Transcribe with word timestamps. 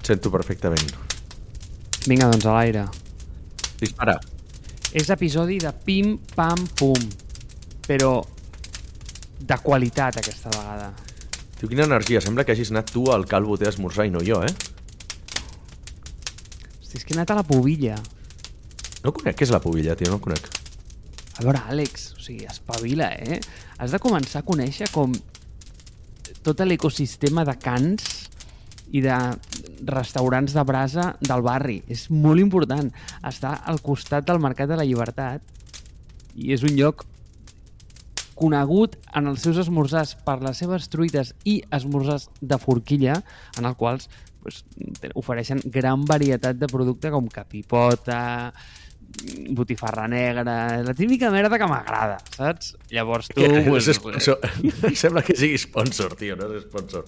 Et 0.00 0.12
sento 0.14 0.32
perfectament. 0.32 0.94
Vinga, 2.08 2.30
doncs 2.32 2.46
a 2.48 2.56
l'aire. 2.56 2.86
Dispara. 3.80 4.16
És 4.96 5.10
episodi 5.12 5.58
de 5.60 5.70
Pim 5.84 6.16
Pam 6.32 6.64
Pum, 6.78 7.04
però 7.84 8.14
de 9.40 9.58
qualitat 9.60 10.16
aquesta 10.22 10.50
vegada. 10.54 10.88
Tio, 11.58 11.68
quina 11.68 11.84
energia. 11.84 12.22
Sembla 12.24 12.46
que 12.48 12.56
hagis 12.56 12.72
anat 12.72 12.88
tu 12.94 13.04
al 13.12 13.28
calvo 13.28 13.58
a 13.60 13.68
esmorzar 13.68 14.08
i 14.08 14.14
no 14.14 14.24
jo, 14.24 14.40
eh? 14.40 14.54
Hosti, 16.80 16.96
és 16.96 17.04
que 17.04 17.12
he 17.12 17.18
anat 17.18 17.34
a 17.34 17.42
la 17.42 17.44
pobilla. 17.44 18.00
No 19.04 19.12
conec 19.16 19.36
què 19.36 19.44
és 19.44 19.52
la 19.52 19.60
pobilla, 19.60 19.94
tio, 20.00 20.08
no 20.12 20.18
conec. 20.24 20.48
A 21.36 21.44
veure, 21.44 21.60
Àlex, 21.72 22.10
o 22.16 22.24
sigui, 22.24 22.48
espavila, 22.48 23.12
eh? 23.20 23.38
Has 23.78 23.92
de 23.92 24.00
començar 24.00 24.40
a 24.40 24.48
conèixer 24.48 24.88
com 24.92 25.12
tot 26.40 26.64
l'ecosistema 26.64 27.44
de 27.44 27.54
cans 27.60 28.08
i 28.96 29.04
de 29.04 29.16
restaurants 29.86 30.54
de 30.56 30.64
brasa 30.66 31.14
del 31.20 31.44
barri. 31.46 31.80
És 31.88 32.08
molt 32.10 32.42
important. 32.42 32.90
Està 33.26 33.56
al 33.64 33.80
costat 33.84 34.26
del 34.28 34.42
Mercat 34.42 34.70
de 34.70 34.80
la 34.80 34.86
Llibertat 34.86 35.42
i 36.36 36.52
és 36.54 36.64
un 36.66 36.76
lloc 36.78 37.06
conegut 38.40 38.96
en 39.16 39.28
els 39.28 39.42
seus 39.44 39.58
esmorzars 39.60 40.14
per 40.24 40.38
les 40.40 40.60
seves 40.62 40.88
truites 40.92 41.34
i 41.44 41.60
esmorzars 41.76 42.30
de 42.40 42.56
forquilla, 42.60 43.18
en 43.60 43.68
els 43.68 43.76
quals 43.76 44.08
pues, 44.40 44.62
ofereixen 45.18 45.60
gran 45.64 46.06
varietat 46.08 46.56
de 46.56 46.70
producte 46.70 47.12
com 47.12 47.28
capipota, 47.28 48.22
botifarra 49.50 50.06
negra, 50.08 50.42
la 50.86 50.94
típica 50.94 51.30
merda 51.34 51.58
que 51.58 51.68
m'agrada, 51.68 52.16
saps? 52.36 52.74
Llavors 52.94 53.28
tu... 53.28 53.42
Que, 53.42 53.64
pues, 53.66 53.90
és 53.90 53.98
sponsor. 53.98 54.40
Sembla 55.02 55.24
que 55.26 55.36
sigui 55.36 55.60
sponsor, 55.60 56.16
tio, 56.20 56.38
no 56.38 56.48
és 56.56 56.64
sponsor. 56.64 57.04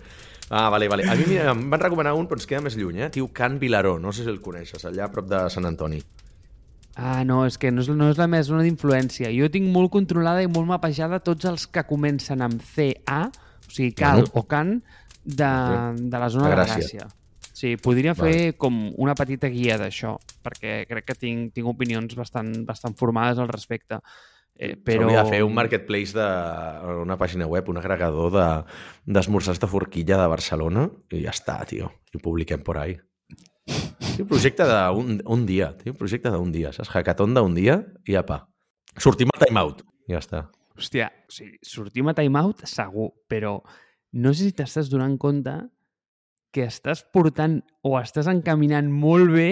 Ah, 0.53 0.69
vale, 0.69 0.87
vale. 0.87 1.07
A 1.09 1.15
mi 1.17 1.25
mira, 1.25 1.47
em 1.51 1.63
van 1.73 1.81
recomanar 1.81 2.13
un, 2.13 2.27
però 2.29 2.37
ens 2.37 2.45
queda 2.49 2.61
més 2.61 2.75
lluny, 2.77 2.99
eh? 3.07 3.07
Tio 3.15 3.31
Can 3.33 3.55
Vilaró, 3.59 3.95
no 3.99 4.13
sé 4.13 4.27
si 4.27 4.29
el 4.29 4.43
coneixes, 4.45 4.85
allà 4.85 5.07
a 5.07 5.13
prop 5.15 5.31
de 5.31 5.39
Sant 5.55 5.65
Antoni. 5.65 6.03
Ah, 6.95 7.23
no, 7.25 7.47
és 7.49 7.57
que 7.57 7.71
no 7.73 7.81
és, 7.81 7.89
no 7.89 8.11
és 8.13 8.21
la 8.21 8.27
meva 8.29 8.45
zona 8.45 8.67
d'influència. 8.67 9.31
Jo 9.33 9.49
tinc 9.49 9.71
molt 9.73 9.89
controlada 9.95 10.43
i 10.45 10.51
molt 10.53 10.69
mapejada 10.69 11.23
tots 11.25 11.49
els 11.49 11.65
que 11.73 11.87
comencen 11.89 12.45
amb 12.45 12.61
CA, 12.75 13.23
o 13.33 13.73
sigui, 13.73 13.95
cal 13.97 14.27
Bueno. 14.27 14.35
o 14.35 14.43
can, 14.45 14.75
de, 15.25 15.53
de 15.97 16.21
la 16.21 16.29
zona 16.29 16.51
De 16.51 16.53
de, 16.53 16.61
Gràcia. 16.61 16.83
Gràcia. 16.83 17.09
Sí, 17.53 17.77
podria 17.81 18.13
fer 18.19 18.57
com 18.59 18.77
una 18.99 19.15
petita 19.15 19.49
guia 19.49 19.79
d'això, 19.79 20.17
perquè 20.45 20.83
crec 20.89 21.05
que 21.07 21.17
tinc, 21.17 21.53
tinc 21.57 21.69
opinions 21.71 22.13
bastant, 22.19 22.53
bastant 22.67 22.97
formades 22.99 23.39
al 23.39 23.49
respecte. 23.49 24.01
Eh, 24.57 24.77
però... 24.77 25.07
Hauria 25.07 25.23
de 25.25 25.31
fer 25.33 25.43
un 25.47 25.55
marketplace 25.57 26.15
de 26.17 26.27
una 27.03 27.17
pàgina 27.21 27.49
web, 27.51 27.69
un 27.73 27.81
agregador 27.81 28.33
de 28.35 28.47
d'esmorzars 29.17 29.61
de 29.63 29.69
forquilla 29.71 30.21
de 30.21 30.29
Barcelona 30.31 30.87
i 31.11 31.25
ja 31.25 31.33
està, 31.35 31.59
tio. 31.69 31.91
I 32.13 32.19
ho 32.19 32.23
publiquem 32.23 32.63
por 32.63 32.79
ahí. 32.79 32.99
Tio, 34.13 34.27
projecte 34.29 34.67
d'un 34.69 35.21
un 35.25 35.47
dia, 35.49 35.73
tio, 35.79 35.95
projecte 35.99 36.31
d'un 36.31 36.53
dia, 36.53 36.73
saps? 36.77 36.93
Hackathon 36.93 37.35
d'un 37.35 37.55
dia 37.57 37.81
i 38.07 38.19
apa. 38.19 38.43
Sortim 39.01 39.33
al 39.33 39.47
timeout. 39.47 39.83
Ja 40.11 40.21
està. 40.21 40.47
Hòstia, 40.77 41.09
o 41.29 41.33
sigui, 41.33 41.59
sortim 41.65 42.11
a 42.11 42.17
timeout 42.17 42.65
segur, 42.69 43.11
però 43.29 43.59
no 44.13 44.33
sé 44.33 44.49
si 44.49 44.57
t'estàs 44.57 44.91
donant 44.93 45.17
compte 45.21 45.55
que 46.53 46.67
estàs 46.69 47.03
portant 47.15 47.61
o 47.83 47.97
estàs 47.99 48.29
encaminant 48.29 48.91
molt 48.93 49.33
bé 49.33 49.49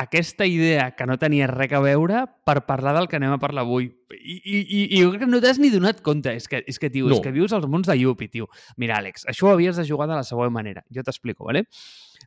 aquesta 0.00 0.46
idea 0.48 0.90
que 0.96 1.04
no 1.04 1.18
tenia 1.20 1.46
res 1.50 1.72
a 1.76 1.80
veure 1.84 2.22
per 2.48 2.62
parlar 2.64 2.94
del 2.96 3.08
que 3.10 3.18
anem 3.18 3.34
a 3.34 3.40
parlar 3.42 3.66
avui. 3.66 3.90
I, 4.16 4.36
i, 4.38 4.60
i, 4.60 4.78
i 4.96 5.02
jo 5.02 5.10
crec 5.12 5.26
que 5.26 5.28
no 5.28 5.40
t'has 5.44 5.58
ni 5.60 5.68
donat 5.72 6.00
compte. 6.06 6.32
És 6.32 6.48
que, 6.48 6.62
és 6.66 6.78
que 6.80 6.88
tio, 6.90 7.08
No. 7.10 7.18
és 7.18 7.20
que 7.24 7.32
vius 7.34 7.52
als 7.52 7.66
mons 7.68 7.86
de 7.90 7.98
Yuppie, 8.00 8.30
tio. 8.32 8.48
Mira, 8.80 8.96
Àlex, 8.96 9.26
això 9.28 9.50
ho 9.50 9.52
havies 9.52 9.76
de 9.76 9.84
jugar 9.88 10.08
de 10.08 10.16
la 10.16 10.24
següent 10.24 10.52
manera. 10.54 10.84
Jo 10.88 11.04
t'explico, 11.04 11.44
¿vale? 11.50 11.66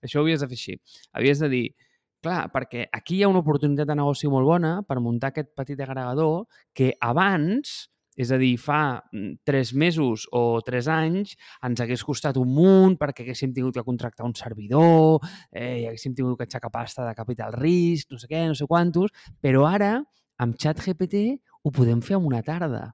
Això 0.04 0.20
ho 0.22 0.24
havies 0.28 0.44
de 0.46 0.52
fer 0.52 0.60
així. 0.60 0.76
Havies 1.18 1.42
de 1.42 1.50
dir, 1.50 1.64
clar, 2.22 2.46
perquè 2.54 2.86
aquí 2.94 3.18
hi 3.18 3.24
ha 3.24 3.32
una 3.32 3.42
oportunitat 3.42 3.90
de 3.90 3.96
negoci 3.98 4.30
molt 4.30 4.46
bona 4.46 4.76
per 4.88 5.00
muntar 5.02 5.34
aquest 5.34 5.50
petit 5.58 5.80
agregador 5.82 6.46
que 6.74 6.94
abans, 7.02 7.90
és 8.18 8.32
a 8.32 8.40
dir, 8.42 8.56
fa 8.62 9.02
mm, 9.12 9.44
tres 9.48 9.74
mesos 9.74 10.28
o 10.32 10.62
tres 10.66 10.88
anys, 10.92 11.36
ens 11.66 11.84
hagués 11.84 12.04
costat 12.06 12.38
un 12.42 12.52
munt 12.54 12.98
perquè 13.02 13.26
haguéssim 13.26 13.54
tingut 13.56 13.78
que 13.78 13.86
contractar 13.86 14.28
un 14.28 14.36
servidor, 14.38 15.24
eh, 15.52 15.84
i 15.84 15.88
haguéssim 15.90 16.16
tingut 16.18 16.38
que 16.40 16.48
aixecar 16.48 16.72
pasta 16.74 17.08
de 17.08 17.16
capital 17.18 17.56
risc, 17.58 18.12
no 18.12 18.22
sé 18.22 18.30
què, 18.30 18.46
no 18.50 18.58
sé 18.58 18.68
quantos, 18.70 19.14
però 19.42 19.68
ara, 19.70 19.96
amb 20.42 20.58
ChatGPT, 20.60 21.26
ho 21.64 21.72
podem 21.72 22.02
fer 22.04 22.18
en 22.20 22.28
una 22.30 22.44
tarda. 22.46 22.90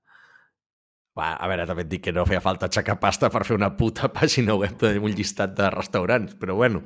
Va, 1.18 1.34
a 1.36 1.48
veure, 1.52 1.66
també 1.68 1.84
et 1.84 1.90
dic 1.92 2.06
que 2.06 2.14
no 2.16 2.24
feia 2.28 2.40
falta 2.44 2.70
aixecar 2.70 2.96
pasta 3.02 3.32
per 3.34 3.44
fer 3.48 3.58
una 3.58 3.74
puta 3.76 4.08
pàgina 4.20 4.56
web 4.56 4.86
amb 4.88 5.10
un 5.10 5.16
llistat 5.18 5.58
de 5.58 5.72
restaurants, 5.76 6.38
però 6.40 6.56
bueno. 6.60 6.86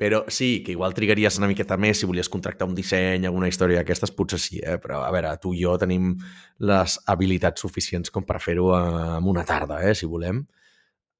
Però 0.00 0.22
sí, 0.32 0.62
que 0.64 0.72
igual 0.72 0.94
trigaries 0.96 1.36
una 1.36 1.48
miqueta 1.50 1.76
més 1.76 1.98
si 2.00 2.06
volies 2.08 2.30
contractar 2.32 2.64
un 2.64 2.72
disseny, 2.72 3.26
alguna 3.28 3.50
història 3.50 3.82
d'aquestes, 3.82 4.14
potser 4.16 4.38
sí, 4.40 4.62
eh? 4.64 4.78
però 4.80 5.02
a 5.04 5.10
veure, 5.12 5.34
tu 5.42 5.52
i 5.52 5.60
jo 5.60 5.74
tenim 5.82 6.14
les 6.64 6.94
habilitats 7.12 7.60
suficients 7.60 8.08
com 8.14 8.24
per 8.24 8.38
fer-ho 8.40 8.70
en 8.78 9.28
una 9.28 9.44
tarda, 9.44 9.82
eh? 9.84 9.92
si 9.94 10.08
volem. 10.08 10.40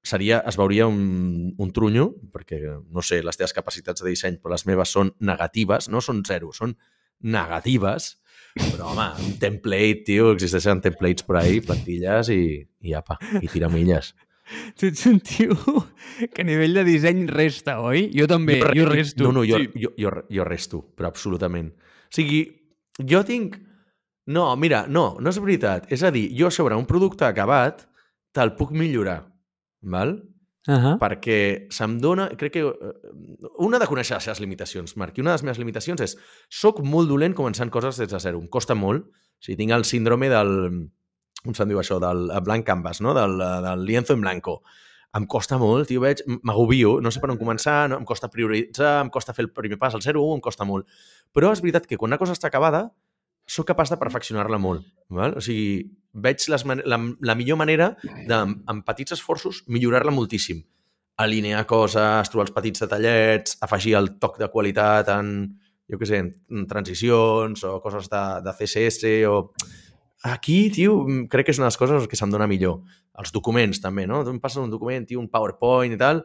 Seria, 0.01 0.39
es 0.49 0.57
veuria 0.57 0.87
un, 0.89 1.51
un 1.61 1.69
trunyo, 1.75 2.07
perquè, 2.33 2.57
no 2.81 3.05
sé, 3.05 3.21
les 3.21 3.37
teves 3.37 3.53
capacitats 3.53 4.01
de 4.01 4.15
disseny, 4.15 4.41
però 4.41 4.55
les 4.55 4.65
meves 4.65 4.95
són 4.97 5.13
negatives, 5.29 5.91
no 5.93 6.01
són 6.01 6.25
zero, 6.25 6.49
són 6.49 6.73
negatives, 7.21 8.15
però, 8.57 8.95
home, 8.95 9.07
un 9.27 9.37
template, 9.45 10.07
tio, 10.09 10.33
existeixen 10.33 10.81
templates 10.81 11.29
per 11.29 11.37
ahí, 11.43 11.61
plantilles 11.61 12.33
i, 12.33 12.41
i 12.81 12.97
apa, 12.97 13.21
i 13.37 13.45
tiramilles. 13.45 14.15
Tu 14.79 14.87
ets 14.91 15.05
un 15.07 15.19
tio 15.19 15.55
que 16.33 16.41
a 16.41 16.45
nivell 16.47 16.73
de 16.73 16.83
disseny 16.87 17.25
resta, 17.29 17.79
oi? 17.81 18.09
Jo 18.15 18.27
també, 18.27 18.59
jo, 18.61 18.71
jo 18.75 18.87
resto. 18.89 19.23
No, 19.23 19.31
no, 19.39 19.43
jo, 19.47 19.57
Sí. 19.61 19.69
jo, 19.83 19.91
jo, 19.97 20.11
jo 20.29 20.43
resto, 20.47 20.81
però 20.95 21.07
absolutament. 21.11 21.71
O 21.77 22.15
sigui, 22.15 22.41
jo 22.99 23.23
tinc... 23.27 23.57
No, 24.31 24.55
mira, 24.55 24.85
no, 24.87 25.17
no 25.19 25.29
és 25.31 25.39
veritat. 25.41 25.87
És 25.91 26.03
a 26.03 26.11
dir, 26.13 26.27
jo 26.37 26.51
sobre 26.53 26.75
un 26.77 26.85
producte 26.85 27.25
acabat 27.25 27.87
te'l 28.35 28.53
puc 28.55 28.71
millorar, 28.71 29.25
val? 29.81 30.21
Uh 30.69 30.77
-huh. 30.77 30.97
perquè 30.99 31.65
se'm 31.73 31.97
dona... 31.99 32.29
Crec 32.37 32.53
que... 32.53 32.59
eh, 32.59 33.47
Una 33.57 33.79
de 33.79 33.87
conèixer 33.87 34.13
les 34.15 34.23
seves 34.23 34.39
limitacions, 34.39 34.95
Marc, 34.95 35.17
i 35.17 35.21
una 35.21 35.31
de 35.31 35.35
les 35.35 35.43
meves 35.43 35.57
limitacions 35.57 36.01
és 36.01 36.17
soc 36.49 36.83
molt 36.83 37.09
dolent 37.09 37.33
començant 37.33 37.69
coses 37.71 37.97
des 37.97 38.09
de 38.09 38.19
zero. 38.19 38.39
Em 38.39 38.47
costa 38.47 38.75
molt. 38.75 39.05
O 39.07 39.11
sigui, 39.39 39.57
tinc 39.57 39.71
el 39.71 39.83
síndrome 39.85 40.29
del... 40.29 40.89
Com 41.45 41.57
se'n 41.57 41.69
diu 41.71 41.81
això? 41.81 41.97
Del 42.03 42.29
eh, 42.29 42.39
blank 42.45 42.67
canvas, 42.67 43.01
no? 43.01 43.15
Del, 43.17 43.39
eh, 43.41 43.59
del 43.65 43.85
lienzo 43.87 44.15
en 44.17 44.23
blanco. 44.25 44.61
Em 45.17 45.25
costa 45.27 45.57
molt, 45.59 45.89
tio, 45.89 45.99
veig, 45.99 46.21
m'agobio, 46.47 46.95
no 47.03 47.11
sé 47.11 47.19
per 47.19 47.33
on 47.33 47.39
començar, 47.39 47.89
no? 47.91 47.97
em 47.99 48.05
costa 48.07 48.29
prioritzar, 48.31 49.01
em 49.03 49.09
costa 49.11 49.33
fer 49.35 49.43
el 49.43 49.49
primer 49.51 49.75
pas, 49.81 49.97
el 49.97 50.03
0-1, 50.05 50.37
em 50.37 50.43
costa 50.43 50.67
molt. 50.67 50.87
Però 51.35 51.49
és 51.51 51.59
veritat 51.63 51.89
que 51.89 51.97
quan 51.99 52.13
una 52.13 52.19
cosa 52.21 52.37
està 52.37 52.47
acabada, 52.47 52.85
sóc 53.51 53.67
capaç 53.67 53.91
de 53.91 53.97
perfeccionar-la 53.99 54.59
molt. 54.61 54.85
Val? 55.11 55.35
O 55.35 55.43
sigui, 55.43 55.81
veig 56.13 56.45
les 56.53 56.63
la, 56.63 56.99
la 56.99 57.35
millor 57.35 57.59
manera 57.59 57.91
de, 58.03 58.37
amb 58.37 58.85
petits 58.87 59.17
esforços, 59.17 59.65
millorar-la 59.67 60.13
moltíssim. 60.15 60.61
Alinear 61.19 61.65
coses, 61.67 62.31
trobar 62.31 62.47
els 62.47 62.55
petits 62.55 62.85
detallets, 62.85 63.57
afegir 63.61 63.97
el 63.99 64.13
toc 64.21 64.39
de 64.39 64.47
qualitat 64.53 65.11
en, 65.11 65.33
jo 65.91 65.99
què 65.99 66.07
sé, 66.07 66.21
en 66.23 66.67
transicions 66.69 67.65
o 67.67 67.77
coses 67.83 68.09
de, 68.11 68.25
de 68.45 68.57
CSS 68.57 69.15
o... 69.29 69.37
Aquí, 70.23 70.69
tio, 70.69 70.99
crec 71.31 71.47
que 71.47 71.53
és 71.55 71.57
una 71.57 71.65
de 71.65 71.71
les 71.71 71.79
coses 71.81 72.05
que 72.09 72.17
se'm 72.19 72.29
dona 72.33 72.47
millor. 72.49 72.83
Els 73.17 73.33
documents, 73.33 73.79
també, 73.81 74.05
no? 74.09 74.21
Tu 74.25 74.33
em 74.33 74.39
passes 74.41 74.61
un 74.61 74.69
document, 74.69 75.07
tio, 75.09 75.19
un 75.19 75.29
PowerPoint 75.33 75.95
i 75.95 75.97
tal, 75.97 76.21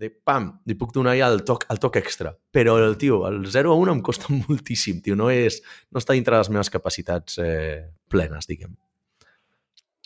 de 0.00 0.08
pam, 0.08 0.46
li 0.64 0.76
puc 0.78 0.94
donar 0.96 1.16
ja 1.18 1.28
el 1.28 1.42
toc, 1.44 1.66
el 1.72 1.80
toc 1.82 1.98
extra. 2.00 2.32
Però, 2.54 2.76
el 2.80 2.94
tio, 3.00 3.24
el 3.28 3.42
0 3.50 3.72
a 3.74 3.80
1 3.80 3.96
em 3.96 4.02
costa 4.06 4.30
moltíssim, 4.36 5.02
tio. 5.04 5.18
No, 5.18 5.28
és, 5.34 5.60
no 5.90 6.02
està 6.02 6.16
dintre 6.16 6.38
de 6.38 6.44
les 6.44 6.52
meves 6.54 6.70
capacitats 6.72 7.40
eh, 7.42 7.90
plenes, 8.08 8.48
diguem. 8.48 8.76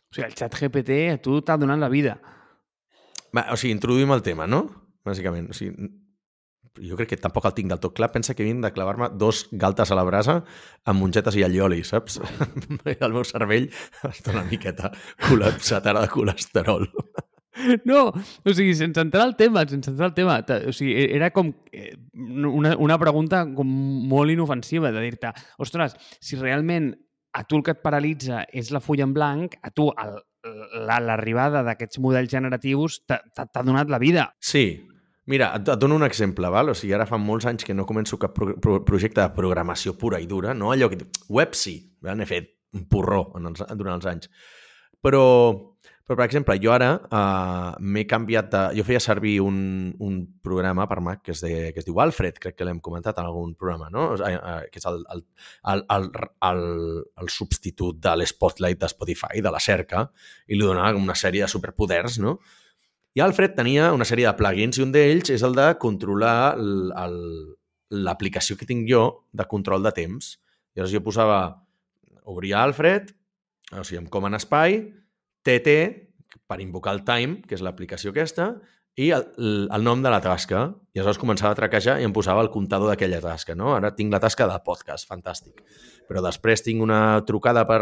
O 0.09 0.17
sigui, 0.17 0.27
el 0.29 0.39
xat 0.39 0.57
GPT 0.57 0.99
a 1.13 1.21
tu 1.23 1.41
t'ha 1.43 1.59
donat 1.61 1.83
la 1.83 1.91
vida. 1.93 2.17
Va, 3.35 3.49
o 3.51 3.59
sigui, 3.61 3.75
introduïm 3.77 4.15
el 4.15 4.25
tema, 4.25 4.49
no? 4.51 4.65
Bàsicament. 5.05 5.51
O 5.53 5.59
sigui, 5.59 5.91
jo 6.81 6.97
crec 6.99 7.13
que 7.13 7.19
tampoc 7.21 7.47
el 7.49 7.55
tinc 7.57 7.71
del 7.71 7.81
tot 7.83 7.95
clar. 7.97 8.11
Pensa 8.15 8.35
que 8.35 8.47
vinc 8.47 8.63
de 8.65 8.73
clavar-me 8.75 9.11
dos 9.19 9.45
galtes 9.53 9.91
a 9.91 9.99
la 9.99 10.07
brasa 10.07 10.41
amb 10.85 11.01
mongetes 11.01 11.37
i 11.39 11.45
allioli, 11.47 11.83
saps? 11.87 12.21
el 12.95 13.15
meu 13.15 13.25
cervell 13.29 13.71
està 14.11 14.35
una 14.35 14.47
miqueta 14.49 14.91
col·lapsat 15.29 15.87
ara 15.93 16.07
de 16.07 16.13
colesterol. 16.15 16.89
No, 17.87 18.09
o 18.11 18.51
sigui, 18.51 18.73
sense 18.75 18.99
entrar 18.99 19.23
al 19.23 19.37
tema, 19.39 19.63
sense 19.71 19.93
entrar 19.93 20.09
al 20.09 20.15
tema, 20.17 20.41
o 20.67 20.73
sigui, 20.75 20.97
e- 20.99 21.13
era 21.15 21.29
com 21.31 21.53
eh, 21.71 21.93
una, 22.19 22.73
una 22.83 22.97
pregunta 22.99 23.45
com 23.55 23.69
molt 24.11 24.35
inofensiva 24.35 24.91
de 24.91 25.05
dir-te, 25.05 25.31
ostres, 25.63 25.95
si 26.19 26.35
realment 26.35 26.91
a 27.35 27.45
tu 27.47 27.61
el 27.61 27.63
que 27.67 27.77
et 27.77 27.83
paralitza 27.83 28.45
és 28.51 28.73
la 28.75 28.83
fulla 28.83 29.07
en 29.07 29.15
blanc, 29.15 29.55
a 29.63 29.71
tu 29.71 29.87
l'arribada 29.95 31.63
d'aquests 31.67 32.03
models 32.03 32.31
generatius 32.35 33.01
t'ha 33.07 33.63
donat 33.63 33.91
la 33.91 34.03
vida. 34.03 34.29
Sí. 34.43 34.83
Mira, 35.27 35.55
et, 35.57 35.69
et 35.69 35.81
dono 35.81 35.97
un 35.97 36.05
exemple, 36.05 36.49
val? 36.53 36.73
O 36.73 36.77
sigui, 36.77 36.93
ara 36.97 37.07
fa 37.09 37.19
molts 37.21 37.47
anys 37.49 37.65
que 37.65 37.77
no 37.77 37.87
començo 37.89 38.19
cap 38.21 38.35
pro 38.37 38.59
pro 38.61 38.81
projecte 38.85 39.23
de 39.23 39.31
programació 39.37 39.97
pura 40.01 40.21
i 40.21 40.29
dura, 40.29 40.53
no 40.55 40.73
allò 40.73 40.91
que... 40.93 41.01
Web 41.33 41.55
sí, 41.57 41.79
n'he 42.05 42.27
fet 42.29 42.51
un 42.75 42.89
porró 42.91 43.31
en 43.39 43.49
els, 43.53 43.63
durant 43.79 43.97
els 43.97 44.11
anys. 44.11 44.29
Però, 45.05 45.23
però, 46.05 46.19
per 46.19 46.25
exemple, 46.27 46.57
jo 46.61 46.73
ara 46.75 46.91
uh, 46.99 47.77
m'he 47.81 48.05
canviat 48.09 48.51
de... 48.53 48.63
Jo 48.77 48.85
feia 48.85 49.01
servir 49.01 49.39
un, 49.41 49.57
un 50.05 50.19
programa 50.45 50.85
per 50.91 50.99
Mac 51.05 51.23
que 51.25 51.33
es, 51.33 51.41
de, 51.45 51.71
que 51.73 51.81
es 51.81 51.89
diu 51.89 52.01
Alfred, 52.05 52.37
crec 52.43 52.59
que 52.59 52.67
l'hem 52.69 52.83
comentat 52.85 53.21
en 53.21 53.29
algun 53.31 53.55
programa, 53.57 53.89
no? 53.95 54.11
Uh, 54.19 54.59
que 54.73 54.83
és 54.83 54.89
el, 54.91 55.01
el, 55.15 55.25
el, 55.73 55.85
el, 55.97 56.11
el, 56.51 56.67
el 57.25 57.33
substitut 57.33 58.03
de 58.05 58.13
l'Spotlight 58.21 58.83
de 58.83 58.93
Spotify, 58.93 59.41
de 59.45 59.55
la 59.55 59.63
cerca, 59.65 60.05
i 60.49 60.59
li 60.59 60.69
donava 60.69 60.93
una 61.01 61.17
sèrie 61.17 61.47
de 61.47 61.53
superpoders, 61.53 62.21
no? 62.21 62.37
I 63.15 63.23
Alfred 63.23 63.55
tenia 63.55 63.93
una 63.95 64.07
sèrie 64.09 64.27
de 64.27 64.35
plugins 64.35 64.79
i 64.79 64.83
un 64.83 64.91
d'ells 64.95 65.31
és 65.31 65.43
el 65.47 65.55
de 65.55 65.69
controlar 65.79 66.57
l'aplicació 67.95 68.57
que 68.59 68.67
tinc 68.67 68.89
jo 68.91 69.05
de 69.31 69.47
control 69.51 69.87
de 69.87 69.93
temps. 69.95 70.33
Llavors 70.75 70.95
jo 70.95 71.03
posava, 71.07 71.39
obria 72.27 72.65
Alfred, 72.65 73.13
o 73.71 73.85
sigui, 73.87 74.03
com 74.11 74.27
en 74.27 74.35
espai, 74.35 74.81
TT, 75.47 75.77
per 76.51 76.59
invocar 76.61 76.97
el 76.97 77.05
time, 77.07 77.39
que 77.47 77.55
és 77.55 77.63
l'aplicació 77.63 78.11
aquesta, 78.11 78.51
i 78.99 79.11
el, 79.15 79.25
el 79.75 79.87
nom 79.87 80.03
de 80.03 80.11
la 80.11 80.21
tasca. 80.23 80.67
I 80.95 80.99
aleshores 80.99 81.21
començava 81.23 81.55
a 81.55 81.59
traquejar 81.59 82.01
i 82.01 82.07
em 82.07 82.15
posava 82.15 82.43
el 82.43 82.51
comptador 82.51 82.91
d'aquella 82.91 83.23
tasca. 83.23 83.55
No? 83.59 83.73
Ara 83.79 83.93
tinc 83.95 84.11
la 84.15 84.23
tasca 84.23 84.49
de 84.51 84.59
podcast, 84.67 85.07
fantàstic. 85.11 85.63
Però 86.11 86.23
després 86.23 86.67
tinc 86.67 86.83
una 86.83 87.23
trucada 87.27 87.63
per 87.67 87.81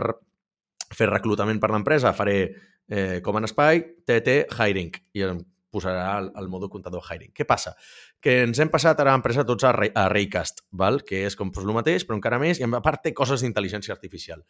fer 0.96 1.08
reclutament 1.10 1.60
per 1.62 1.72
l'empresa, 1.72 2.14
faré 2.16 2.36
eh, 2.88 3.20
com 3.24 3.38
en 3.38 3.48
espai, 3.48 3.82
TT 4.06 4.36
Hiring, 4.52 4.92
i 5.16 5.26
em 5.28 5.40
posarà 5.72 6.18
el, 6.20 6.30
el 6.36 6.48
modo 6.52 6.68
comptador 6.70 7.02
Hiring. 7.08 7.32
Què 7.34 7.46
passa? 7.48 7.74
Que 8.22 8.42
ens 8.44 8.60
hem 8.60 8.70
passat 8.70 9.00
ara 9.00 9.14
a 9.14 9.16
l'empresa 9.16 9.46
tots 9.48 9.64
a, 9.64 9.72
a 9.72 10.06
Raycast, 10.12 10.66
val? 10.70 11.00
que 11.08 11.24
és 11.26 11.36
com 11.38 11.50
el 11.50 11.74
mateix, 11.74 12.06
però 12.06 12.18
encara 12.18 12.40
més, 12.42 12.60
i 12.60 12.68
a 12.68 12.84
part 12.84 13.02
té 13.06 13.14
coses 13.16 13.42
d'intel·ligència 13.42 13.94
artificial. 13.96 14.44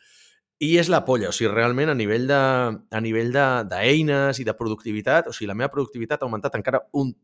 I 0.62 0.76
és 0.78 0.90
la 0.92 1.02
polla, 1.06 1.30
o 1.30 1.34
sigui, 1.34 1.50
realment 1.50 1.90
a 1.90 1.98
nivell 1.98 2.26
de, 2.28 2.38
a 2.38 3.00
nivell 3.02 3.32
d'eines 3.70 4.38
i 4.38 4.46
de 4.46 4.54
productivitat, 4.58 5.30
o 5.30 5.34
sigui, 5.34 5.48
la 5.50 5.58
meva 5.58 5.72
productivitat 5.72 6.22
ha 6.22 6.28
augmentat 6.28 6.58
encara 6.58 6.84
un 6.98 7.14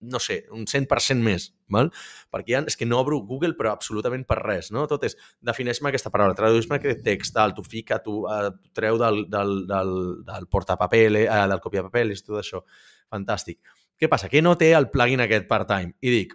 no 0.00 0.20
sé, 0.20 0.44
un 0.52 0.66
100% 0.68 1.22
més, 1.24 1.48
val? 1.72 1.90
perquè 2.32 2.54
ja 2.54 2.62
és 2.68 2.76
que 2.76 2.86
no 2.86 2.98
obro 3.00 3.20
Google 3.24 3.54
però 3.58 3.72
absolutament 3.72 4.24
per 4.28 4.38
res, 4.42 4.70
no? 4.74 4.86
Tot 4.90 5.06
és, 5.08 5.16
defineix-me 5.44 5.90
aquesta 5.90 6.12
paraula, 6.12 6.36
tradueix-me 6.38 6.78
aquest 6.78 7.04
text, 7.06 7.34
tal, 7.36 7.54
tu 7.56 7.64
fica, 7.66 8.00
tu 8.04 8.22
uh, 8.24 8.50
treu 8.76 8.98
del, 9.00 9.24
del, 9.30 9.54
del, 9.70 9.94
del 10.26 10.48
portapaper, 10.50 11.06
uh, 11.24 11.46
del 11.50 11.62
copiapapeles, 11.64 12.24
tot 12.26 12.40
això. 12.42 12.64
Fantàstic. 13.12 13.60
Què 14.00 14.10
passa? 14.10 14.28
Que 14.28 14.42
no 14.42 14.56
té 14.60 14.72
el 14.74 14.90
plugin 14.92 15.22
aquest 15.22 15.46
part-time. 15.48 15.94
I 16.02 16.12
dic, 16.12 16.34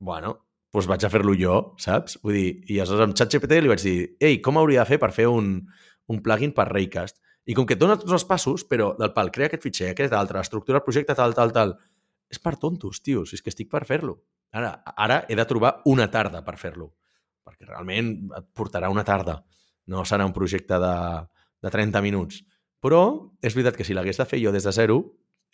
bueno, 0.00 0.36
doncs 0.74 0.88
vaig 0.90 1.04
a 1.06 1.12
fer-lo 1.12 1.34
jo, 1.38 1.58
saps? 1.80 2.18
Vull 2.24 2.36
dir, 2.36 2.48
i 2.68 2.80
aleshores 2.80 3.06
amb 3.06 3.16
ChatGPT 3.18 3.60
li 3.62 3.72
vaig 3.72 3.84
dir, 3.84 3.98
ei, 4.20 4.40
com 4.44 4.58
hauria 4.60 4.82
de 4.82 4.90
fer 4.90 5.00
per 5.02 5.12
fer 5.16 5.28
un, 5.32 5.60
un 6.12 6.22
plugin 6.24 6.52
per 6.56 6.68
Raycast? 6.72 7.20
I 7.46 7.54
com 7.54 7.66
que 7.66 7.76
et 7.76 7.80
dona 7.80 7.94
tots 8.00 8.12
els 8.12 8.24
passos, 8.26 8.64
però 8.66 8.90
del 8.98 9.12
pal, 9.14 9.30
crea 9.34 9.46
aquest 9.46 9.62
fitxer, 9.62 9.92
aquest 9.92 10.14
altre, 10.18 10.42
estructura 10.42 10.80
el 10.80 10.84
projecte, 10.84 11.14
tal, 11.14 11.34
tal, 11.36 11.52
tal, 11.54 11.76
és 12.30 12.40
per 12.42 12.56
tontos, 12.60 13.02
tio, 13.02 13.24
si 13.26 13.36
és 13.38 13.44
que 13.44 13.52
estic 13.52 13.70
per 13.72 13.84
fer-lo. 13.88 14.16
Ara, 14.56 14.72
ara 14.96 15.20
he 15.28 15.36
de 15.38 15.44
trobar 15.48 15.80
una 15.90 16.08
tarda 16.10 16.42
per 16.46 16.56
fer-lo, 16.60 16.90
perquè 17.46 17.68
realment 17.68 18.12
et 18.38 18.48
portarà 18.56 18.90
una 18.90 19.04
tarda, 19.06 19.40
no 19.92 20.04
serà 20.04 20.26
un 20.26 20.34
projecte 20.34 20.78
de, 20.82 20.96
de 21.62 21.72
30 21.72 22.02
minuts. 22.02 22.42
Però 22.82 23.02
és 23.42 23.54
veritat 23.54 23.78
que 23.78 23.86
si 23.86 23.94
l'hagués 23.96 24.18
de 24.20 24.26
fer 24.28 24.40
jo 24.42 24.52
des 24.54 24.66
de 24.66 24.74
zero, 24.74 25.00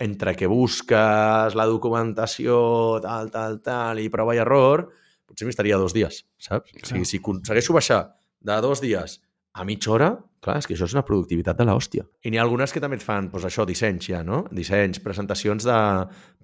entre 0.03 0.35
que 0.35 0.49
busques 0.49 1.55
la 1.55 1.67
documentació, 1.69 2.99
tal, 3.05 3.31
tal, 3.31 3.61
tal, 3.63 4.01
i 4.01 4.11
prova 4.13 4.35
i 4.35 4.41
error, 4.43 4.89
potser 5.29 5.47
m'estaria 5.47 5.79
dos 5.81 5.95
dies, 5.97 6.25
saps? 6.41 6.73
O 6.81 6.89
sigui, 6.89 7.07
si 7.09 7.21
aconsegueixo 7.21 7.77
baixar 7.77 8.03
de 8.43 8.59
dos 8.65 8.83
dies 8.83 9.21
a 9.53 9.67
mitja 9.69 9.93
hora, 9.95 10.11
clar, 10.43 10.59
és 10.59 10.67
que 10.67 10.75
això 10.77 10.89
és 10.89 10.97
una 10.97 11.05
productivitat 11.07 11.59
de 11.59 11.67
l'hòstia. 11.69 12.07
I 12.27 12.33
n'hi 12.33 12.41
ha 12.41 12.47
algunes 12.47 12.75
que 12.75 12.83
també 12.83 12.99
et 12.99 13.05
fan, 13.05 13.31
doncs 13.31 13.47
això, 13.49 13.67
dissenys 13.69 14.09
ja, 14.11 14.25
no? 14.27 14.43
Dissenys, 14.51 15.01
presentacions 15.05 15.69
de 15.69 15.79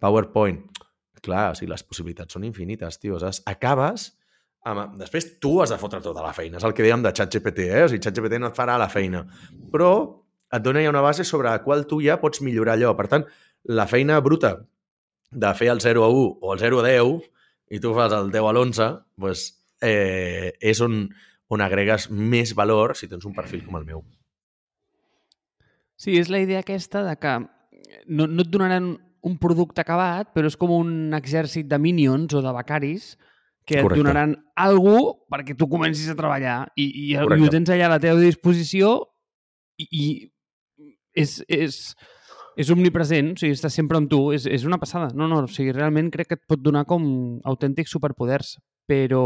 PowerPoint. 0.02 0.62
Clar, 1.18 1.48
o 1.50 1.58
sigui, 1.58 1.72
les 1.72 1.82
possibilitats 1.82 2.36
són 2.36 2.46
infinites, 2.46 3.00
tio. 3.02 3.18
Saps? 3.18 3.42
Acabes 3.50 4.12
amb... 4.68 4.94
Després 5.00 5.32
tu 5.42 5.56
has 5.62 5.74
de 5.74 5.80
fotre 5.80 6.00
tota 6.04 6.22
la 6.22 6.32
feina. 6.36 6.60
És 6.60 6.66
el 6.66 6.74
que 6.76 6.86
dèiem 6.86 7.02
de 7.04 7.12
ChatGPT, 7.14 7.66
eh? 7.66 7.84
O 7.84 7.90
sigui, 7.90 8.02
ChatGPT 8.06 8.40
no 8.42 8.52
et 8.52 8.58
farà 8.58 8.78
la 8.80 8.90
feina. 8.92 9.24
Però 9.72 9.92
et 10.54 10.64
dona 10.64 10.82
ja 10.84 10.92
una 10.92 11.04
base 11.04 11.26
sobre 11.26 11.50
la 11.50 11.62
qual 11.64 11.86
tu 11.90 12.00
ja 12.04 12.20
pots 12.22 12.42
millorar 12.44 12.76
allò. 12.78 12.94
Per 12.98 13.08
tant, 13.10 13.26
la 13.68 13.88
feina 13.90 14.20
bruta 14.24 14.54
de 15.30 15.54
fer 15.58 15.72
el 15.74 15.82
0 15.84 16.04
a 16.04 16.08
1 16.08 16.28
o 16.40 16.54
el 16.54 16.62
0 16.62 16.80
a 16.80 16.86
10 16.86 17.26
i 17.76 17.80
tu 17.84 17.92
fas 17.96 18.14
el 18.16 18.30
10 18.32 18.46
a 18.48 18.52
l'11, 18.54 18.86
doncs, 19.20 19.42
eh, 19.84 20.54
és 20.60 20.80
on, 20.80 21.02
on 21.48 21.64
agregues 21.64 22.08
més 22.10 22.54
valor 22.56 22.96
si 22.96 23.08
tens 23.08 23.24
un 23.28 23.34
perfil 23.36 23.64
com 23.66 23.78
el 23.80 23.86
meu. 23.88 24.02
Sí, 25.98 26.18
és 26.20 26.28
la 26.30 26.40
idea 26.42 26.60
aquesta 26.62 27.02
de 27.06 27.16
que 27.18 27.38
no, 28.06 28.26
no 28.26 28.44
et 28.44 28.50
donaran 28.52 28.92
un 29.26 29.38
producte 29.40 29.82
acabat, 29.82 30.30
però 30.34 30.46
és 30.46 30.56
com 30.56 30.70
un 30.76 31.16
exèrcit 31.16 31.66
de 31.66 31.78
minions 31.82 32.34
o 32.38 32.42
de 32.44 32.52
becaris 32.54 33.16
que 33.68 33.82
Correcte. 33.82 33.98
et 33.98 34.00
donaran 34.00 34.36
algú 34.56 35.00
perquè 35.28 35.56
tu 35.58 35.68
comencis 35.68 36.08
a 36.08 36.16
treballar 36.16 36.60
i, 36.78 36.86
i, 36.86 37.08
i 37.12 37.16
ho 37.18 37.50
tens 37.52 37.68
allà 37.74 37.90
a 37.90 37.96
la 37.96 38.00
teva 38.00 38.20
disposició 38.22 38.94
i, 39.76 39.88
i 39.90 40.04
és, 41.18 41.40
és, 41.50 41.76
és 42.58 42.70
omnipresent, 42.72 43.34
o 43.34 43.40
sigui, 43.40 43.56
està 43.58 43.70
sempre 43.72 43.98
amb 43.98 44.08
tu, 44.10 44.28
és, 44.36 44.46
és 44.46 44.64
una 44.68 44.78
passada. 44.80 45.10
No, 45.18 45.28
no, 45.30 45.42
o 45.44 45.52
sigui, 45.52 45.74
realment 45.74 46.12
crec 46.14 46.30
que 46.30 46.38
et 46.38 46.46
pot 46.48 46.62
donar 46.62 46.86
com 46.88 47.04
autèntics 47.48 47.92
superpoders, 47.94 48.56
però 48.88 49.24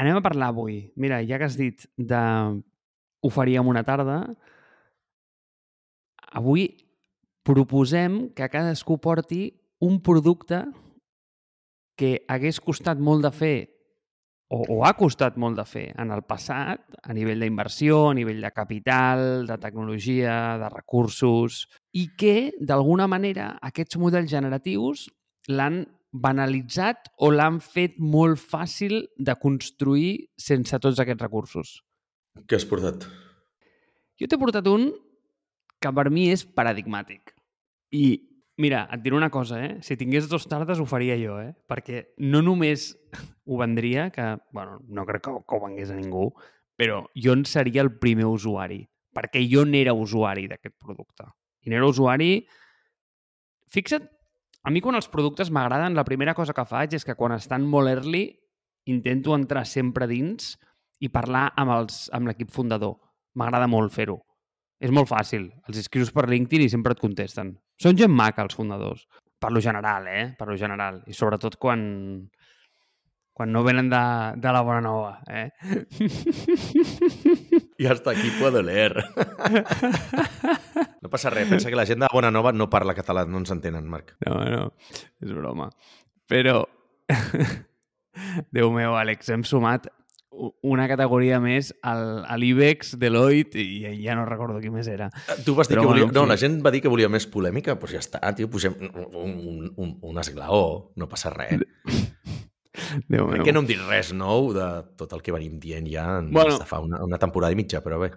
Anem 0.00 0.16
a 0.16 0.24
parlar 0.24 0.48
avui. 0.48 0.92
Mira, 0.96 1.20
ja 1.28 1.36
que 1.36 1.44
has 1.44 1.58
dit 1.60 1.84
de 1.96 2.20
ho 3.20 3.28
faríem 3.28 3.66
una 3.68 3.82
tarda, 3.84 4.22
avui 6.32 6.70
proposem 7.44 8.30
que 8.32 8.48
cadascú 8.48 8.96
porti 9.02 9.42
un 9.84 9.98
producte 10.00 10.62
que 12.00 12.22
hagués 12.32 12.62
costat 12.64 13.00
molt 13.00 13.26
de 13.26 13.32
fer 13.34 13.56
o, 14.50 14.62
o 14.64 14.78
ha 14.88 14.94
costat 14.96 15.36
molt 15.36 15.60
de 15.60 15.66
fer 15.68 15.86
en 16.00 16.10
el 16.14 16.24
passat, 16.26 16.80
a 17.04 17.14
nivell 17.14 17.44
d'inversió, 17.44 18.06
a 18.08 18.16
nivell 18.16 18.40
de 18.42 18.50
capital, 18.56 19.46
de 19.46 19.56
tecnologia, 19.62 20.56
de 20.58 20.70
recursos, 20.72 21.66
i 21.92 22.08
que, 22.18 22.50
d'alguna 22.58 23.06
manera, 23.06 23.52
aquests 23.68 24.00
models 24.00 24.32
generatius 24.32 25.06
l'han 25.52 25.84
banalitzat 26.12 27.10
o 27.22 27.30
l'han 27.30 27.60
fet 27.62 27.98
molt 27.98 28.40
fàcil 28.40 29.04
de 29.18 29.34
construir 29.38 30.30
sense 30.38 30.78
tots 30.82 30.98
aquests 31.02 31.22
recursos? 31.22 31.76
Què 32.46 32.58
has 32.58 32.66
portat? 32.66 33.06
Jo 34.20 34.28
t'he 34.28 34.38
portat 34.40 34.66
un 34.70 34.90
que 35.80 35.92
per 35.96 36.10
mi 36.12 36.28
és 36.30 36.44
paradigmàtic. 36.44 37.32
I, 37.96 38.04
mira, 38.60 38.84
et 38.92 39.02
diré 39.02 39.16
una 39.16 39.30
cosa, 39.32 39.62
eh? 39.64 39.78
Si 39.86 39.96
tingués 39.96 40.28
dos 40.28 40.46
tardes 40.50 40.80
ho 40.80 40.86
faria 40.86 41.16
jo, 41.18 41.38
eh? 41.40 41.54
Perquè 41.70 42.04
no 42.26 42.42
només 42.44 42.90
ho 43.46 43.58
vendria, 43.60 44.10
que, 44.14 44.26
bueno, 44.52 44.78
no 44.88 45.06
crec 45.08 45.24
que, 45.24 45.36
que 45.40 45.56
ho 45.56 45.64
vengués 45.64 45.90
a 45.90 45.98
ningú, 45.98 46.28
però 46.78 47.04
jo 47.16 47.34
en 47.36 47.46
seria 47.48 47.82
el 47.86 47.94
primer 48.02 48.28
usuari, 48.28 48.82
perquè 49.16 49.42
jo 49.48 49.64
n'era 49.64 49.96
usuari 49.96 50.46
d'aquest 50.50 50.76
producte. 50.78 51.30
I 51.64 51.72
n'era 51.72 51.88
usuari... 51.88 52.34
Fixa't 53.70 54.08
a 54.62 54.70
mi 54.70 54.82
quan 54.84 54.98
els 54.98 55.08
productes 55.08 55.50
m'agraden, 55.50 55.96
la 55.96 56.04
primera 56.04 56.34
cosa 56.36 56.52
que 56.56 56.66
faig 56.68 56.94
és 56.98 57.06
que 57.06 57.16
quan 57.16 57.32
estan 57.32 57.64
molt 57.64 57.88
early 57.88 58.26
intento 58.90 59.34
entrar 59.36 59.64
sempre 59.68 60.08
dins 60.10 60.58
i 61.00 61.08
parlar 61.08 61.52
amb 61.56 62.28
l'equip 62.28 62.50
fundador. 62.52 62.98
M'agrada 63.40 63.70
molt 63.70 63.94
fer-ho. 63.94 64.18
És 64.80 64.90
molt 64.92 65.08
fàcil. 65.08 65.52
Els 65.68 65.78
escrius 65.80 66.12
per 66.12 66.28
LinkedIn 66.28 66.66
i 66.66 66.72
sempre 66.72 66.92
et 66.96 67.00
contesten. 67.00 67.54
Són 67.80 67.96
gent 67.96 68.12
maca, 68.12 68.42
els 68.44 68.56
fundadors. 68.56 69.06
Per 69.40 69.50
lo 69.52 69.60
general, 69.64 70.08
eh? 70.08 70.34
Per 70.36 70.48
lo 70.48 70.56
general. 70.60 71.02
I 71.08 71.16
sobretot 71.16 71.56
quan, 71.60 71.80
quan 73.32 73.52
no 73.52 73.64
venen 73.64 73.88
de, 73.92 74.04
de 74.40 74.52
la 74.52 74.62
bona 74.64 74.80
nova, 74.84 75.20
eh? 75.28 75.48
I 77.80 77.86
hasta 77.86 78.10
aquí 78.10 78.28
puedo 78.38 78.60
leer. 78.62 78.92
No 81.00 81.08
passa 81.08 81.30
res, 81.32 81.48
pensa 81.48 81.70
que 81.72 81.78
la 81.78 81.86
gent 81.88 82.02
de 82.04 82.08
Bona 82.12 82.28
Nova 82.30 82.52
no 82.52 82.66
parla 82.68 82.92
català, 82.92 83.22
no 83.24 83.40
ens 83.40 83.48
entenen, 83.54 83.86
Marc. 83.88 84.12
No, 84.26 84.34
no, 84.44 84.66
és 85.24 85.32
broma. 85.32 85.70
Però, 86.28 86.58
Déu 88.52 88.68
meu, 88.74 88.98
Àlex, 89.00 89.30
hem 89.32 89.46
sumat 89.48 89.88
una 90.62 90.86
categoria 90.92 91.40
més 91.42 91.72
al, 91.80 92.20
a 92.28 92.36
l'IBEX, 92.36 92.94
Deloitte, 93.00 93.64
i 93.64 94.04
ja 94.04 94.14
no 94.18 94.28
recordo 94.28 94.60
qui 94.60 94.70
més 94.72 94.88
era. 94.92 95.08
Eh, 95.24 95.40
tu 95.46 95.56
vas 95.56 95.68
dir 95.68 95.78
Però, 95.78 95.88
que 95.88 95.94
volia... 95.94 96.12
No, 96.12 96.28
la 96.28 96.36
gent 96.40 96.60
va 96.64 96.72
dir 96.74 96.84
que 96.84 96.92
volia 96.92 97.08
més 97.08 97.26
polèmica, 97.32 97.78
doncs 97.80 97.96
ja 97.96 98.04
està, 98.04 98.20
tio, 98.36 98.52
posem 98.52 98.76
un, 98.76 98.92
un, 99.24 99.72
un, 99.72 99.96
un 100.12 100.20
esglaó, 100.22 100.92
no 101.00 101.08
passa 101.08 101.32
res. 101.32 101.64
Déu 103.08 103.28
meu. 103.30 103.44
que 103.46 103.54
no 103.54 103.62
em 103.64 103.68
dit 103.68 103.80
res 103.88 104.12
nou 104.16 104.50
de 104.56 104.66
tot 105.00 105.12
el 105.16 105.22
que 105.24 105.34
venim 105.34 105.58
dient 105.62 105.88
ja 105.90 106.06
bueno, 106.26 106.58
de 106.58 106.68
fa 106.68 106.80
una, 106.84 107.02
una 107.06 107.18
temporada 107.22 107.54
i 107.54 107.58
mitja, 107.58 107.82
però 107.84 108.00
bé. 108.02 108.12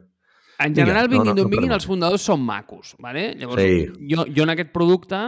En 0.63 0.75
general, 0.75 1.10
vinguin 1.10 1.32
no, 1.32 1.34
no, 1.34 1.41
d'on 1.41 1.50
no 1.50 1.55
vinguin, 1.55 1.74
els 1.75 1.88
fundadors 1.89 2.25
són 2.29 2.43
macos. 2.46 2.93
Vale? 3.01 3.32
Llavors, 3.39 3.63
sí. 3.63 4.08
jo, 4.12 4.27
jo 4.29 4.46
en 4.46 4.53
aquest 4.53 4.72
producte 4.75 5.20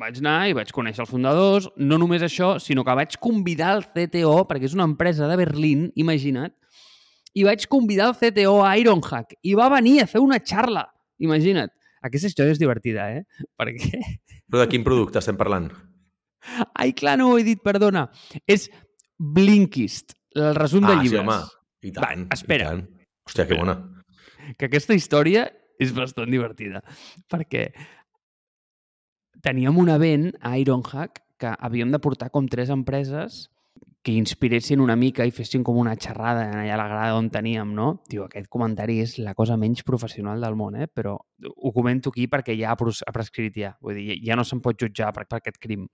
vaig 0.00 0.18
anar 0.22 0.38
i 0.48 0.54
vaig 0.56 0.72
conèixer 0.74 1.04
els 1.04 1.12
fundadors. 1.12 1.68
No 1.76 1.98
només 2.00 2.24
això, 2.24 2.54
sinó 2.62 2.84
que 2.86 2.96
vaig 2.96 3.18
convidar 3.22 3.74
el 3.78 3.84
CTO, 3.86 4.36
perquè 4.48 4.70
és 4.70 4.76
una 4.76 4.88
empresa 4.88 5.28
de 5.30 5.38
Berlín, 5.38 5.90
imagina't, 6.00 6.54
i 7.34 7.44
vaig 7.46 7.66
convidar 7.70 8.10
el 8.12 8.18
CTO 8.18 8.60
a 8.64 8.74
Ironhack 8.78 9.36
i 9.42 9.56
va 9.58 9.70
venir 9.72 10.00
a 10.02 10.10
fer 10.10 10.22
una 10.22 10.40
xarra. 10.40 10.88
imagina't, 11.18 11.70
aquesta 12.02 12.28
història 12.28 12.54
és 12.54 12.60
divertida, 12.60 13.08
eh? 13.10 13.24
Perquè... 13.60 14.00
Però 14.50 14.62
de 14.62 14.70
quin 14.70 14.84
producte 14.86 15.20
estem 15.20 15.38
parlant? 15.40 15.70
Ai, 16.74 16.92
clar, 16.96 17.16
no 17.20 17.30
ho 17.30 17.38
he 17.38 17.46
dit, 17.46 17.60
perdona. 17.64 18.06
És 18.46 18.68
Blinkist, 19.18 20.16
el 20.34 20.54
resum 20.58 20.86
de 20.86 20.92
ah, 20.92 21.00
sí, 21.00 21.08
llibres. 21.08 21.24
home. 21.24 21.38
I 21.84 21.92
tant. 21.94 22.28
Va, 22.28 22.38
espera. 22.38 22.70
I 22.72 22.80
tant. 22.80 22.86
Hòstia, 23.24 23.46
que 23.48 23.56
bona. 23.56 23.76
que 24.58 24.68
aquesta 24.68 24.96
història 24.96 25.46
és 25.80 25.92
bastant 25.96 26.30
divertida, 26.30 26.82
perquè 27.32 27.70
teníem 29.44 29.78
un 29.80 29.90
event 29.92 30.30
a 30.44 30.54
Ironhack 30.60 31.22
que 31.40 31.54
havíem 31.58 31.90
de 31.92 32.00
portar 32.00 32.30
com 32.32 32.46
tres 32.48 32.70
empreses 32.72 33.48
que 34.04 34.12
inspiressin 34.12 34.82
una 34.84 34.96
mica 35.00 35.24
i 35.24 35.32
fessin 35.32 35.62
com 35.64 35.78
una 35.80 35.94
xerrada 35.96 36.44
allà 36.60 36.74
a 36.74 36.76
la 36.76 36.88
grada 36.90 37.16
on 37.16 37.30
teníem, 37.32 37.70
no? 37.72 37.88
Tio, 38.04 38.26
aquest 38.28 38.50
comentari 38.52 38.98
és 39.00 39.16
la 39.24 39.32
cosa 39.34 39.56
menys 39.56 39.80
professional 39.82 40.44
del 40.44 40.58
món, 40.60 40.76
eh? 40.76 40.90
Però 40.92 41.16
ho 41.16 41.72
comento 41.72 42.12
aquí 42.12 42.28
perquè 42.28 42.52
ja 42.58 42.74
ha 42.74 42.76
prescrit 42.76 43.56
ja. 43.56 43.72
Vull 43.80 43.96
dir, 43.96 44.18
ja 44.20 44.36
no 44.36 44.44
se'n 44.44 44.60
pot 44.60 44.76
jutjar 44.76 45.08
per, 45.16 45.24
per 45.24 45.40
aquest 45.40 45.56
crim. 45.62 45.88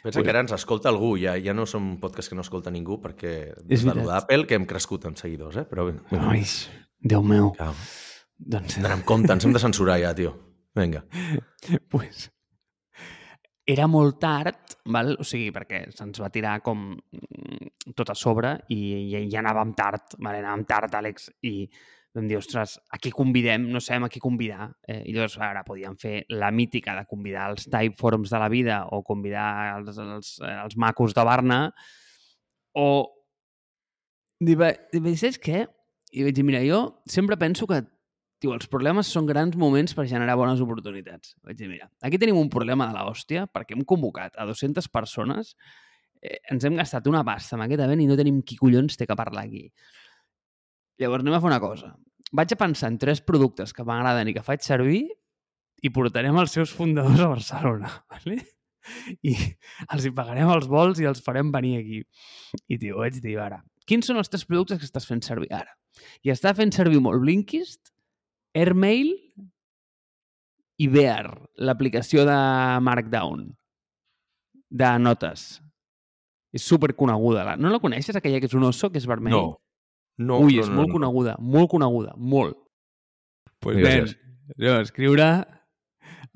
Pensa 0.00 0.24
que 0.24 0.32
ara 0.32 0.40
ens 0.46 0.56
escolta 0.56 0.88
algú, 0.88 1.12
ja, 1.20 1.36
ja 1.36 1.52
no 1.52 1.68
som 1.68 1.98
podcast 2.00 2.32
que 2.32 2.38
no 2.38 2.46
escolta 2.46 2.72
ningú, 2.72 2.96
perquè 3.02 3.34
És 3.68 3.84
de 3.84 3.96
d'Apple 4.08 4.48
que 4.48 4.56
hem 4.56 4.64
crescut 4.64 5.04
en 5.10 5.20
seguidors, 5.20 5.60
eh? 5.60 5.68
Però 5.68 5.90
Ai, 6.16 6.46
Déu 7.00 7.22
meu. 7.24 7.52
Clar, 7.56 7.74
Doncs, 8.40 8.78
amb 8.88 9.04
compte, 9.04 9.34
ens 9.36 9.44
hem 9.44 9.52
de 9.52 9.60
censurar 9.60 9.98
ja, 10.00 10.14
tio. 10.16 10.32
Vinga. 10.76 11.04
pues, 11.92 12.30
era 13.70 13.86
molt 13.90 14.18
tard, 14.22 14.74
val? 14.90 15.14
o 15.20 15.26
sigui, 15.26 15.52
perquè 15.54 15.84
se'ns 15.94 16.18
va 16.22 16.30
tirar 16.32 16.58
com 16.64 16.90
mm, 16.96 17.94
tot 17.96 18.10
a 18.10 18.16
sobre 18.18 18.56
i, 18.74 18.80
i 19.06 19.24
ja 19.30 19.40
anàvem 19.42 19.74
tard, 19.78 20.16
vale? 20.18 20.42
anàvem 20.42 20.66
tard, 20.68 20.94
Àlex, 20.98 21.30
i 21.46 21.54
vam 22.16 22.26
dir, 22.26 22.38
ostres, 22.40 22.74
a 22.90 22.98
qui 22.98 23.12
convidem? 23.14 23.68
No 23.70 23.82
sabem 23.82 24.08
a 24.08 24.10
qui 24.10 24.18
convidar. 24.22 24.66
Eh, 24.82 25.04
I 25.06 25.14
llavors, 25.14 25.36
ara, 25.46 25.62
podíem 25.66 25.94
fer 26.00 26.24
la 26.34 26.50
mítica 26.50 26.96
de 26.98 27.06
convidar 27.10 27.50
els 27.52 27.68
Typeforms 27.70 28.32
de 28.32 28.42
la 28.42 28.48
vida 28.50 28.80
o 28.90 29.04
convidar 29.06 29.46
els, 29.76 30.00
els, 30.02 30.32
eh, 30.42 30.56
els 30.64 30.76
macos 30.76 31.14
de 31.14 31.26
Barna 31.26 31.62
o... 32.74 32.88
Va, 34.40 34.72
dic, 34.90 35.16
saps 35.20 35.36
què? 35.44 35.66
I 36.16 36.24
vaig 36.24 36.34
dir, 36.34 36.44
mira, 36.48 36.62
jo 36.64 37.02
sempre 37.06 37.36
penso 37.38 37.68
que 37.68 37.82
Tio, 38.40 38.54
els 38.56 38.68
problemes 38.72 39.10
són 39.12 39.26
grans 39.28 39.56
moments 39.60 39.92
per 39.96 40.06
generar 40.08 40.38
bones 40.40 40.62
oportunitats. 40.64 41.34
Vaig 41.44 41.58
dir, 41.58 41.68
mira, 41.68 41.90
aquí 42.00 42.16
tenim 42.20 42.38
un 42.40 42.48
problema 42.52 42.86
de 42.88 42.96
l'hòstia 42.96 43.44
perquè 43.52 43.76
hem 43.76 43.84
convocat 43.84 44.38
a 44.40 44.46
200 44.48 44.88
persones, 44.88 45.52
eh, 46.22 46.38
ens 46.52 46.64
hem 46.64 46.78
gastat 46.78 47.08
una 47.10 47.20
pasta 47.26 47.58
amb 47.58 47.66
aquest 47.66 47.84
event 47.84 48.00
i 48.00 48.08
no 48.08 48.16
tenim 48.16 48.40
qui 48.40 48.56
collons 48.56 48.96
té 48.96 49.08
que 49.08 49.16
parlar 49.18 49.44
aquí. 49.44 49.66
Llavors 51.00 51.26
anem 51.26 51.36
a 51.36 51.42
fer 51.42 51.50
una 51.50 51.60
cosa. 51.60 51.92
Vaig 52.32 52.54
a 52.54 52.60
pensar 52.60 52.88
en 52.92 52.96
tres 53.02 53.20
productes 53.20 53.74
que 53.76 53.84
m'agraden 53.84 54.30
i 54.30 54.36
que 54.36 54.46
faig 54.46 54.64
servir 54.64 55.02
i 55.82 55.92
portarem 55.92 56.36
els 56.40 56.56
seus 56.56 56.72
fundadors 56.72 57.20
a 57.20 57.28
Barcelona. 57.34 57.92
¿vale? 58.12 58.40
I 59.20 59.36
els 59.92 60.06
hi 60.08 60.16
pagarem 60.16 60.48
els 60.54 60.68
vols 60.70 61.00
i 61.00 61.08
els 61.08 61.20
farem 61.24 61.52
venir 61.52 61.76
aquí. 61.80 62.02
I, 62.68 62.78
tio, 62.78 63.00
vaig 63.04 63.20
dir, 63.20 63.36
ara, 63.40 63.60
quins 63.84 64.08
són 64.08 64.20
els 64.20 64.32
tres 64.32 64.48
productes 64.48 64.80
que 64.80 64.88
estàs 64.88 65.08
fent 65.08 65.20
servir 65.26 65.52
ara? 65.52 65.76
I 66.24 66.32
està 66.32 66.54
fent 66.56 66.72
servir 66.72 67.00
molt 67.04 67.20
Blinkist, 67.20 67.89
Airmail 68.54 69.12
i 70.80 70.88
Bear, 70.88 71.26
l'aplicació 71.60 72.24
de 72.24 72.36
Markdown, 72.82 73.50
de 74.70 74.92
notes. 74.98 75.60
És 76.52 76.64
superconeguda. 76.66 77.44
La- 77.44 77.56
No 77.56 77.70
la 77.70 77.78
coneixes, 77.78 78.16
aquella 78.16 78.40
que 78.40 78.46
és 78.46 78.54
un 78.54 78.64
oso, 78.64 78.90
que 78.90 78.98
és 78.98 79.06
vermell? 79.06 79.32
No. 79.36 79.60
No, 80.20 80.38
Ui, 80.40 80.56
no, 80.56 80.62
és 80.62 80.68
no, 80.68 80.76
molt 80.76 80.88
no. 80.88 80.94
coneguda, 80.98 81.36
molt 81.40 81.70
coneguda, 81.70 82.12
molt. 82.16 82.56
Pues 83.60 83.76
Gràcies. 83.78 84.16
no, 84.56 84.74
escriure, 84.80 85.28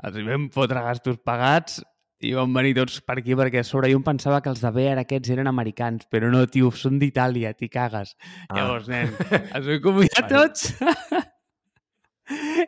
els 0.04 0.16
vam 0.24 0.46
fotre 0.52 0.80
gastos 0.80 1.18
pagats 1.24 1.82
i 2.24 2.30
van 2.32 2.52
venir 2.54 2.74
tots 2.78 3.00
per 3.04 3.18
aquí 3.18 3.34
perquè 3.36 3.60
a 3.60 3.64
sobre 3.64 3.90
jo 3.90 3.98
em 3.98 4.04
pensava 4.06 4.40
que 4.40 4.48
els 4.48 4.60
de 4.62 4.70
Bear 4.72 4.96
aquests 5.02 5.28
eren 5.34 5.46
americans, 5.50 6.06
però 6.08 6.30
no, 6.32 6.46
tio, 6.46 6.70
són 6.72 6.98
d'Itàlia, 6.98 7.52
t'hi 7.52 7.68
cagues. 7.68 8.14
Ah. 8.48 8.54
Llavors, 8.56 8.88
nen, 8.88 9.12
els 9.56 9.66
vam 9.68 9.80
convidar 9.84 10.24
tots 10.30 10.70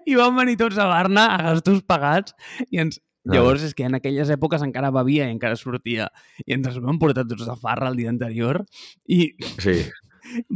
i 0.05 0.17
van 0.19 0.37
venir 0.37 0.57
tots 0.61 0.79
a 0.79 0.89
Barna 0.91 1.29
a 1.35 1.43
gastos 1.51 1.83
pagats 1.87 2.37
i 2.71 2.83
ens... 2.85 3.01
Vale. 3.27 3.41
Llavors 3.41 3.63
és 3.67 3.73
que 3.75 3.83
en 3.83 3.97
aquelles 3.97 4.29
èpoques 4.31 4.63
encara 4.63 4.93
bevia 4.95 5.25
i 5.27 5.33
encara 5.35 5.57
sortia 5.59 6.05
i 6.45 6.53
ens 6.55 6.69
els 6.71 6.77
vam 6.79 6.95
portar 7.03 7.25
tots 7.27 7.43
de 7.43 7.57
farra 7.59 7.89
el 7.91 7.97
dia 7.99 8.13
anterior 8.13 8.61
i 9.11 9.33
Sí. 9.59 9.81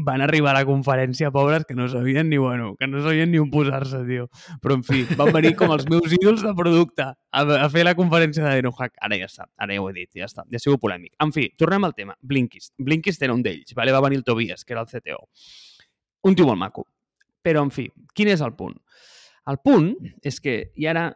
van 0.06 0.22
arribar 0.22 0.52
a 0.52 0.60
la 0.60 0.66
conferència 0.66 1.30
pobres 1.34 1.64
que 1.66 1.74
no 1.74 1.88
sabien 1.88 2.28
ni, 2.30 2.38
bueno, 2.38 2.74
que 2.78 2.86
no 2.86 3.02
sabien 3.02 3.30
ni 3.30 3.38
on 3.38 3.50
posar-se, 3.50 4.02
tio. 4.06 4.28
Però, 4.62 4.76
en 4.78 4.84
fi, 4.86 5.02
van 5.18 5.32
venir 5.34 5.54
com 5.58 5.72
els 5.74 5.86
meus 5.90 6.12
ídols 6.16 6.44
de 6.46 6.54
producte 6.56 7.06
a, 7.06 7.42
a 7.42 7.68
fer 7.72 7.84
la 7.86 7.94
conferència 7.98 8.44
d'Aerohack. 8.46 8.96
Ara 9.06 9.18
ja 9.20 9.28
està, 9.30 9.48
ara 9.58 9.76
ja 9.76 9.82
ho 9.82 9.90
he 9.90 9.96
dit, 9.96 10.10
ja 10.22 10.28
està, 10.28 10.46
ja 10.50 10.60
ha 10.60 10.62
sigut 10.62 10.82
polèmic. 10.82 11.14
En 11.22 11.34
fi, 11.36 11.48
tornem 11.60 11.86
al 11.86 11.94
tema. 11.96 12.16
Blinkist. 12.20 12.72
Blinkist 12.78 13.22
era 13.26 13.36
un 13.36 13.44
d'ells, 13.46 13.74
vale? 13.78 13.94
va 13.94 14.02
venir 14.06 14.20
el 14.20 14.26
Tobias, 14.26 14.64
que 14.64 14.74
era 14.76 14.84
el 14.86 14.90
CTO. 14.90 15.22
Un 16.26 16.36
tio 16.36 16.48
molt 16.48 16.60
maco. 16.60 16.86
Però, 17.42 17.64
en 17.64 17.72
fi, 17.74 17.88
quin 18.14 18.30
és 18.34 18.42
el 18.44 18.54
punt? 18.58 18.76
El 19.48 19.60
punt 19.64 19.94
és 20.26 20.40
que, 20.42 20.72
i 20.76 20.86
ara 20.90 21.10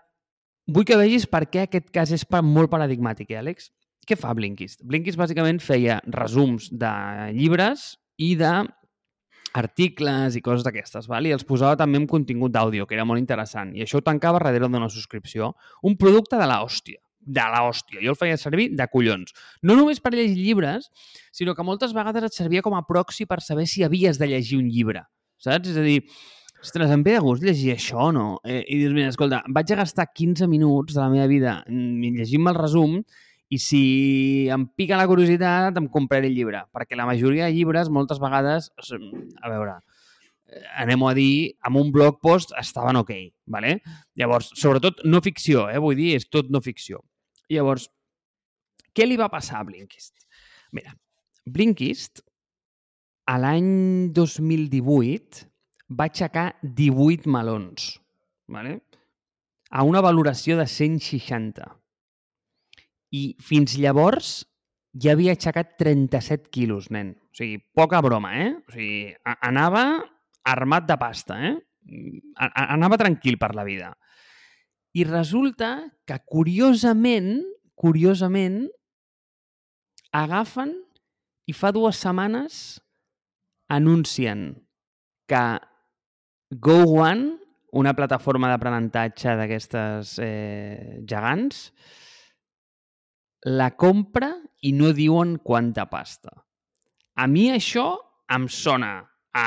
vull 0.70 0.86
que 0.88 0.96
vegis 0.96 1.26
per 1.28 1.44
què 1.50 1.66
aquest 1.66 1.90
cas 1.92 2.12
és 2.14 2.24
molt 2.42 2.70
paradigmàtic, 2.72 3.30
eh, 3.30 3.40
Àlex? 3.42 3.70
Què 4.04 4.16
fa 4.16 4.34
Blinkist? 4.36 4.82
Blinkist 4.84 5.18
bàsicament 5.18 5.60
feia 5.60 6.00
resums 6.06 6.68
de 6.72 6.92
llibres 7.32 7.94
i 8.20 8.34
de 8.36 8.64
articles 9.54 10.36
i 10.36 10.42
coses 10.42 10.64
d'aquestes, 10.66 11.06
val? 11.08 11.26
i 11.26 11.32
els 11.32 11.46
posava 11.46 11.78
també 11.78 12.00
amb 12.00 12.10
contingut 12.10 12.52
d'àudio, 12.52 12.86
que 12.86 12.96
era 12.96 13.06
molt 13.06 13.22
interessant, 13.22 13.70
i 13.76 13.84
això 13.84 14.00
ho 14.00 14.04
tancava 14.04 14.42
darrere 14.42 14.66
d'una 14.66 14.90
subscripció. 14.90 15.54
Un 15.82 15.96
producte 15.96 16.36
de 16.36 16.46
la 16.50 16.60
hòstia, 16.64 16.98
de 17.24 17.46
la 17.54 17.62
hòstia. 17.64 18.02
Jo 18.02 18.12
el 18.12 18.18
feia 18.20 18.36
servir 18.36 18.70
de 18.76 18.86
collons. 18.92 19.32
No 19.62 19.76
només 19.78 20.02
per 20.02 20.12
llegir 20.12 20.36
llibres, 20.36 20.90
sinó 21.32 21.54
que 21.54 21.64
moltes 21.64 21.94
vegades 21.96 22.28
et 22.28 22.36
servia 22.36 22.62
com 22.62 22.74
a 22.76 22.84
proxy 22.86 23.26
per 23.30 23.40
saber 23.40 23.66
si 23.70 23.84
havies 23.86 24.18
de 24.18 24.28
llegir 24.28 24.58
un 24.60 24.68
llibre, 24.68 25.06
saps? 25.38 25.70
És 25.70 25.78
a 25.80 25.86
dir, 25.86 26.02
ostres, 26.64 26.90
em 26.90 27.02
ve 27.04 27.12
de 27.18 27.20
gust 27.20 27.44
llegir 27.44 27.74
això 27.74 28.08
no? 28.14 28.38
Eh, 28.44 28.62
I 28.64 28.80
dius, 28.80 28.94
mira, 28.96 29.12
escolta, 29.12 29.42
vaig 29.52 29.70
a 29.74 29.82
gastar 29.82 30.08
15 30.10 30.48
minuts 30.48 30.96
de 30.96 31.02
la 31.02 31.10
meva 31.12 31.28
vida 31.28 31.58
llegint-me 31.68 32.54
el 32.54 32.58
resum 32.58 32.98
i 33.52 33.58
si 33.60 33.82
em 34.52 34.64
pica 34.76 34.98
la 34.98 35.06
curiositat 35.06 35.76
em 35.78 35.88
compraré 35.92 36.30
el 36.30 36.36
llibre, 36.36 36.64
perquè 36.74 36.96
la 36.96 37.06
majoria 37.06 37.46
de 37.46 37.54
llibres 37.54 37.90
moltes 37.92 38.18
vegades, 38.22 38.70
a 38.80 39.52
veure, 39.52 39.76
eh, 40.48 40.64
anem 40.80 41.04
a 41.04 41.12
dir, 41.14 41.34
amb 41.68 41.82
un 41.82 41.92
blog 41.94 42.18
post 42.24 42.54
estaven 42.58 42.98
ok, 43.02 43.12
vale? 43.52 43.76
Llavors, 44.18 44.50
sobretot 44.58 45.04
no 45.04 45.20
ficció, 45.22 45.68
eh? 45.68 45.78
vull 45.78 45.98
dir, 46.00 46.14
és 46.16 46.26
tot 46.32 46.48
no 46.50 46.64
ficció. 46.64 47.04
Llavors, 47.52 47.90
què 48.96 49.06
li 49.06 49.20
va 49.20 49.28
passar 49.28 49.60
a 49.60 49.68
Blinkist? 49.68 50.14
Mira, 50.72 50.96
Blinkist, 51.44 52.24
a 53.28 53.36
l'any 53.40 53.68
2018, 54.16 55.44
va 55.90 56.06
aixecar 56.08 56.54
18 56.62 57.28
melons, 57.30 57.94
vale? 58.48 58.80
a 59.74 59.82
una 59.82 59.98
valoració 60.04 60.54
de 60.60 60.68
160. 60.70 61.64
I 63.10 63.22
fins 63.42 63.72
llavors 63.82 64.44
ja 64.94 65.14
havia 65.16 65.32
aixecat 65.34 65.72
37 65.80 66.46
quilos, 66.54 66.86
nen. 66.94 67.16
O 67.32 67.34
sigui, 67.34 67.58
poca 67.74 67.98
broma, 68.04 68.30
eh? 68.38 68.52
O 68.68 68.74
sigui, 68.76 69.08
anava 69.42 69.82
armat 70.46 70.86
de 70.86 70.96
pasta, 71.00 71.40
eh? 71.50 71.56
A- 72.38 72.68
Anava 72.76 73.00
tranquil 73.02 73.34
per 73.40 73.50
la 73.58 73.64
vida. 73.66 73.90
I 74.94 75.02
resulta 75.08 75.72
que, 76.06 76.20
curiosament, 76.22 77.42
curiosament, 77.74 78.68
agafen 80.14 80.70
i 81.50 81.52
fa 81.52 81.72
dues 81.74 81.98
setmanes 81.98 82.78
anuncien 83.74 84.52
que 85.26 85.42
Go 86.60 86.84
One, 87.00 87.38
una 87.74 87.94
plataforma 87.96 88.50
d'aprenentatge 88.52 89.34
d'aquestes 89.38 90.18
eh, 90.22 91.00
gegants, 91.08 91.68
la 93.50 93.72
compra 93.76 94.30
i 94.62 94.72
no 94.76 94.92
diuen 94.94 95.38
quanta 95.42 95.88
pasta. 95.90 96.30
A 97.18 97.26
mi 97.30 97.48
això 97.52 97.88
em 98.34 98.46
sona 98.48 98.92
a... 99.34 99.46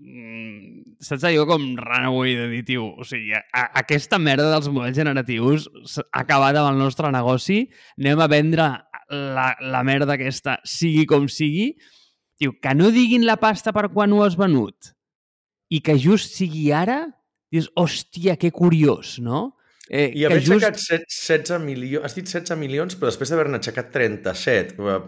mm, 0.00 0.96
Saps 1.02 1.26
allò 1.28 1.44
com 1.50 1.64
dir, 1.74 2.62
tio, 2.64 2.86
o 2.96 3.04
sigui, 3.04 3.34
a, 3.34 3.42
a, 3.52 3.66
aquesta 3.82 4.18
merda 4.22 4.48
dels 4.52 4.70
models 4.70 4.96
generatius 4.96 5.68
acabat 6.14 6.56
amb 6.56 6.72
el 6.72 6.80
nostre 6.80 7.10
negoci, 7.12 7.66
anem 7.98 8.22
a 8.22 8.30
vendre 8.30 8.70
la, 9.10 9.48
la 9.60 9.82
merda 9.84 10.14
aquesta, 10.14 10.60
sigui 10.64 11.04
com 11.10 11.28
sigui, 11.28 11.72
tio, 12.38 12.54
que 12.62 12.74
no 12.78 12.90
diguin 12.94 13.26
la 13.26 13.36
pasta 13.42 13.74
per 13.74 13.90
quan 13.92 14.14
ho 14.14 14.22
has 14.24 14.38
venut 14.38 14.94
i 15.72 15.80
que 15.84 15.96
just 16.00 16.36
sigui 16.36 16.66
ara, 16.76 17.00
dius, 17.52 17.70
hòstia, 17.78 18.36
que 18.40 18.50
curiós, 18.54 19.16
no? 19.24 19.52
Eh, 19.88 20.10
I 20.16 20.24
haver 20.26 20.40
aixecat 20.40 20.78
set- 20.80 21.08
16 21.10 21.60
milions... 21.64 22.04
Has 22.06 22.16
dit 22.16 22.28
16 22.28 22.56
milions, 22.60 22.96
però 22.96 23.10
després 23.10 23.32
d'haver-ne 23.32 23.58
aixecat 23.60 23.90
37, 23.94 24.76
eh, 24.78 24.98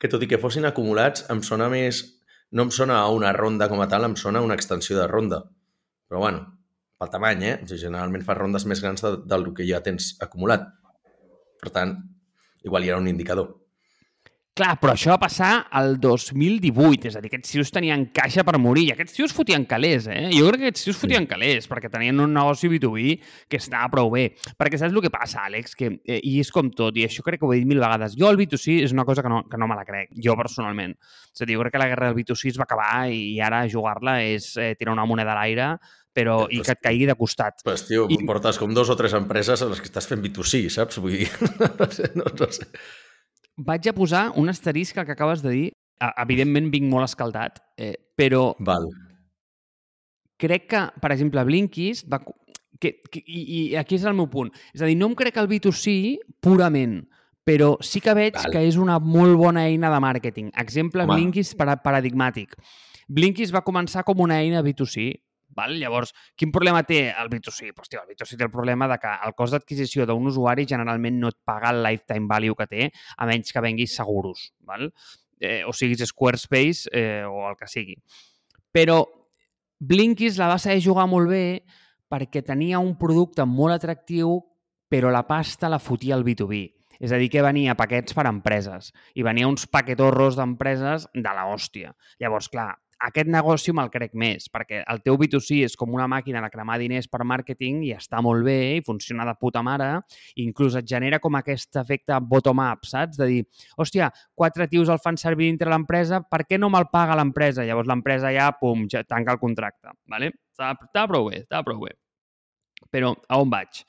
que 0.00 0.10
tot 0.10 0.22
i 0.22 0.28
que 0.30 0.38
fossin 0.42 0.66
acumulats, 0.68 1.26
em 1.32 1.42
sona 1.46 1.70
més... 1.72 2.02
No 2.50 2.64
em 2.66 2.70
sona 2.74 2.96
a 2.98 3.10
una 3.14 3.30
ronda 3.30 3.68
com 3.70 3.78
a 3.78 3.86
tal, 3.86 4.08
em 4.08 4.16
sona 4.18 4.40
a 4.40 4.42
una 4.42 4.56
extensió 4.58 4.96
de 4.98 5.06
ronda. 5.06 5.44
Però 6.10 6.18
bueno, 6.24 6.40
pel 6.98 7.10
tamany, 7.12 7.44
eh? 7.46 7.52
O 7.62 7.68
sigui, 7.70 7.84
generalment 7.84 8.24
fas 8.26 8.38
rondes 8.40 8.66
més 8.66 8.82
grans 8.82 9.04
de, 9.04 9.12
del 9.30 9.46
que 9.54 9.66
ja 9.68 9.78
tens 9.86 10.16
acumulat. 10.26 10.64
Per 11.62 11.70
tant, 11.70 11.94
igual 12.66 12.82
hi 12.82 12.90
era 12.90 12.98
un 12.98 13.06
indicador. 13.06 13.52
Clar, 14.60 14.74
però 14.76 14.92
això 14.92 15.14
va 15.14 15.22
passar 15.22 15.50
al 15.72 15.94
2018, 15.96 17.08
és 17.08 17.14
a 17.16 17.20
dir, 17.22 17.30
aquests 17.30 17.54
tios 17.54 17.70
tenien 17.72 18.02
caixa 18.12 18.42
per 18.44 18.58
morir, 18.60 18.82
i 18.90 18.92
aquests 18.92 19.14
tios 19.16 19.32
fotien 19.32 19.62
calés, 19.64 20.04
eh? 20.12 20.26
Jo 20.34 20.50
crec 20.50 20.60
que 20.60 20.68
aquests 20.68 20.84
tios 20.84 20.98
fotien 21.00 21.24
calés, 21.30 21.64
perquè 21.70 21.88
tenien 21.88 22.20
un 22.20 22.34
negoci 22.36 22.68
B2B 22.68 23.14
que 23.48 23.56
estava 23.56 23.88
prou 23.94 24.10
bé. 24.12 24.26
Perquè 24.60 24.76
saps 24.82 24.92
el 24.92 25.00
que 25.00 25.12
passa, 25.14 25.46
Àlex? 25.48 25.72
Que, 25.78 25.88
eh, 26.04 26.20
I 26.28 26.34
és 26.42 26.52
com 26.52 26.68
tot, 26.76 27.00
i 27.00 27.06
això 27.08 27.24
crec 27.24 27.40
que 27.40 27.48
ho 27.48 27.54
he 27.54 27.62
dit 27.62 27.70
mil 27.72 27.80
vegades. 27.80 28.18
Jo 28.20 28.28
el 28.28 28.36
B2C 28.36 28.82
és 28.84 28.92
una 28.92 29.08
cosa 29.08 29.24
que 29.24 29.32
no, 29.32 29.40
que 29.48 29.56
no 29.64 29.70
me 29.70 29.80
la 29.80 29.88
crec, 29.88 30.12
jo 30.28 30.36
personalment. 30.36 30.92
És 31.32 31.40
a 31.40 31.48
dir, 31.48 31.56
jo 31.56 31.64
crec 31.64 31.78
que 31.78 31.84
la 31.86 31.88
guerra 31.94 32.12
del 32.12 32.20
B2C 32.20 32.52
es 32.52 32.60
va 32.60 32.68
acabar 32.68 33.08
i 33.08 33.40
ara 33.40 33.64
jugar-la 33.64 34.20
és 34.28 34.52
eh, 34.60 34.74
tirar 34.76 34.92
una 34.92 35.08
moneda 35.08 35.32
a 35.32 35.40
l'aire 35.40 35.74
però 36.12 36.42
i 36.50 36.58
que 36.60 36.74
et 36.74 36.84
caigui 36.84 37.06
de 37.08 37.14
costat. 37.16 37.62
Pues, 37.64 37.86
tio, 37.88 38.10
I... 38.10 38.20
portes 38.28 38.58
com 38.60 38.74
dos 38.76 38.90
o 38.92 38.96
tres 38.98 39.14
empreses 39.16 39.62
a 39.62 39.70
les 39.70 39.80
que 39.80 39.88
estàs 39.88 40.10
fent 40.10 40.20
B2C, 40.20 40.66
saps? 40.68 41.00
Vull 41.00 41.22
dir, 41.22 41.30
no 41.80 41.88
sé, 41.94 42.10
no, 42.18 42.26
no 42.28 42.50
sé 42.52 42.66
vaig 43.56 43.88
a 43.88 43.94
posar 43.96 44.30
un 44.36 44.48
asterisc 44.48 44.98
al 44.98 45.06
que 45.06 45.12
acabes 45.16 45.42
de 45.42 45.50
dir. 45.50 45.68
Evidentment 46.22 46.70
vinc 46.72 46.88
molt 46.88 47.04
escaldat, 47.04 47.58
eh, 47.76 47.92
però 48.16 48.54
Val. 48.64 48.86
crec 50.40 50.68
que, 50.70 50.84
per 51.00 51.12
exemple, 51.12 51.44
Blinkist 51.44 52.08
va... 52.08 52.22
Que, 52.80 52.94
que, 53.12 53.20
i, 53.26 53.40
I 53.52 53.76
aquí 53.76 53.98
és 53.98 54.06
el 54.08 54.14
meu 54.16 54.30
punt. 54.32 54.48
És 54.72 54.80
a 54.80 54.88
dir, 54.88 54.96
no 54.96 55.10
em 55.10 55.16
crec 55.18 55.36
el 55.36 55.50
B2C 55.50 56.16
purament, 56.40 57.02
però 57.44 57.74
sí 57.84 58.00
que 58.00 58.14
veig 58.16 58.38
Val. 58.38 58.52
que 58.54 58.62
és 58.64 58.78
una 58.80 58.96
molt 58.98 59.36
bona 59.36 59.66
eina 59.68 59.90
de 59.92 59.98
màrqueting. 60.00 60.48
Exemple, 60.56 61.04
Home. 61.04 61.18
Blinkist 61.18 61.58
paradigmàtic. 61.60 62.56
Blinkist 63.10 63.52
va 63.52 63.60
començar 63.66 64.06
com 64.08 64.22
una 64.24 64.38
eina 64.40 64.62
B2C, 64.64 65.10
Val? 65.56 65.76
Llavors, 65.80 66.12
quin 66.38 66.52
problema 66.54 66.82
té 66.86 67.08
el 67.10 67.30
B2C? 67.32 67.72
Pues, 67.74 67.90
tio, 67.90 68.02
el 68.02 68.12
B2C 68.12 68.38
té 68.38 68.46
el 68.46 68.52
problema 68.52 68.88
de 68.90 68.98
que 69.02 69.14
el 69.26 69.34
cost 69.38 69.56
d'adquisició 69.56 70.06
d'un 70.06 70.28
usuari 70.30 70.66
generalment 70.68 71.18
no 71.20 71.32
et 71.32 71.38
paga 71.44 71.72
el 71.74 71.82
lifetime 71.84 72.30
value 72.30 72.56
que 72.58 72.68
té, 72.70 72.90
a 73.16 73.26
menys 73.26 73.52
que 73.52 73.64
venguis 73.64 73.96
seguros, 73.98 74.50
val? 74.66 74.90
Eh, 75.40 75.62
o 75.64 75.72
siguis 75.72 76.04
Squarespace 76.06 76.90
eh, 76.92 77.24
o 77.24 77.48
el 77.48 77.56
que 77.56 77.68
sigui. 77.70 77.96
Però 78.70 79.02
Blinkist 79.80 80.36
la 80.38 80.50
va 80.50 80.58
saber 80.60 80.82
jugar 80.84 81.06
molt 81.08 81.30
bé 81.32 81.62
perquè 82.10 82.42
tenia 82.44 82.82
un 82.82 82.92
producte 83.00 83.46
molt 83.48 83.78
atractiu, 83.78 84.36
però 84.90 85.08
la 85.14 85.24
pasta 85.24 85.70
la 85.70 85.78
fotia 85.80 86.16
al 86.18 86.26
B2B. 86.26 86.66
És 87.00 87.14
a 87.16 87.16
dir, 87.16 87.30
que 87.32 87.40
venia 87.40 87.76
paquets 87.78 88.12
per 88.12 88.26
a 88.26 88.32
empreses 88.34 88.90
i 89.16 89.24
venia 89.24 89.48
uns 89.48 89.64
paquetorros 89.64 90.36
d'empreses 90.36 91.06
de 91.14 91.32
la 91.32 91.46
hòstia. 91.48 91.94
Llavors, 92.20 92.50
clar, 92.52 92.74
aquest 93.06 93.30
negoci 93.32 93.72
me'l 93.76 93.90
crec 93.92 94.12
més, 94.18 94.48
perquè 94.52 94.82
el 94.92 95.00
teu 95.04 95.16
B2C 95.20 95.62
és 95.64 95.76
com 95.78 95.92
una 95.96 96.06
màquina 96.10 96.42
de 96.44 96.50
cremar 96.52 96.76
diners 96.80 97.08
per 97.08 97.22
màrqueting 97.24 97.80
i 97.88 97.94
està 97.96 98.20
molt 98.24 98.44
bé 98.44 98.58
i 98.76 98.82
funciona 98.86 99.24
de 99.28 99.34
puta 99.40 99.62
mare, 99.64 99.88
i 100.36 100.44
inclús 100.44 100.76
et 100.78 100.88
genera 100.88 101.20
com 101.22 101.38
aquest 101.38 101.80
efecte 101.80 102.18
bottom-up, 102.20 102.84
saps? 102.88 103.16
De 103.20 103.28
dir, 103.30 103.40
hòstia, 103.80 104.10
quatre 104.36 104.68
tios 104.68 104.92
el 104.92 105.00
fan 105.02 105.18
servir 105.20 105.48
dintre 105.48 105.72
l'empresa, 105.72 106.20
per 106.20 106.44
què 106.48 106.60
no 106.60 106.68
me'l 106.72 106.90
paga 106.92 107.16
l'empresa? 107.18 107.64
Llavors 107.64 107.88
l'empresa 107.88 108.34
ja, 108.36 108.50
pum, 108.60 108.84
ja 108.90 109.04
tanca 109.08 109.36
el 109.36 109.40
contracte, 109.40 109.96
¿vale? 110.10 110.34
Està, 110.52 111.06
prou 111.08 111.30
bé, 111.30 111.44
està 111.46 111.64
prou 111.64 111.86
bé. 111.86 111.96
Però 112.92 113.14
a 113.28 113.40
on 113.40 113.50
vaig? 113.52 113.84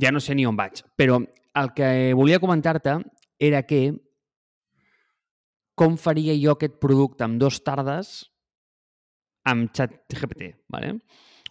Ja 0.00 0.12
no 0.12 0.20
sé 0.22 0.36
ni 0.36 0.44
on 0.46 0.58
vaig, 0.58 0.84
però 1.00 1.18
el 1.60 1.72
que 1.74 2.12
volia 2.14 2.38
comentar-te 2.42 3.00
era 3.40 3.64
que 3.66 3.80
com 5.80 5.96
faria 5.96 6.34
jo 6.36 6.52
aquest 6.52 6.76
producte 6.76 7.24
en 7.24 7.38
dues 7.40 7.62
tardes 7.64 8.28
amb 9.48 9.70
ChatGPT. 9.72 10.50
¿vale? 10.68 10.98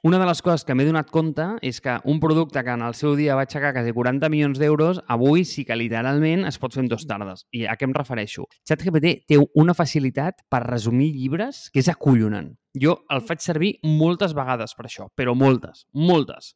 Una 0.04 0.20
de 0.20 0.28
les 0.30 0.42
coses 0.46 0.64
que 0.64 0.76
m'he 0.78 0.86
donat 0.86 1.10
compte 1.10 1.48
és 1.66 1.82
que 1.82 1.96
un 2.06 2.22
producte 2.22 2.62
que 2.64 2.76
en 2.78 2.84
el 2.86 2.94
seu 2.94 3.16
dia 3.18 3.34
va 3.36 3.48
aixecar 3.48 3.74
quasi 3.74 3.92
40 3.92 4.30
milions 4.30 4.62
d'euros, 4.62 5.02
avui 5.10 5.48
sí 5.50 5.66
que 5.66 5.76
literalment 5.76 6.46
es 6.46 6.62
pot 6.62 6.78
fer 6.78 6.86
en 6.86 6.92
dues 6.94 7.08
tardes. 7.10 7.48
I 7.58 7.66
a 7.66 7.74
què 7.76 7.90
em 7.90 7.98
refereixo? 7.98 8.46
ChatGPT 8.70 9.16
té 9.34 9.42
una 9.58 9.74
facilitat 9.74 10.46
per 10.48 10.62
resumir 10.68 11.10
llibres 11.18 11.66
que 11.74 11.82
és 11.82 11.90
acollonant. 11.90 12.54
Jo 12.78 13.00
el 13.10 13.26
faig 13.26 13.42
servir 13.42 13.74
moltes 13.82 14.38
vegades 14.38 14.78
per 14.78 14.86
això, 14.86 15.10
però 15.18 15.34
moltes, 15.34 15.88
moltes. 15.92 16.54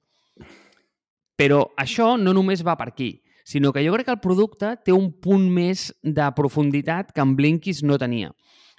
Però 1.42 1.66
això 1.82 2.14
no 2.22 2.38
només 2.38 2.62
va 2.62 2.78
per 2.78 2.92
aquí 2.94 3.16
sinó 3.44 3.74
que 3.74 3.84
jo 3.86 3.94
crec 3.94 4.08
que 4.08 4.16
el 4.16 4.24
producte 4.24 4.74
té 4.86 4.96
un 4.96 5.12
punt 5.22 5.46
més 5.52 5.92
de 6.02 6.30
profunditat 6.36 7.12
que 7.14 7.24
en 7.24 7.36
Blinkist 7.36 7.84
no 7.84 8.00
tenia. 8.00 8.32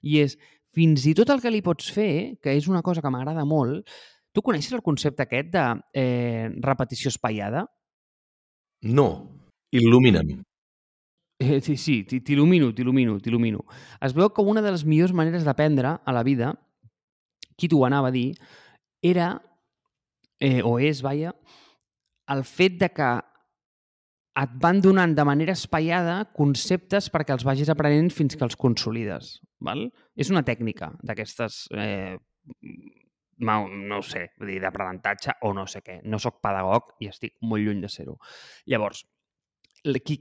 I 0.02 0.20
és, 0.24 0.38
fins 0.74 1.04
i 1.06 1.14
tot 1.14 1.30
el 1.30 1.42
que 1.42 1.52
li 1.52 1.62
pots 1.64 1.90
fer, 1.92 2.40
que 2.42 2.56
és 2.56 2.68
una 2.68 2.82
cosa 2.82 3.04
que 3.04 3.12
m'agrada 3.12 3.44
molt, 3.48 3.86
tu 4.34 4.42
coneixes 4.42 4.74
el 4.74 4.82
concepte 4.82 5.22
aquest 5.22 5.52
de 5.54 5.64
eh, 5.94 6.48
repetició 6.64 7.12
espaiada? 7.12 7.64
No. 8.82 9.08
Il·lumina'm. 9.74 10.42
Eh, 11.42 11.60
sí, 11.60 11.76
sí, 11.76 11.96
t'il·lumino, 12.06 12.70
t'il·lumino, 12.74 13.18
t'il·lumino. 13.22 13.64
Es 14.02 14.14
veu 14.14 14.30
que 14.30 14.42
una 14.42 14.62
de 14.62 14.70
les 14.74 14.84
millors 14.86 15.14
maneres 15.14 15.46
d'aprendre 15.46 15.96
a 15.98 16.14
la 16.14 16.22
vida, 16.22 16.52
qui 17.58 17.68
t'ho 17.70 17.82
anava 17.86 18.10
a 18.10 18.14
dir, 18.14 18.34
era, 19.02 19.34
eh, 20.40 20.62
o 20.62 20.78
és, 20.78 21.02
vaja, 21.02 21.34
el 22.30 22.44
fet 22.46 22.78
de 22.80 22.88
que 22.94 23.10
et 24.40 24.54
van 24.62 24.80
donant 24.82 25.14
de 25.14 25.24
manera 25.26 25.54
espaiada 25.54 26.16
conceptes 26.34 27.06
perquè 27.14 27.34
els 27.36 27.44
vagis 27.46 27.70
aprenent 27.70 28.10
fins 28.10 28.34
que 28.34 28.44
els 28.46 28.56
consolides. 28.58 29.38
Val? 29.62 29.86
És 30.16 30.30
una 30.34 30.44
tècnica 30.46 30.90
d'aquestes... 31.02 31.64
Eh, 31.74 32.16
no, 33.44 33.56
no 33.68 33.98
ho 33.98 34.04
sé, 34.06 34.28
vull 34.38 34.52
dir, 34.52 34.60
d'aprenentatge 34.62 35.38
o 35.46 35.52
no 35.56 35.66
sé 35.70 35.82
què. 35.86 36.00
No 36.06 36.20
sóc 36.22 36.40
pedagog 36.44 36.94
i 37.02 37.10
estic 37.10 37.34
molt 37.42 37.64
lluny 37.66 37.80
de 37.82 37.90
ser-ho. 37.90 38.14
Llavors, 38.70 39.04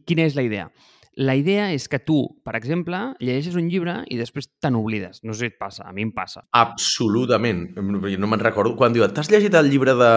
quina 0.07 0.25
és 0.25 0.37
la 0.37 0.45
idea? 0.45 0.69
La 1.15 1.35
idea 1.37 1.67
és 1.69 1.85
que 1.91 1.99
tu, 2.01 2.17
per 2.41 2.55
exemple, 2.57 2.97
llegeixes 3.21 3.57
un 3.59 3.67
llibre 3.69 3.99
i 4.09 4.17
després 4.17 4.47
te 4.61 4.71
n'oblides. 4.73 5.21
No 5.27 5.35
sé 5.35 5.45
si 5.45 5.51
et 5.51 5.59
passa, 5.61 5.85
a 5.85 5.93
mi 5.93 6.01
em 6.07 6.13
passa. 6.15 6.41
Absolutament. 6.57 7.67
No 7.77 8.29
me'n 8.31 8.41
recordo. 8.41 8.73
Quan 8.79 8.95
diu, 8.95 9.05
t'has 9.13 9.29
llegit 9.29 9.53
el 9.59 9.69
llibre 9.69 9.93
de, 9.99 10.13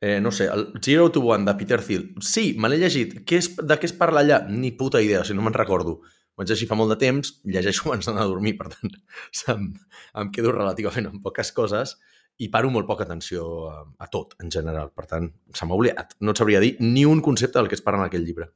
eh, 0.00 0.16
no 0.24 0.32
sé, 0.32 0.48
el 0.48 0.70
Zero 0.80 1.10
to 1.12 1.20
One 1.28 1.44
de 1.44 1.56
Peter 1.60 1.80
Thiel? 1.84 2.14
Sí, 2.24 2.54
me 2.56 2.70
l'he 2.72 2.80
llegit. 2.80 3.18
Què 3.28 3.42
és, 3.42 3.50
de 3.60 3.76
què 3.76 3.90
es 3.90 3.96
parla 3.96 4.24
allà? 4.24 4.40
Ni 4.48 4.72
puta 4.72 5.02
idea, 5.04 5.20
o 5.20 5.28
sigui, 5.28 5.36
no 5.36 5.44
me'n 5.44 5.58
recordo. 5.58 5.98
Vaig 6.40 6.48
llegir 6.48 6.70
fa 6.70 6.78
molt 6.78 6.94
de 6.94 6.96
temps, 7.02 7.34
llegeixo 7.44 7.90
abans 7.90 8.08
d'anar 8.08 8.24
a 8.24 8.30
dormir, 8.30 8.54
per 8.56 8.70
tant, 8.72 8.94
em, 9.52 9.66
em 10.22 10.32
quedo 10.32 10.54
relativament 10.56 11.10
amb 11.10 11.20
poques 11.26 11.52
coses 11.52 11.98
i 12.40 12.48
paro 12.48 12.70
molt 12.72 12.88
poca 12.88 13.04
atenció 13.04 13.44
a, 13.68 13.82
a 14.00 14.08
tot, 14.08 14.32
en 14.40 14.48
general. 14.48 14.88
Per 14.96 15.04
tant, 15.10 15.28
se 15.52 15.68
m'ha 15.68 15.76
oblidat. 15.76 16.16
No 16.24 16.32
et 16.32 16.40
sabria 16.40 16.62
dir 16.64 16.78
ni 16.80 17.04
un 17.04 17.20
concepte 17.20 17.58
del 17.58 17.68
que 17.68 17.76
es 17.76 17.84
parla 17.84 18.06
en 18.06 18.08
aquell 18.08 18.24
llibre. 18.24 18.48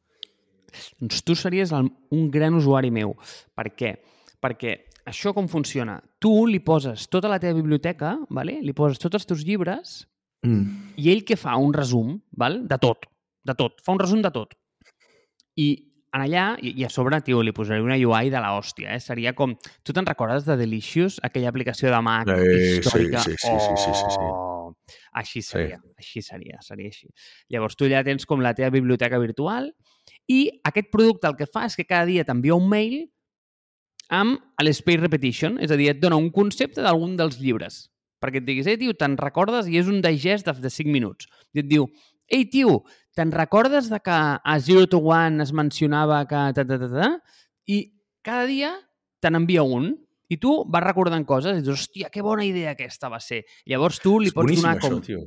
Doncs 1.01 1.23
tu 1.27 1.37
series 1.39 1.73
el, 1.77 1.91
un 2.15 2.27
gran 2.33 2.57
usuari 2.59 2.91
meu. 2.95 3.15
Per 3.55 3.69
què? 3.77 3.95
Perquè 4.43 4.75
això 5.09 5.35
com 5.37 5.49
funciona? 5.49 5.99
Tu 6.21 6.33
li 6.49 6.61
poses 6.65 7.09
tota 7.13 7.31
la 7.31 7.41
teva 7.41 7.59
biblioteca, 7.59 8.17
vale? 8.31 8.59
li 8.65 8.73
poses 8.77 9.01
tots 9.01 9.21
els 9.21 9.27
teus 9.29 9.45
llibres 9.45 10.05
mm. 10.47 10.95
i 11.01 11.11
ell 11.13 11.25
que 11.29 11.37
fa? 11.41 11.57
Un 11.61 11.75
resum 11.77 12.19
val? 12.33 12.63
de 12.69 12.79
tot. 12.81 13.09
De 13.45 13.57
tot. 13.57 13.83
Fa 13.85 13.93
un 13.93 14.01
resum 14.01 14.23
de 14.25 14.33
tot. 14.33 14.57
I 15.61 15.69
en 16.15 16.23
allà, 16.23 16.47
i, 16.63 16.73
i 16.79 16.87
a 16.87 16.91
sobre, 16.93 17.19
tio, 17.27 17.43
li 17.43 17.53
posaré 17.53 17.83
una 17.83 17.99
UI 17.99 18.31
de 18.31 18.41
la 18.41 18.55
hòstia, 18.57 18.95
eh? 18.95 19.03
Seria 19.03 19.35
com... 19.35 19.57
Tu 19.83 19.93
te'n 19.93 20.07
recordes 20.07 20.47
de 20.47 20.57
Delicious, 20.61 21.19
aquella 21.27 21.51
aplicació 21.51 21.91
de 21.91 22.01
Mac 22.07 22.31
eh, 22.31 22.79
històrica? 22.79 23.25
Sí, 23.27 23.35
sí, 23.35 23.51
sí, 23.51 23.59
sí, 23.67 23.77
sí, 23.83 23.95
sí, 23.99 24.11
sí. 24.15 24.23
Oh, 24.23 24.54
així 25.15 25.43
seria, 25.43 25.79
sí. 25.81 25.95
així 26.03 26.23
seria, 26.27 26.61
seria 26.65 26.91
així. 26.91 27.09
Llavors 27.53 27.79
tu 27.79 27.89
ja 27.91 28.03
tens 28.07 28.27
com 28.27 28.43
la 28.43 28.55
teva 28.57 28.73
biblioteca 28.75 29.21
virtual 29.23 29.71
i 30.31 30.41
aquest 30.67 30.91
producte 30.93 31.31
el 31.31 31.37
que 31.39 31.49
fa 31.51 31.65
és 31.69 31.77
que 31.79 31.87
cada 31.87 32.09
dia 32.11 32.27
t'envia 32.27 32.57
un 32.59 32.69
mail 32.69 33.05
amb 34.13 34.41
l'Space 34.61 35.01
Repetition, 35.01 35.57
és 35.63 35.73
a 35.73 35.79
dir, 35.81 35.89
et 35.93 36.01
dona 36.01 36.19
un 36.21 36.31
concepte 36.35 36.83
d'algun 36.85 37.17
dels 37.17 37.39
llibres. 37.41 37.87
Perquè 38.21 38.41
et 38.41 38.47
diguis, 38.47 38.67
eh, 38.69 38.77
tio, 38.81 38.93
te'n 38.97 39.17
recordes? 39.21 39.69
I 39.69 39.79
és 39.81 39.89
un 39.91 40.03
digest 40.05 40.49
de, 40.49 40.55
de 40.61 40.71
5 40.73 40.93
minuts. 40.93 41.29
I 41.57 41.63
et 41.65 41.69
diu, 41.71 41.89
ei, 42.29 42.47
tio, 42.51 42.83
te'n 43.17 43.33
recordes 43.33 43.91
de 43.93 44.01
que 44.05 44.15
a 44.37 44.59
Zero 44.61 44.87
to 44.91 45.01
One 45.01 45.43
es 45.45 45.53
mencionava 45.53 46.23
que... 46.29 46.41
Ta, 46.57 46.65
ta, 46.65 46.79
ta, 46.81 46.89
ta? 46.89 47.11
I 47.69 47.81
cada 48.25 48.47
dia 48.49 48.73
te 49.21 49.33
n'envia 49.33 49.65
un 49.65 49.93
i 50.29 50.39
tu 50.41 50.53
vas 50.73 50.85
recordant 50.85 51.25
coses 51.29 51.59
i 51.59 51.65
dius, 51.65 51.85
hòstia, 51.85 52.11
que 52.13 52.25
bona 52.25 52.47
idea 52.47 52.75
aquesta 52.75 53.11
va 53.13 53.21
ser. 53.21 53.43
Llavors 53.71 54.01
tu 54.03 54.19
li 54.21 54.31
és 54.33 54.37
pots 54.37 54.55
donar 54.57 54.79
com... 54.81 54.99
Això, 54.99 55.09
tio. 55.09 55.25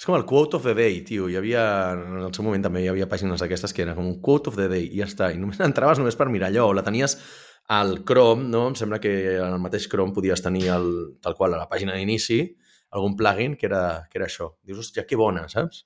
És 0.00 0.06
com 0.08 0.16
el 0.16 0.24
quote 0.24 0.56
of 0.56 0.64
the 0.64 0.72
day, 0.74 1.02
tio. 1.04 1.28
Hi 1.28 1.36
havia, 1.36 1.62
en 1.92 2.22
el 2.24 2.32
seu 2.32 2.46
moment 2.46 2.62
també 2.64 2.80
hi 2.86 2.88
havia 2.88 3.08
pàgines 3.10 3.42
d'aquestes 3.42 3.74
que 3.76 3.84
eren 3.84 3.98
com 3.98 4.08
un 4.08 4.16
quote 4.24 4.48
of 4.48 4.56
the 4.56 4.66
day 4.72 4.88
i 4.88 5.02
ja 5.02 5.08
està. 5.10 5.28
I 5.34 5.38
només 5.38 5.60
entraves 5.68 6.00
només 6.00 6.16
per 6.16 6.30
mirar 6.32 6.48
allò. 6.48 6.70
La 6.72 6.86
tenies 6.86 7.18
al 7.70 8.00
Chrome, 8.08 8.48
no? 8.48 8.64
Em 8.70 8.78
sembla 8.80 8.98
que 9.02 9.12
en 9.36 9.52
el 9.52 9.60
mateix 9.62 9.86
Chrome 9.92 10.16
podies 10.16 10.42
tenir 10.42 10.70
el, 10.74 10.90
tal 11.22 11.36
qual 11.36 11.54
a 11.54 11.60
la 11.60 11.68
pàgina 11.70 11.94
d'inici 11.98 12.40
algun 12.90 13.14
plugin 13.16 13.54
que 13.60 13.68
era, 13.68 14.08
que 14.10 14.18
era 14.18 14.26
això. 14.26 14.50
Dius, 14.66 14.80
hòstia, 14.82 15.04
que 15.06 15.18
bona, 15.20 15.44
saps? 15.52 15.84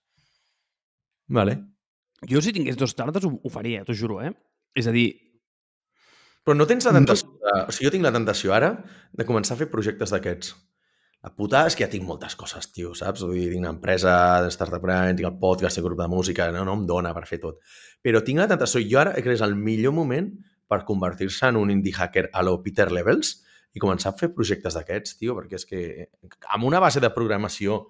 Vale. 1.29 1.59
Jo 2.31 2.41
si 2.41 2.55
tingués 2.57 2.79
dos 2.81 2.95
tardes 2.97 3.27
ho, 3.27 3.35
ho 3.35 3.53
faria, 3.53 3.85
t'ho 3.85 3.97
juro, 3.97 4.23
eh? 4.25 4.33
És 4.75 4.89
a 4.89 4.95
dir... 4.95 5.09
Però 6.45 6.57
no 6.57 6.69
tens 6.69 6.87
la 6.87 6.93
tentació... 6.97 7.33
De... 7.41 7.57
O 7.65 7.73
sigui, 7.73 7.89
jo 7.89 7.95
tinc 7.95 8.07
la 8.07 8.13
tentació 8.15 8.55
ara 8.57 8.71
de 9.13 9.27
començar 9.29 9.57
a 9.57 9.63
fer 9.63 9.71
projectes 9.73 10.13
d'aquests 10.15 10.55
La 11.25 11.31
putada 11.33 11.71
és 11.71 11.77
que 11.77 11.87
ja 11.87 11.89
tinc 11.89 12.05
moltes 12.05 12.35
coses, 12.37 12.67
tio, 12.77 12.91
saps? 12.93 13.23
Vull 13.25 13.39
dir, 13.39 13.47
tinc 13.55 13.63
una 13.63 13.73
empresa 13.73 14.15
de 14.45 14.51
Startup 14.53 14.83
Brand, 14.83 15.17
tinc 15.17 15.31
el 15.31 15.39
podcast, 15.41 15.79
tinc 15.79 15.87
el 15.87 15.89
grup 15.89 16.03
de 16.03 16.09
música, 16.13 16.51
no, 16.53 16.67
no 16.69 16.75
em 16.77 16.83
dona 16.91 17.15
per 17.17 17.23
fer 17.31 17.39
tot. 17.41 17.63
Però 18.05 18.21
tinc 18.27 18.43
la 18.43 18.49
tentació, 18.51 18.83
jo 18.91 19.01
ara 19.01 19.15
crec 19.15 19.31
que 19.31 19.37
és 19.39 19.45
el 19.47 19.57
millor 19.57 19.95
moment 19.97 20.29
per 20.69 20.83
convertir-se 20.85 21.49
en 21.49 21.57
un 21.63 21.73
indie 21.73 21.97
hacker 21.97 22.27
a 22.29 22.45
lo 22.45 22.59
Peter 22.65 22.91
Levels 22.93 23.39
i 23.73 23.81
començar 23.81 24.13
a 24.13 24.19
fer 24.19 24.35
projectes 24.37 24.77
d'aquests, 24.77 25.17
tio, 25.23 25.39
perquè 25.39 25.57
és 25.57 25.65
que 25.71 25.81
amb 26.53 26.69
una 26.69 26.83
base 26.85 27.01
de 27.01 27.11
programació 27.17 27.87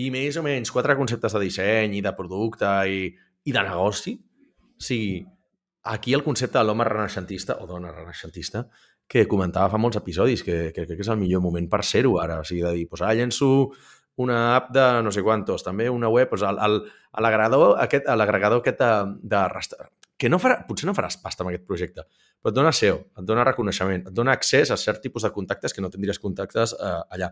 i 0.00 0.08
més 0.14 0.38
o 0.40 0.46
menys 0.46 0.72
quatre 0.72 0.96
conceptes 0.96 1.36
de 1.36 1.44
disseny 1.44 1.98
i 1.98 2.02
de 2.04 2.14
producte 2.16 2.70
i, 2.88 3.10
i 3.44 3.54
de 3.54 3.66
negoci, 3.66 4.16
o 4.16 4.88
sigui, 4.88 5.20
aquí 5.82 6.14
el 6.14 6.24
concepte 6.24 6.58
de 6.58 6.64
l'home 6.64 6.84
renaixentista 6.84 7.58
o 7.60 7.66
dona 7.66 7.92
renaixentista 7.92 8.66
que 9.10 9.26
comentava 9.26 9.72
fa 9.72 9.78
molts 9.80 9.98
episodis, 9.98 10.44
que, 10.46 10.70
que 10.74 10.84
crec 10.84 11.00
que 11.00 11.04
és 11.06 11.10
el 11.10 11.18
millor 11.18 11.42
moment 11.42 11.66
per 11.70 11.82
ser-ho 11.86 12.18
ara, 12.22 12.40
o 12.40 12.46
sigui, 12.46 12.62
de 12.62 12.74
dir, 12.76 12.84
pues, 12.88 13.02
ara 13.02 13.16
llenço 13.18 13.70
una 14.22 14.56
app 14.56 14.68
de 14.74 14.84
no 15.02 15.10
sé 15.10 15.24
quantos, 15.24 15.64
també 15.66 15.88
una 15.90 16.10
web, 16.12 16.30
doncs 16.30 16.44
l'agregador 17.24 17.78
aquest, 17.82 18.06
l'agregador 18.20 18.60
aquest 18.60 18.78
de, 18.84 18.92
de 19.32 19.88
que 20.20 20.28
no 20.28 20.36
farà, 20.38 20.60
potser 20.68 20.84
no 20.84 20.92
faràs 20.94 21.16
pasta 21.22 21.42
amb 21.42 21.50
aquest 21.50 21.64
projecte, 21.66 22.04
però 22.38 22.52
et 22.52 22.56
dona 22.58 22.74
SEO, 22.76 22.98
et 23.16 23.26
dona 23.26 23.46
reconeixement, 23.48 24.04
et 24.10 24.14
dona 24.14 24.34
accés 24.36 24.70
a 24.70 24.76
cert 24.76 25.00
tipus 25.00 25.24
de 25.24 25.32
contactes 25.32 25.72
que 25.72 25.80
no 25.80 25.88
tindries 25.88 26.20
contactes 26.20 26.74
eh, 26.76 26.96
allà. 27.16 27.30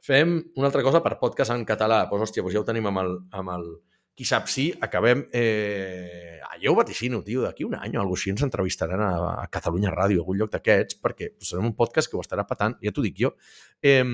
Fem 0.00 0.36
una 0.56 0.70
altra 0.70 0.84
cosa 0.86 1.02
per 1.02 1.18
podcast 1.18 1.52
en 1.52 1.66
català, 1.66 2.04
doncs, 2.06 2.28
hòstia, 2.28 2.44
doncs 2.46 2.54
ja 2.54 2.62
ho 2.62 2.68
tenim 2.68 2.86
amb 2.86 3.02
el, 3.02 3.16
amb 3.42 3.52
el, 3.56 3.66
qui 4.14 4.26
sap 4.28 4.48
si 4.52 4.70
acabem... 4.80 5.26
Eh, 5.32 6.36
jo 6.60 6.74
ho 6.74 6.76
vaticino, 6.76 7.22
tio, 7.24 7.40
d'aquí 7.46 7.64
un 7.64 7.72
any 7.78 7.94
o 7.96 8.02
alguna 8.02 8.18
així 8.18 8.34
ens 8.34 8.42
entrevistaran 8.44 9.00
a, 9.00 9.10
a 9.40 9.46
Catalunya 9.48 9.94
Ràdio, 9.94 10.20
a 10.20 10.24
algun 10.26 10.36
lloc 10.36 10.50
d'aquests, 10.52 10.98
perquè 11.00 11.32
serem 11.40 11.70
un 11.70 11.76
podcast 11.78 12.10
que 12.10 12.18
ho 12.18 12.24
estarà 12.24 12.44
patant, 12.44 12.76
ja 12.84 12.92
t'ho 12.92 13.04
dic 13.06 13.16
jo. 13.16 13.32
Eh, 13.80 14.04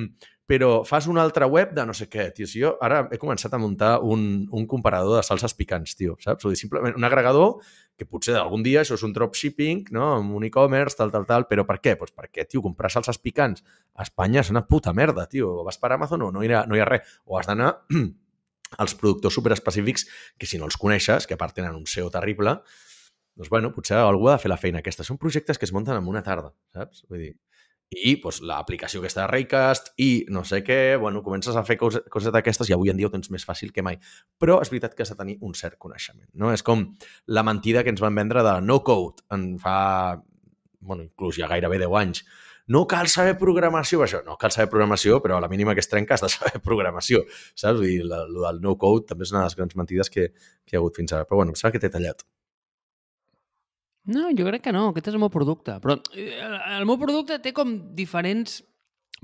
però 0.47 0.85
fas 0.87 1.09
una 1.11 1.25
altra 1.27 1.49
web 1.51 1.73
de 1.75 1.83
no 1.85 1.95
sé 1.95 2.07
què, 2.07 2.29
tio. 2.35 2.47
Si 2.47 2.61
jo 2.63 2.77
ara 2.87 3.01
he 3.11 3.19
començat 3.19 3.53
a 3.53 3.59
muntar 3.59 3.97
un, 4.07 4.47
un 4.55 4.67
comparador 4.71 5.19
de 5.19 5.25
salses 5.27 5.57
picants, 5.59 5.97
tio, 5.99 6.15
saps? 6.23 6.47
O 6.47 6.53
dir, 6.53 6.59
simplement 6.61 6.95
un 6.95 7.07
agregador 7.09 7.57
que 7.99 8.07
potser 8.07 8.37
algun 8.39 8.63
dia 8.63 8.85
això 8.85 8.95
és 8.95 9.03
un 9.03 9.15
dropshipping, 9.17 9.89
no? 9.97 10.13
amb 10.21 10.37
un 10.39 10.47
e-commerce, 10.47 10.95
tal, 11.01 11.11
tal, 11.11 11.27
tal, 11.27 11.49
però 11.51 11.67
per 11.67 11.81
què? 11.83 11.97
Pues 11.99 12.15
perquè, 12.15 12.47
tio, 12.47 12.63
comprar 12.63 12.93
salses 12.95 13.19
picants 13.19 13.65
a 13.97 14.07
Espanya 14.07 14.45
és 14.45 14.53
una 14.55 14.63
puta 14.69 14.95
merda, 14.95 15.27
tio. 15.27 15.65
Vas 15.67 15.83
per 15.83 15.91
Amazon 15.97 16.29
o 16.29 16.31
no 16.31 16.47
hi 16.47 16.53
ha, 16.55 16.63
no 16.71 16.79
hi 16.79 16.85
ha 16.85 16.89
res. 16.93 17.19
O 17.27 17.41
has 17.41 17.51
d'anar 17.51 17.73
els 18.83 18.97
productors 18.99 19.37
superespecífics 19.39 20.07
que 20.39 20.49
si 20.49 20.59
no 20.59 20.67
els 20.67 20.79
coneixes, 20.81 21.27
que 21.27 21.37
a 21.37 21.41
part 21.41 21.55
tenen 21.57 21.77
un 21.79 21.87
SEO 21.87 22.11
terrible, 22.11 22.59
doncs 23.37 23.51
bueno, 23.53 23.73
potser 23.75 23.99
algú 24.01 24.31
ha 24.31 24.37
de 24.37 24.45
fer 24.45 24.51
la 24.51 24.61
feina 24.61 24.81
aquesta. 24.81 25.05
Són 25.05 25.21
projectes 25.21 25.61
que 25.61 25.69
es 25.69 25.75
munten 25.77 25.99
en 25.99 26.09
una 26.09 26.25
tarda, 26.25 26.55
saps? 26.75 27.05
Vull 27.11 27.23
dir, 27.23 27.35
i 27.95 28.17
doncs, 28.19 28.41
l'aplicació 28.43 28.99
aquesta 28.99 29.23
de 29.23 29.27
Raycast 29.31 29.93
i 30.03 30.09
no 30.35 30.43
sé 30.45 30.63
què, 30.67 30.97
bueno, 30.99 31.23
comences 31.23 31.55
a 31.55 31.63
fer 31.67 31.77
coses, 31.79 32.03
coses 32.11 32.33
d'aquestes 32.35 32.71
i 32.71 32.75
avui 32.75 32.91
en 32.91 32.99
dia 32.99 33.07
ho 33.07 33.13
tens 33.13 33.31
més 33.31 33.47
fàcil 33.47 33.71
que 33.73 33.85
mai. 33.87 34.01
Però 34.43 34.59
és 34.63 34.73
veritat 34.73 34.97
que 34.97 35.05
has 35.05 35.13
de 35.13 35.19
tenir 35.21 35.37
un 35.47 35.55
cert 35.55 35.79
coneixement. 35.79 36.27
No? 36.35 36.51
És 36.53 36.67
com 36.67 36.83
la 37.27 37.45
mentida 37.47 37.85
que 37.85 37.95
ens 37.95 38.03
van 38.03 38.19
vendre 38.19 38.43
de 38.43 38.57
no-code 38.65 39.23
en 39.37 39.53
fa, 39.63 39.77
bueno, 40.81 41.07
inclús 41.07 41.39
ja 41.39 41.51
gairebé 41.53 41.79
10 41.85 41.95
anys, 42.01 42.25
no 42.67 42.83
cal 42.91 43.07
saber 43.11 43.37
programació, 43.39 44.01
això, 44.03 44.23
no 44.27 44.35
cal 44.41 44.51
saber 44.55 44.71
programació, 44.73 45.21
però 45.23 45.37
a 45.39 45.43
la 45.45 45.51
mínima 45.51 45.75
que 45.75 45.83
es 45.85 45.91
trenca 45.91 46.17
has 46.17 46.25
de 46.25 46.31
saber 46.33 46.61
programació, 46.69 47.23
saps? 47.55 47.79
Vull 47.79 47.91
dir, 47.93 48.07
la, 48.11 48.25
el 48.51 48.63
no-code 48.63 49.07
també 49.11 49.27
és 49.27 49.35
una 49.35 49.45
de 49.45 49.51
les 49.51 49.59
grans 49.59 49.77
mentides 49.79 50.11
que, 50.11 50.31
que 50.35 50.75
hi 50.75 50.79
ha 50.79 50.83
hagut 50.83 50.99
fins 50.99 51.15
ara. 51.15 51.29
Però 51.29 51.43
bueno, 51.43 51.55
em 51.55 51.61
sembla 51.61 51.77
que 51.77 51.83
t'he 51.85 51.93
tallat. 51.95 52.27
No, 54.07 54.29
jo 54.39 54.47
crec 54.47 54.63
que 54.67 54.75
no, 54.75 54.89
aquest 54.93 55.11
és 55.11 55.19
el 55.19 55.23
meu 55.23 55.31
producte. 55.35 55.79
Però 55.83 55.99
eh, 56.15 56.41
el 56.79 56.87
meu 56.89 56.99
producte 56.99 57.39
té 57.43 57.55
com 57.55 57.77
diferents 57.99 58.61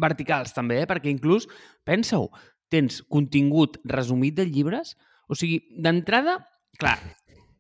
verticals, 0.00 0.54
també, 0.56 0.80
eh? 0.82 0.88
perquè 0.88 1.10
inclús, 1.10 1.48
pensa-ho, 1.86 2.30
tens 2.72 3.02
contingut 3.12 3.76
resumit 3.84 4.38
de 4.38 4.46
llibres, 4.48 4.94
o 5.28 5.36
sigui, 5.38 5.60
d'entrada, 5.82 6.38
clar, 6.80 6.96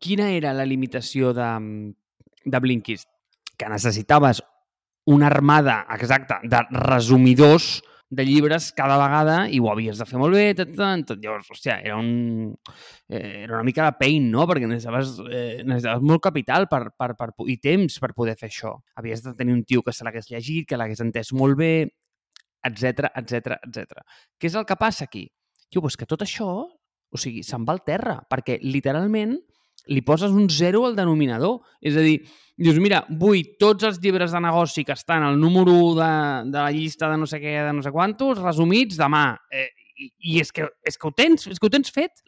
quina 0.02 0.30
era 0.34 0.54
la 0.56 0.66
limitació 0.66 1.34
de, 1.36 1.50
de 2.44 2.62
Blinkist? 2.64 3.10
Que 3.60 3.68
necessitaves 3.70 4.40
una 5.06 5.26
armada 5.26 5.86
exacta 5.90 6.40
de 6.42 6.60
resumidors 6.70 7.80
de 8.12 8.26
llibres 8.26 8.72
cada 8.76 8.98
vegada 9.00 9.36
i 9.48 9.56
ho 9.58 9.70
havies 9.72 9.96
de 9.96 10.04
fer 10.04 10.18
molt 10.20 10.36
bé, 10.36 10.52
tot, 10.54 10.74
tot, 10.76 11.04
tot. 11.08 11.20
llavors, 11.22 11.48
hòstia, 11.48 11.78
era, 11.80 11.96
un, 11.96 12.52
eh, 13.08 13.44
era 13.46 13.54
una 13.56 13.64
mica 13.64 13.86
de 13.86 13.96
pain, 13.96 14.26
no? 14.30 14.44
Perquè 14.48 14.68
necessitaves, 14.68 15.14
eh, 15.32 15.62
necessitaves 15.64 16.04
molt 16.04 16.20
capital 16.28 16.68
per, 16.68 16.82
per, 16.92 17.14
per, 17.16 17.30
i 17.48 17.56
temps 17.56 17.96
per 18.04 18.12
poder 18.12 18.36
fer 18.36 18.50
això. 18.50 18.74
Havies 19.00 19.24
de 19.24 19.32
tenir 19.38 19.56
un 19.56 19.64
tio 19.64 19.80
que 19.82 19.96
se 19.96 20.04
l'hagués 20.04 20.28
llegit, 20.28 20.68
que 20.68 20.76
l'hagués 20.76 21.00
entès 21.00 21.32
molt 21.32 21.56
bé, 21.56 21.72
etc 22.68 23.08
etc 23.16 23.56
etc. 23.64 24.04
Què 24.36 24.52
és 24.52 24.60
el 24.60 24.68
que 24.68 24.76
passa 24.76 25.08
aquí? 25.08 25.24
Tio, 25.72 25.80
doncs 25.80 25.96
que 25.96 26.06
tot 26.06 26.20
això, 26.28 26.50
o 26.68 27.18
sigui, 27.18 27.40
se'n 27.48 27.64
va 27.64 27.72
al 27.78 27.80
terra, 27.86 28.18
perquè 28.28 28.58
literalment 28.60 29.38
li 29.86 30.02
poses 30.06 30.30
un 30.30 30.48
zero 30.50 30.84
al 30.86 30.96
denominador. 30.96 31.60
És 31.80 31.96
a 31.96 32.04
dir, 32.04 32.18
dius, 32.56 32.78
mira, 32.82 33.02
vull 33.08 33.42
tots 33.60 33.86
els 33.88 34.00
llibres 34.02 34.34
de 34.34 34.42
negoci 34.42 34.84
que 34.86 34.94
estan 34.96 35.24
al 35.26 35.38
número 35.40 35.74
1 35.74 35.94
de, 35.98 36.10
de 36.52 36.58
la 36.58 36.72
llista 36.74 37.10
de 37.10 37.18
no 37.18 37.28
sé 37.28 37.40
què, 37.42 37.56
de 37.66 37.72
no 37.74 37.84
sé 37.84 37.92
quantos, 37.94 38.40
resumits 38.42 38.98
demà. 39.00 39.24
Eh, 39.50 39.68
i, 39.96 40.10
I 40.34 40.40
és 40.42 40.52
que, 40.54 40.68
és 40.86 40.98
que 40.98 41.08
ho 41.08 41.14
tens, 41.16 41.48
és 41.50 41.58
que 41.58 41.68
ho 41.68 41.72
tens 41.72 41.92
fet. 41.94 42.22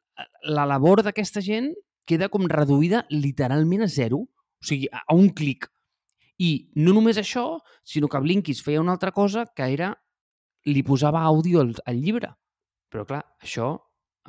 La 0.47 0.67
labor 0.69 1.03
d'aquesta 1.03 1.43
gent 1.43 1.73
queda 2.07 2.29
com 2.31 2.47
reduïda 2.51 3.05
literalment 3.11 3.87
a 3.87 3.90
zero, 3.90 4.25
o 4.25 4.67
sigui, 4.67 4.90
a, 4.93 5.05
a 5.09 5.17
un 5.17 5.31
clic. 5.35 5.69
I 6.43 6.71
no 6.83 6.95
només 6.97 7.19
això, 7.21 7.61
sinó 7.87 8.11
que 8.11 8.21
Blinkis 8.21 8.62
feia 8.64 8.83
una 8.83 8.95
altra 8.97 9.12
cosa 9.14 9.47
que 9.55 9.69
era 9.71 9.93
li 10.67 10.83
posava 10.83 11.23
àudio 11.23 11.62
al, 11.62 11.75
al 11.87 12.01
llibre. 12.01 12.33
Però 12.90 13.05
clar, 13.07 13.23
això 13.43 13.75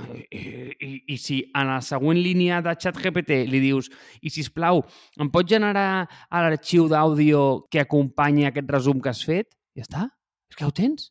i, 0.03 0.39
i, 0.75 0.89
I 1.13 1.17
si 1.21 1.37
en 1.55 1.69
la 1.69 1.79
següent 1.85 2.19
línia 2.19 2.59
de 2.63 2.73
xat 2.75 2.97
GPT 2.99 3.45
li 3.47 3.61
dius 3.63 3.87
i 4.19 4.31
si 4.33 4.43
plau 4.51 4.81
em 5.21 5.29
pots 5.31 5.53
generar 5.53 6.03
l'arxiu 6.31 6.89
d'àudio 6.91 7.63
que 7.71 7.79
acompanya 7.85 8.49
aquest 8.51 8.73
resum 8.75 8.99
que 8.99 9.13
has 9.13 9.23
fet? 9.23 9.53
Ja 9.75 9.85
està. 9.87 10.03
És 10.51 10.59
que 10.59 10.67
ho 10.67 10.73
tens. 10.75 11.09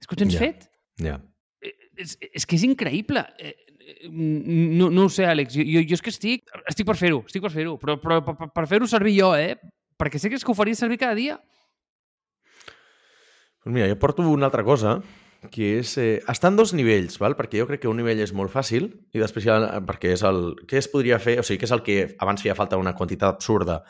És 0.00 0.08
que 0.08 0.16
ho 0.16 0.20
tens 0.20 0.36
ja. 0.36 0.42
fet. 0.44 0.68
Ja. 1.00 1.16
Eh, 1.64 1.72
és, 2.00 2.16
és 2.28 2.46
que 2.46 2.56
és 2.58 2.64
increïble. 2.68 3.24
Eh, 3.40 3.54
no, 4.12 4.90
no 4.92 5.06
ho 5.06 5.12
sé, 5.12 5.26
Àlex. 5.28 5.56
Jo, 5.56 5.64
jo, 5.66 5.82
jo 5.84 5.96
és 5.96 6.04
que 6.04 6.12
estic... 6.12 6.52
Estic 6.70 6.88
per 6.88 6.96
fer-ho, 7.00 7.22
estic 7.26 7.44
per 7.44 7.52
fer-ho. 7.52 7.76
Però, 7.80 7.96
però 8.00 8.20
per, 8.24 8.50
per 8.54 8.66
fer-ho 8.70 8.88
servir 8.88 9.16
jo, 9.18 9.32
eh? 9.36 9.56
Perquè 10.00 10.20
sé 10.20 10.30
que 10.32 10.38
és 10.40 10.44
que 10.46 10.52
ho 10.52 10.56
faria 10.56 10.78
servir 10.78 11.00
cada 11.00 11.16
dia. 11.18 11.36
Pues 13.60 13.74
mira, 13.74 13.88
jo 13.90 13.98
porto 14.00 14.24
una 14.24 14.48
altra 14.48 14.64
cosa 14.64 15.00
que 15.48 15.78
és... 15.78 15.94
Eh, 16.00 16.20
està 16.28 16.50
en 16.50 16.58
dos 16.58 16.74
nivells, 16.76 17.16
val? 17.22 17.36
perquè 17.38 17.62
jo 17.62 17.68
crec 17.68 17.84
que 17.84 17.88
un 17.88 17.96
nivell 18.00 18.20
és 18.20 18.34
molt 18.36 18.52
fàcil 18.52 18.90
i 19.14 19.22
després 19.22 19.46
ha, 19.48 19.80
perquè 19.86 20.12
és 20.16 20.24
el... 20.26 20.42
Què 20.68 20.80
es 20.80 20.90
podria 20.92 21.20
fer? 21.22 21.38
O 21.40 21.46
sigui, 21.46 21.62
què 21.62 21.68
és 21.68 21.74
el 21.76 21.84
que 21.86 21.96
abans 22.20 22.44
feia 22.44 22.58
falta 22.58 22.80
una 22.80 22.94
quantitat 22.98 23.38
absurda 23.38 23.80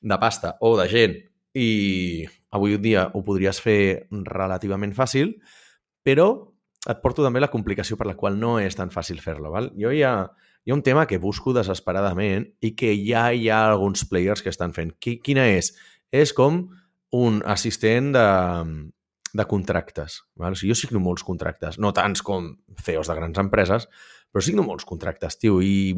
de 0.00 0.18
pasta 0.18 0.56
o 0.66 0.74
de 0.80 0.88
gent 0.90 1.16
i 1.56 2.26
avui 2.52 2.76
en 2.76 2.82
dia 2.82 3.06
ho 3.14 3.22
podries 3.24 3.60
fer 3.62 4.08
relativament 4.26 4.92
fàcil, 4.96 5.36
però 6.04 6.28
et 6.86 7.00
porto 7.02 7.24
també 7.24 7.40
la 7.42 7.50
complicació 7.52 7.96
per 7.98 8.08
la 8.08 8.16
qual 8.18 8.36
no 8.38 8.56
és 8.62 8.76
tan 8.78 8.92
fàcil 8.94 9.22
fer-lo. 9.22 9.50
Val? 9.54 9.70
Jo 9.78 9.92
hi 9.94 10.02
ha, 10.06 10.14
hi 10.64 10.72
ha 10.72 10.76
un 10.76 10.84
tema 10.86 11.06
que 11.06 11.20
busco 11.22 11.54
desesperadament 11.56 12.48
i 12.60 12.74
que 12.78 12.92
ja 12.98 13.28
hi 13.32 13.48
ha 13.50 13.64
alguns 13.70 14.04
players 14.10 14.42
que 14.42 14.52
estan 14.52 14.74
fent. 14.76 14.92
Quina 15.00 15.48
és? 15.54 15.72
És 16.12 16.34
com 16.36 16.66
un 17.16 17.40
assistent 17.46 18.12
de, 18.14 18.26
de 19.36 19.46
contractes. 19.48 20.22
Val? 20.40 20.56
O 20.56 20.58
sigui, 20.58 20.72
jo 20.72 20.80
signo 20.80 21.02
molts 21.02 21.24
contractes, 21.26 21.80
no 21.82 21.92
tants 21.96 22.24
com 22.24 22.54
CEOs 22.82 23.10
de 23.10 23.16
grans 23.18 23.40
empreses, 23.42 23.88
però 24.32 24.44
signo 24.44 24.64
molts 24.66 24.86
contractes, 24.88 25.38
tio, 25.40 25.60
i, 25.64 25.92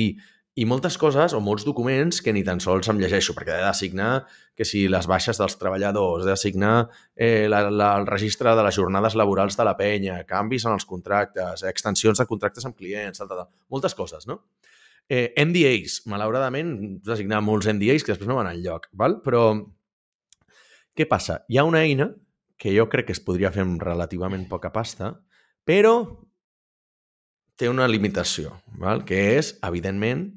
i, 0.00 0.06
i 0.54 0.66
moltes 0.70 0.94
coses 1.00 1.34
o 1.34 1.40
molts 1.42 1.64
documents 1.66 2.20
que 2.22 2.32
ni 2.34 2.44
tan 2.46 2.60
sols 2.62 2.86
em 2.90 3.00
llegeixo, 3.02 3.34
perquè 3.34 3.56
he 3.56 3.64
de 3.64 3.72
signar 3.74 4.10
que 4.54 4.66
si 4.68 4.84
les 4.86 5.08
baixes 5.10 5.40
dels 5.40 5.56
treballadors, 5.58 6.26
he 6.26 6.30
de 6.30 6.36
signar 6.38 6.74
eh, 7.16 7.46
la, 7.50 7.64
la, 7.70 7.90
el 7.98 8.06
registre 8.06 8.54
de 8.54 8.66
les 8.66 8.78
jornades 8.78 9.16
laborals 9.18 9.58
de 9.58 9.66
la 9.66 9.74
penya, 9.78 10.20
canvis 10.28 10.68
en 10.68 10.76
els 10.76 10.86
contractes, 10.86 11.66
extensions 11.66 12.22
de 12.22 12.28
contractes 12.30 12.66
amb 12.68 12.78
clients, 12.78 13.18
tal, 13.18 13.30
tal, 13.30 13.42
tal. 13.42 13.50
moltes 13.74 13.98
coses, 13.98 14.28
no? 14.30 14.44
Eh, 15.10 15.34
NDAs, 15.36 16.04
malauradament, 16.08 16.76
has 17.02 17.10
de 17.10 17.16
signar 17.24 17.42
molts 17.44 17.68
NDAs 17.68 18.06
que 18.06 18.14
després 18.14 18.30
no 18.30 18.38
van 18.38 18.48
al 18.48 18.62
lloc, 18.64 18.86
val? 18.96 19.18
però 19.26 19.48
què 20.94 21.08
passa? 21.10 21.42
Hi 21.50 21.58
ha 21.58 21.66
una 21.66 21.82
eina 21.82 22.12
que 22.64 22.72
jo 22.72 22.86
crec 22.88 23.10
que 23.10 23.12
es 23.12 23.20
podria 23.20 23.50
fer 23.52 23.60
amb 23.60 23.82
relativament 23.84 24.46
poca 24.48 24.70
pasta, 24.72 25.10
però 25.68 25.98
té 27.60 27.68
una 27.68 27.84
limitació, 27.84 28.54
val? 28.80 29.04
que 29.04 29.18
és, 29.36 29.50
evidentment, 29.68 30.30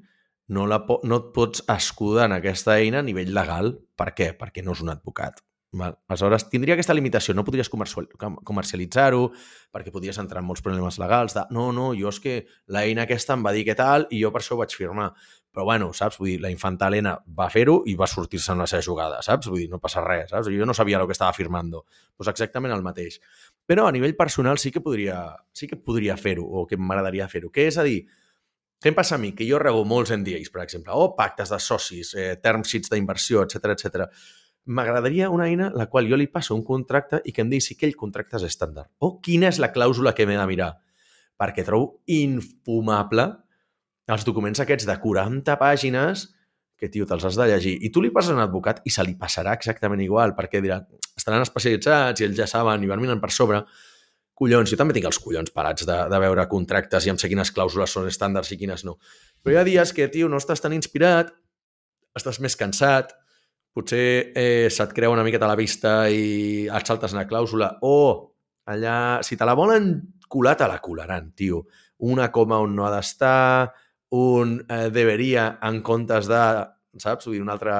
no, 0.51 0.65
la 0.67 0.81
no 1.07 1.21
et 1.21 1.29
pots 1.37 1.63
escudar 1.71 2.25
en 2.27 2.35
aquesta 2.35 2.75
eina 2.83 2.99
a 2.99 3.07
nivell 3.07 3.31
legal. 3.31 3.77
Per 3.95 4.09
què? 4.17 4.33
Perquè 4.35 4.59
no 4.63 4.75
és 4.75 4.83
un 4.83 4.91
advocat. 4.91 5.39
Val. 5.71 5.97
Aleshores, 6.07 6.45
tindria 6.47 6.77
aquesta 6.77 6.95
limitació. 6.95 7.33
No 7.35 7.43
podries 7.43 7.67
comercialitzar-ho 7.69 9.23
perquè 9.73 9.91
podies 9.91 10.17
entrar 10.21 10.39
en 10.39 10.47
molts 10.47 10.63
problemes 10.63 10.95
legals 11.01 11.35
de 11.35 11.43
no, 11.51 11.73
no, 11.75 11.89
jo 11.97 12.07
és 12.07 12.19
que 12.23 12.35
l'eina 12.71 13.03
aquesta 13.03 13.35
em 13.35 13.43
va 13.43 13.51
dir 13.51 13.65
què 13.67 13.75
tal 13.75 14.07
i 14.09 14.21
jo 14.21 14.31
per 14.31 14.39
això 14.41 14.55
ho 14.55 14.61
vaig 14.61 14.75
firmar. 14.77 15.09
Però 15.51 15.65
bueno, 15.67 15.89
saps? 15.91 16.19
Vull 16.21 16.29
dir, 16.29 16.37
la 16.39 16.51
infanta 16.53 16.87
Helena 16.87 17.17
va 17.39 17.49
fer-ho 17.51 17.81
i 17.89 17.97
va 17.99 18.07
sortir-se 18.07 18.53
en 18.53 18.63
la 18.63 18.67
seva 18.69 18.85
jugada, 18.85 19.19
saps? 19.25 19.49
Vull 19.51 19.65
dir, 19.65 19.67
no 19.71 19.81
passa 19.83 20.03
res, 20.05 20.29
saps? 20.31 20.47
Jo 20.53 20.69
no 20.69 20.75
sabia 20.77 21.01
el 21.01 21.07
que 21.09 21.17
estava 21.17 21.35
firmant. 21.35 21.73
Doncs 21.73 22.31
exactament 22.31 22.75
el 22.75 22.85
mateix. 22.85 23.19
Però 23.67 23.87
a 23.87 23.91
nivell 23.91 24.15
personal 24.15 24.61
sí 24.61 24.71
que 24.71 24.83
podria, 24.85 25.19
sí 25.51 25.67
que 25.67 25.75
podria 25.75 26.15
fer-ho 26.15 26.45
o 26.45 26.65
que 26.69 26.79
m'agradaria 26.79 27.27
fer-ho. 27.27 27.51
Què 27.51 27.67
és 27.67 27.81
a 27.81 27.83
dir? 27.83 28.05
Què 28.79 28.93
em 28.93 28.95
passa 28.95 29.17
a 29.17 29.19
mi? 29.19 29.33
Que 29.33 29.47
jo 29.49 29.59
rebo 29.59 29.83
molts 29.89 30.13
NDAs, 30.13 30.51
per 30.53 30.61
exemple, 30.63 30.93
o 30.93 31.15
pactes 31.17 31.49
de 31.49 31.57
socis, 31.59 32.13
eh, 32.13 32.35
term 32.37 32.61
sheets 32.63 32.93
d'inversió, 32.93 33.41
etc 33.43 33.73
etc 33.73 34.11
m'agradaria 34.67 35.31
una 35.31 35.47
eina 35.47 35.71
la 35.73 35.87
qual 35.87 36.07
jo 36.09 36.19
li 36.19 36.27
passo 36.27 36.55
un 36.55 36.63
contracte 36.67 37.21
i 37.25 37.33
que 37.33 37.43
em 37.43 37.49
digui 37.49 37.63
si 37.63 37.77
aquell 37.77 37.95
contracte 37.95 38.37
és 38.39 38.47
estàndard. 38.47 38.91
O 38.99 39.17
quina 39.23 39.49
és 39.49 39.59
la 39.63 39.71
clàusula 39.73 40.13
que 40.13 40.27
m'he 40.27 40.37
de 40.37 40.47
mirar. 40.49 40.71
Perquè 41.37 41.63
trobo 41.65 42.01
infumable 42.11 43.27
els 44.07 44.25
documents 44.27 44.59
aquests 44.63 44.87
de 44.87 44.95
40 45.03 45.57
pàgines 45.59 46.27
que, 46.77 46.89
tio, 46.93 47.07
te'ls 47.09 47.25
has 47.25 47.37
de 47.39 47.47
llegir. 47.49 47.75
I 47.83 47.89
tu 47.91 48.03
li 48.03 48.11
passes 48.13 48.31
a 48.31 48.37
un 48.37 48.43
advocat 48.43 48.83
i 48.85 48.93
se 48.93 49.03
li 49.03 49.15
passarà 49.17 49.55
exactament 49.57 50.01
igual, 50.03 50.35
perquè 50.37 50.61
dirà, 50.61 50.77
estaran 51.17 51.43
especialitzats 51.43 52.21
i 52.21 52.27
ells 52.27 52.37
ja 52.37 52.47
saben 52.49 52.83
i 52.85 52.89
van 52.91 53.01
mirant 53.01 53.21
per 53.23 53.31
sobre. 53.33 53.63
Collons, 54.37 54.69
jo 54.69 54.77
també 54.77 54.93
tinc 54.93 55.07
els 55.09 55.17
collons 55.17 55.49
parats 55.55 55.87
de, 55.89 55.95
de 56.11 56.19
veure 56.21 56.45
contractes 56.51 57.07
i 57.07 57.11
em 57.11 57.17
sé 57.17 57.29
quines 57.31 57.49
clàusules 57.55 57.89
són 57.89 58.05
estàndards 58.07 58.51
i 58.53 58.59
quines 58.61 58.85
no. 58.85 58.99
Però 59.41 59.55
hi 59.55 59.61
ha 59.61 59.65
dies 59.65 59.93
que, 59.97 60.05
tio, 60.13 60.29
no 60.29 60.37
estàs 60.37 60.61
tan 60.61 60.75
inspirat, 60.77 61.33
estàs 62.17 62.37
més 62.43 62.55
cansat, 62.59 63.15
potser 63.75 64.31
eh, 64.35 64.67
se't 64.73 64.93
creu 64.95 65.13
una 65.13 65.25
miqueta 65.25 65.45
a 65.45 65.51
la 65.51 65.59
vista 65.59 66.07
i 66.09 66.67
et 66.67 66.89
saltes 66.89 67.13
una 67.15 67.27
clàusula, 67.29 67.77
o 67.81 67.97
allà, 68.67 69.19
si 69.23 69.37
te 69.37 69.45
la 69.47 69.55
volen 69.57 69.91
colar, 70.27 70.57
te 70.59 70.67
la 70.67 70.79
colaran, 70.83 71.31
tio. 71.35 71.65
Una 72.03 72.31
coma 72.31 72.59
on 72.61 72.75
no 72.75 72.85
ha 72.85 72.93
d'estar, 72.93 73.71
un 74.17 74.57
eh, 74.69 74.87
deberia 74.93 75.57
en 75.63 75.81
comptes 75.83 76.29
de, 76.29 76.43
saps? 77.01 77.27
Vull 77.27 77.37
dir, 77.37 77.43
un 77.45 77.53
altre 77.53 77.75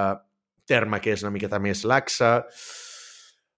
terme 0.68 1.00
que 1.04 1.14
és 1.16 1.24
una 1.24 1.34
miqueta 1.34 1.60
més 1.64 1.84
laxa. 1.88 2.42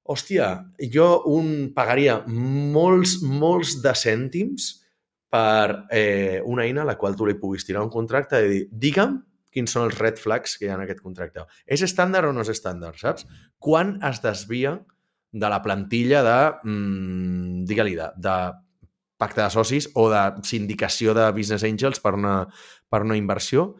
Hòstia, 0.09 0.49
jo 0.93 1.09
un 1.29 1.71
pagaria 1.75 2.19
molts, 2.27 3.19
molts 3.21 3.77
de 3.83 3.93
cèntims 3.93 4.71
per 5.29 5.85
eh, 5.93 6.41
una 6.49 6.65
eina 6.65 6.81
a 6.81 6.89
la 6.89 6.97
qual 6.97 7.17
tu 7.17 7.27
li 7.27 7.37
puguis 7.37 7.65
tirar 7.65 7.83
un 7.85 7.91
contracte 7.93 8.41
i 8.41 8.49
dir, 8.49 8.63
digue'm 8.71 9.19
quins 9.53 9.73
són 9.73 9.87
els 9.87 9.97
red 9.99 10.19
flags 10.21 10.57
que 10.57 10.67
hi 10.67 10.71
ha 10.71 10.77
en 10.77 10.85
aquest 10.85 11.01
contracte. 11.03 11.45
És 11.65 11.83
estàndard 11.85 12.29
o 12.29 12.33
no 12.35 12.45
és 12.45 12.51
estàndard, 12.53 12.99
saps? 13.01 13.27
Quan 13.57 13.97
es 14.05 14.21
desvia 14.23 14.77
de 15.31 15.49
la 15.51 15.61
plantilla 15.61 16.23
de, 16.25 16.39
mmm, 16.63 17.65
digue-li, 17.69 17.95
de, 17.97 18.09
de 18.17 18.35
pacte 19.19 19.43
de 19.43 19.49
socis 19.53 19.89
o 19.99 20.07
de 20.09 20.23
sindicació 20.47 21.13
de 21.17 21.27
business 21.35 21.65
angels 21.67 22.01
per 22.01 22.15
una, 22.17 22.41
per 22.89 23.03
una 23.05 23.17
inversió 23.19 23.73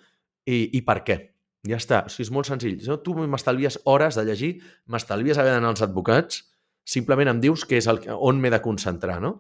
i, 0.45 0.67
i 0.77 0.81
per 0.85 0.99
què. 1.07 1.19
Ja 1.67 1.79
està. 1.79 2.03
O 2.07 2.11
sigui, 2.11 2.27
és 2.27 2.33
molt 2.35 2.47
senzill. 2.47 2.77
No, 2.85 2.99
tu 3.03 3.15
m'estalvies 3.19 3.79
hores 3.89 4.19
de 4.19 4.25
llegir, 4.27 4.51
m'estalvies 4.91 5.39
haver 5.39 5.55
d'anar 5.55 5.73
als 5.73 5.83
advocats, 5.85 6.43
simplement 6.87 7.31
em 7.33 7.41
dius 7.43 7.65
que 7.67 7.79
és 7.79 7.87
el, 7.91 8.01
on 8.15 8.39
m'he 8.41 8.51
de 8.51 8.61
concentrar, 8.63 9.19
no? 9.23 9.39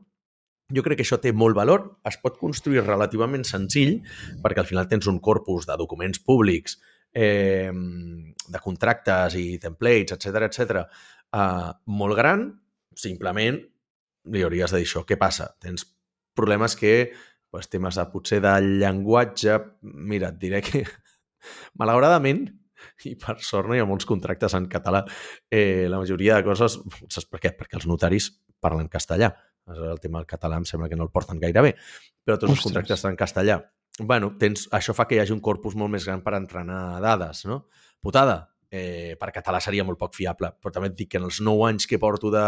Jo 0.69 0.83
crec 0.85 0.99
que 0.99 1.05
això 1.05 1.17
té 1.17 1.31
molt 1.33 1.57
valor, 1.57 1.85
es 2.05 2.19
pot 2.21 2.35
construir 2.37 2.83
relativament 2.85 3.45
senzill, 3.47 3.95
perquè 4.43 4.61
al 4.61 4.69
final 4.69 4.87
tens 4.89 5.07
un 5.09 5.17
corpus 5.23 5.65
de 5.65 5.77
documents 5.79 6.21
públics, 6.21 6.77
eh, 7.13 7.71
de 7.73 8.61
contractes 8.61 9.37
i 9.39 9.57
templates, 9.61 10.13
etc 10.13 10.45
etc, 10.45 10.83
eh, 11.33 11.71
molt 11.87 12.17
gran, 12.19 12.45
simplement 12.93 13.57
li 14.29 14.45
hauries 14.45 14.69
de 14.69 14.83
dir 14.83 14.85
això. 14.85 15.03
Què 15.09 15.17
passa? 15.17 15.49
Tens 15.57 15.87
problemes 16.37 16.77
que, 16.77 17.11
pues, 17.49 17.69
temes 17.73 17.97
de, 17.97 18.05
potser 18.13 18.41
del 18.45 18.75
llenguatge, 18.83 19.57
mira, 19.81 20.29
et 20.29 20.37
diré 20.37 20.61
que 20.61 20.85
malauradament, 21.81 22.45
i 23.09 23.15
per 23.19 23.39
sort 23.43 23.67
no 23.67 23.75
hi 23.75 23.81
ha 23.81 23.89
molts 23.89 24.05
contractes 24.05 24.53
en 24.53 24.69
català, 24.69 25.01
eh, 25.49 25.87
la 25.89 25.97
majoria 25.97 26.37
de 26.37 26.45
coses, 26.45 26.77
saps 27.09 27.25
per 27.25 27.41
què? 27.41 27.57
Perquè 27.57 27.81
els 27.81 27.89
notaris 27.89 28.29
parlen 28.61 28.87
castellà 28.91 29.33
el 29.75 29.99
tema 29.99 30.19
del 30.19 30.27
català 30.27 30.57
em 30.59 30.65
sembla 30.65 30.89
que 30.89 30.97
no 30.97 31.05
el 31.07 31.11
porten 31.13 31.39
gaire 31.39 31.61
bé, 31.61 31.75
però 32.23 32.37
tots 32.37 32.51
Ostres. 32.51 32.57
els 32.57 32.65
contractes 32.67 32.97
estan 32.99 33.15
en 33.15 33.19
castellà. 33.19 33.59
bueno, 33.99 34.31
tens, 34.39 34.69
això 34.71 34.93
fa 34.95 35.05
que 35.07 35.15
hi 35.17 35.19
hagi 35.19 35.33
un 35.33 35.41
corpus 35.43 35.75
molt 35.75 35.91
més 35.91 36.05
gran 36.07 36.21
per 36.23 36.33
entrenar 36.37 37.01
dades, 37.03 37.43
no? 37.45 37.65
Putada, 37.99 38.49
eh, 38.71 39.17
per 39.19 39.31
català 39.35 39.59
seria 39.59 39.83
molt 39.83 39.99
poc 39.99 40.13
fiable, 40.15 40.53
però 40.61 40.71
també 40.71 40.87
et 40.87 40.95
dic 40.95 41.09
que 41.11 41.17
en 41.19 41.25
els 41.27 41.41
9 41.41 41.67
anys 41.67 41.85
que 41.85 41.99
porto 41.99 42.31
de 42.31 42.45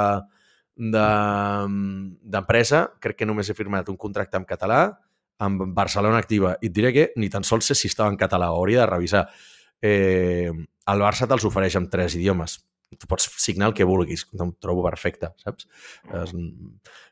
d'empresa, 0.81 2.79
de, 2.81 2.99
crec 3.03 3.17
que 3.19 3.25
només 3.27 3.49
he 3.49 3.53
firmat 3.53 3.89
un 3.91 3.97
contracte 3.97 4.37
en 4.37 4.45
català 4.47 4.97
amb 5.43 5.65
Barcelona 5.75 6.17
Activa. 6.17 6.55
I 6.61 6.69
et 6.69 6.73
diré 6.73 6.93
que 6.93 7.11
ni 7.17 7.29
tan 7.29 7.43
sols 7.43 7.67
sé 7.67 7.75
si 7.75 7.87
estava 7.91 8.09
en 8.09 8.17
català, 8.17 8.47
hauria 8.47 8.79
de 8.85 8.87
revisar. 8.87 9.27
Eh, 9.81 10.49
el 10.87 11.03
Barça 11.03 11.27
te'ls 11.27 11.45
ofereix 11.45 11.75
amb 11.75 11.91
tres 11.91 12.15
idiomes 12.15 12.61
tu 12.99 13.07
pots 13.07 13.27
signar 13.39 13.69
el 13.69 13.75
que 13.77 13.87
vulguis, 13.87 14.25
em 14.35 14.51
trobo 14.59 14.83
perfecte, 14.83 15.31
saps? 15.43 15.67
Es, 16.21 16.33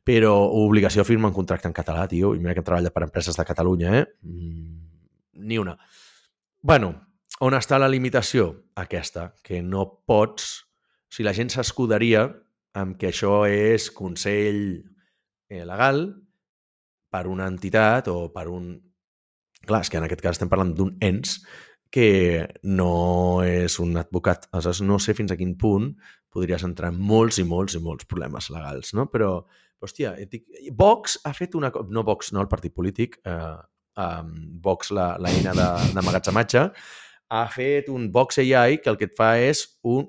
però 0.07 0.33
obligació 0.59 1.05
firma 1.07 1.29
un 1.29 1.35
contracte 1.35 1.69
en 1.69 1.75
català, 1.75 2.07
tio, 2.11 2.33
i 2.35 2.41
mira 2.41 2.55
que 2.55 2.63
hem 2.63 2.67
treballat 2.67 2.95
per 2.95 3.05
empreses 3.05 3.37
de 3.37 3.45
Catalunya, 3.47 3.93
eh? 4.01 4.05
Mm, 4.25 4.79
ni 5.49 5.59
una. 5.61 5.77
bueno, 6.61 6.93
on 7.39 7.55
està 7.55 7.77
la 7.79 7.87
limitació? 7.87 8.51
Aquesta, 8.75 9.33
que 9.43 9.61
no 9.63 9.85
pots... 10.05 10.65
Si 11.09 11.23
la 11.23 11.33
gent 11.33 11.49
s'escudaria 11.49 12.27
amb 12.77 12.97
que 12.99 13.09
això 13.09 13.47
és 13.49 13.87
consell 13.95 14.59
eh, 15.49 15.63
legal 15.65 16.03
per 17.09 17.25
una 17.27 17.47
entitat 17.49 18.11
o 18.11 18.29
per 18.33 18.45
un... 18.51 18.75
Clar, 19.65 19.81
és 19.81 19.89
que 19.91 19.97
en 19.99 20.05
aquest 20.05 20.21
cas 20.21 20.37
estem 20.37 20.51
parlant 20.51 20.75
d'un 20.75 20.93
ens 21.03 21.39
que 21.93 22.45
no 22.63 23.41
és 23.45 23.79
un 23.81 23.97
advocat. 23.97 24.47
Aleshores, 24.51 24.83
no 24.85 24.99
sé 25.01 25.15
fins 25.17 25.33
a 25.33 25.37
quin 25.39 25.55
punt 25.57 25.91
podries 26.29 26.63
entrar 26.65 26.91
en 26.93 26.99
molts 27.01 27.39
i 27.41 27.45
molts 27.47 27.75
i 27.77 27.81
molts 27.81 28.05
problemes 28.09 28.51
legals, 28.53 28.93
no? 28.93 29.07
Però, 29.09 29.31
hòstia, 29.81 30.13
dic, 30.29 30.45
Vox 30.77 31.17
ha 31.25 31.33
fet 31.33 31.57
una... 31.57 31.71
No 31.89 32.05
Vox, 32.05 32.33
no 32.35 32.43
el 32.43 32.51
partit 32.51 32.75
polític, 32.75 33.17
eh, 33.25 33.57
um, 33.99 34.33
Vox, 34.61 34.93
l'eina 34.93 35.55
d'emmagatzematge, 35.57 36.65
ha 37.29 37.43
fet 37.53 37.89
un 37.93 38.07
Vox 38.13 38.39
AI 38.41 38.79
que 38.83 38.89
el 38.93 38.97
que 38.97 39.09
et 39.09 39.17
fa 39.17 39.35
és 39.41 39.65
un 39.85 40.07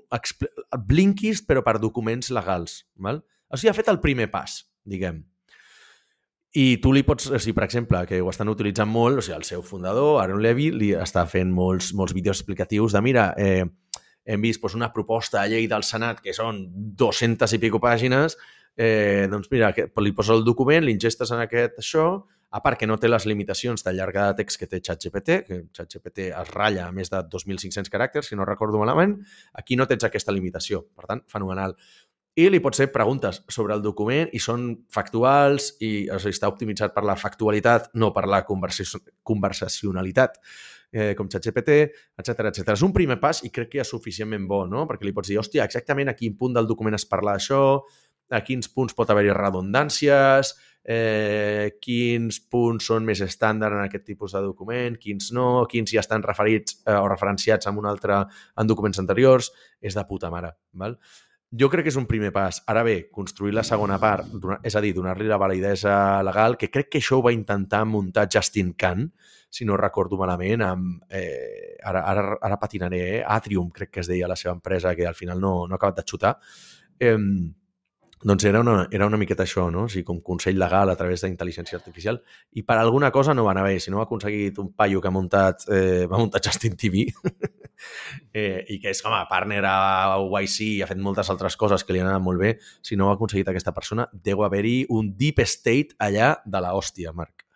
Blinkist, 0.89 1.47
però 1.49 1.65
per 1.65 1.79
documents 1.81 2.33
legals. 2.33 2.83
Val? 2.97 3.21
O 3.49 3.57
sigui, 3.57 3.73
ha 3.73 3.77
fet 3.77 3.91
el 3.93 4.01
primer 4.05 4.31
pas, 4.33 4.61
diguem. 4.85 5.23
I 6.53 6.81
tu 6.83 6.91
li 6.91 7.05
pots, 7.07 7.29
o 7.31 7.39
sigui, 7.39 7.55
per 7.55 7.65
exemple, 7.69 8.01
que 8.11 8.19
ho 8.19 8.31
estan 8.33 8.51
utilitzant 8.51 8.91
molt, 8.91 9.21
o 9.21 9.23
sigui, 9.23 9.37
el 9.37 9.47
seu 9.47 9.63
fundador, 9.63 10.19
Aaron 10.19 10.41
Levy, 10.43 10.71
li 10.75 10.89
està 10.99 11.23
fent 11.31 11.53
molts, 11.55 11.93
molts 11.95 12.15
vídeos 12.17 12.41
explicatius 12.41 12.97
de, 12.97 13.03
mira, 13.07 13.29
eh, 13.39 13.63
hem 14.27 14.43
vist 14.43 14.63
doncs, 14.63 14.75
una 14.75 14.91
proposta 14.93 15.45
de 15.45 15.55
llei 15.55 15.69
del 15.71 15.87
Senat 15.87 16.19
que 16.25 16.35
són 16.35 16.65
200 16.99 17.55
i 17.55 17.61
pico 17.63 17.79
pàgines, 17.79 18.35
eh, 18.77 19.29
doncs 19.31 19.51
mira, 19.51 19.71
que, 19.77 19.87
li 20.03 20.13
posa 20.13 20.35
el 20.35 20.45
document, 20.45 20.83
l'ingestes 20.85 21.31
en 21.31 21.45
aquest 21.47 21.79
això, 21.85 22.11
a 22.51 22.59
part 22.65 22.81
que 22.81 22.87
no 22.91 22.97
té 22.99 23.07
les 23.07 23.29
limitacions 23.31 23.85
de 23.87 23.93
llarga 23.95 24.27
de 24.33 24.41
text 24.43 24.59
que 24.59 24.67
té 24.67 24.81
ChatGPT, 24.83 25.35
que 25.47 25.59
ChatGPT 25.71 26.33
es 26.35 26.51
ratlla 26.51 26.89
a 26.89 26.93
més 26.93 27.13
de 27.13 27.23
2.500 27.31 27.87
caràcters, 27.93 28.27
si 28.27 28.35
no 28.35 28.47
recordo 28.49 28.81
malament, 28.83 29.21
aquí 29.55 29.79
no 29.79 29.87
tens 29.87 30.03
aquesta 30.09 30.35
limitació. 30.35 30.83
Per 30.97 31.07
tant, 31.07 31.23
fenomenal 31.31 31.77
i 32.39 32.47
li 32.51 32.61
pots 32.63 32.79
fer 32.79 32.91
preguntes 32.95 33.41
sobre 33.51 33.75
el 33.75 33.83
document 33.83 34.31
i 34.33 34.41
són 34.43 34.71
factuals 34.93 35.73
i 35.83 36.09
o 36.11 36.19
sigui, 36.23 36.37
està 36.37 36.51
optimitzat 36.51 36.95
per 36.95 37.03
la 37.07 37.17
factualitat, 37.19 37.91
no 37.99 38.13
per 38.15 38.27
la 38.31 38.45
conversacionalitat, 38.47 40.39
eh, 40.93 41.15
com 41.19 41.29
ChatGPT, 41.31 41.81
etc 42.19 42.47
etc. 42.53 42.75
És 42.77 42.85
un 42.87 42.95
primer 42.95 43.19
pas 43.23 43.43
i 43.47 43.51
crec 43.51 43.75
que 43.75 43.83
és 43.83 43.91
suficientment 43.91 44.47
bo, 44.51 44.65
no? 44.67 44.87
Perquè 44.87 45.07
li 45.07 45.15
pots 45.17 45.31
dir, 45.31 45.41
hòstia, 45.43 45.67
exactament 45.67 46.11
a 46.11 46.17
quin 46.19 46.37
punt 46.39 46.55
del 46.55 46.71
document 46.71 46.99
es 46.99 47.07
parla 47.07 47.37
d'això, 47.37 47.63
a 48.31 48.43
quins 48.47 48.71
punts 48.71 48.95
pot 48.95 49.11
haver-hi 49.11 49.33
redundàncies, 49.35 50.53
eh, 50.85 51.73
quins 51.83 52.39
punts 52.51 52.87
són 52.93 53.05
més 53.05 53.21
estàndard 53.27 53.75
en 53.75 53.89
aquest 53.89 54.07
tipus 54.07 54.37
de 54.37 54.43
document, 54.45 54.97
quins 55.03 55.33
no, 55.37 55.67
quins 55.71 55.91
ja 55.91 56.05
estan 56.05 56.23
referits 56.23 56.79
eh, 56.87 56.95
o 56.95 57.09
referenciats 57.11 57.67
en 57.67 57.81
un 57.83 57.91
altre 57.91 58.23
en 58.23 58.71
documents 58.71 59.03
anteriors, 59.03 59.51
és 59.83 59.99
de 59.99 60.07
puta 60.07 60.31
mare. 60.31 60.55
Val? 60.79 60.97
Jo 61.51 61.67
crec 61.67 61.83
que 61.83 61.91
és 61.91 61.99
un 61.99 62.07
primer 62.07 62.31
pas. 62.31 62.61
Ara 62.71 62.85
bé, 62.87 63.09
construir 63.11 63.57
la 63.57 63.65
segona 63.67 63.97
part, 63.99 64.29
és 64.63 64.77
a 64.79 64.83
dir, 64.85 64.93
donar-li 64.95 65.27
la 65.27 65.39
validesa 65.41 66.23
legal, 66.23 66.55
que 66.57 66.69
crec 66.71 66.93
que 66.93 67.01
això 67.03 67.19
ho 67.19 67.25
va 67.27 67.33
intentar 67.35 67.83
muntar 67.91 68.29
Justin 68.31 68.75
Khan, 68.79 69.09
si 69.51 69.67
no 69.67 69.77
recordo 69.77 70.17
malament, 70.21 70.63
amb, 70.63 71.03
eh, 71.11 71.75
ara, 71.83 72.05
ara, 72.07 72.37
ara 72.41 72.59
patinaré, 72.61 73.01
eh? 73.17 73.25
Atrium, 73.27 73.73
crec 73.75 73.91
que 73.91 74.05
es 74.05 74.07
deia 74.07 74.29
la 74.31 74.39
seva 74.39 74.55
empresa, 74.55 74.95
que 74.95 75.09
al 75.09 75.19
final 75.19 75.41
no, 75.43 75.67
no 75.67 75.75
ha 75.75 75.81
acabat 75.81 75.99
de 75.99 76.07
xutar. 76.07 76.37
Eh, 77.01 77.19
doncs 78.23 78.45
era 78.45 78.61
una, 78.61 78.87
era 78.93 79.07
una 79.07 79.17
miqueta 79.17 79.47
això, 79.47 79.71
no? 79.73 79.87
O 79.87 79.89
sigui, 79.89 80.05
com 80.05 80.19
consell 80.21 80.59
legal 80.61 80.93
a 80.93 80.97
través 80.97 81.25
d'intel·ligència 81.25 81.79
artificial. 81.79 82.21
I 82.53 82.65
per 82.69 82.77
alguna 82.77 83.09
cosa 83.11 83.33
no 83.33 83.47
va 83.47 83.55
anar 83.55 83.65
bé. 83.65 83.79
Si 83.81 83.91
no 83.91 84.01
ha 84.01 84.05
aconseguit 84.05 84.59
un 84.61 84.75
paio 84.77 85.01
que 85.01 85.09
ha 85.09 85.15
muntat, 85.15 85.65
eh, 85.73 86.05
va 86.11 86.21
muntar 86.21 86.43
Justin 86.45 86.77
TV, 86.77 87.07
eh, 88.35 88.65
i 88.69 88.77
que 88.83 88.93
és 88.93 89.01
com 89.01 89.15
a 89.17 89.23
partner 89.31 89.63
a 89.65 90.19
YC 90.21 90.59
i 90.67 90.83
ha 90.85 90.91
fet 90.91 91.01
moltes 91.01 91.33
altres 91.33 91.57
coses 91.57 91.85
que 91.85 91.97
li 91.97 92.03
han 92.03 92.11
anat 92.11 92.25
molt 92.25 92.43
bé, 92.43 92.59
si 92.85 92.99
no 92.99 93.09
ho 93.09 93.15
ha 93.15 93.17
aconseguit 93.17 93.49
aquesta 93.49 93.73
persona, 93.77 94.05
deu 94.13 94.45
haver-hi 94.45 94.83
un 94.93 95.15
deep 95.17 95.41
state 95.47 95.97
allà 95.99 96.35
de 96.45 96.61
la 96.61 96.75
hòstia, 96.77 97.15
Marc. 97.17 97.47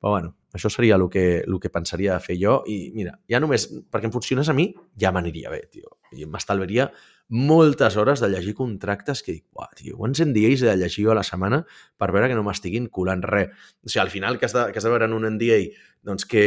Però 0.00 0.16
bueno, 0.16 0.34
això 0.56 0.70
seria 0.72 0.96
el 0.96 1.06
que, 1.12 1.44
el 1.46 1.58
que 1.60 1.70
pensaria 1.70 2.18
fer 2.24 2.38
jo 2.40 2.60
i 2.66 2.78
mira, 2.96 3.14
ja 3.30 3.38
només 3.38 3.68
perquè 3.92 4.08
em 4.08 4.14
funcionés 4.14 4.48
a 4.48 4.56
mi 4.56 4.70
ja 4.98 5.12
m'aniria 5.14 5.52
bé, 5.52 5.66
tio. 5.70 6.00
I 6.16 6.26
m'estalvaria 6.26 6.88
moltes 7.30 7.96
hores 7.96 8.20
de 8.20 8.28
llegir 8.28 8.56
contractes 8.58 9.22
que 9.22 9.36
dic, 9.36 9.44
uah, 9.54 9.70
tio, 9.78 9.96
quants 10.02 10.20
NDAs 10.24 10.64
he 10.64 10.68
de 10.68 10.76
llegir 10.76 11.06
jo 11.06 11.14
a 11.14 11.18
la 11.20 11.24
setmana 11.26 11.62
per 11.96 12.10
veure 12.10 12.28
que 12.28 12.36
no 12.36 12.42
m'estiguin 12.42 12.90
colant 12.90 13.22
res. 13.22 13.54
O 13.86 13.88
sigui, 13.88 14.02
al 14.02 14.10
final 14.10 14.38
que 14.38 14.48
has 14.48 14.56
de, 14.56 14.66
que 14.72 14.82
has 14.82 14.86
de 14.86 14.90
veure 14.92 15.06
en 15.06 15.14
un 15.14 15.28
NDA 15.36 15.60
doncs 16.02 16.26
que 16.26 16.44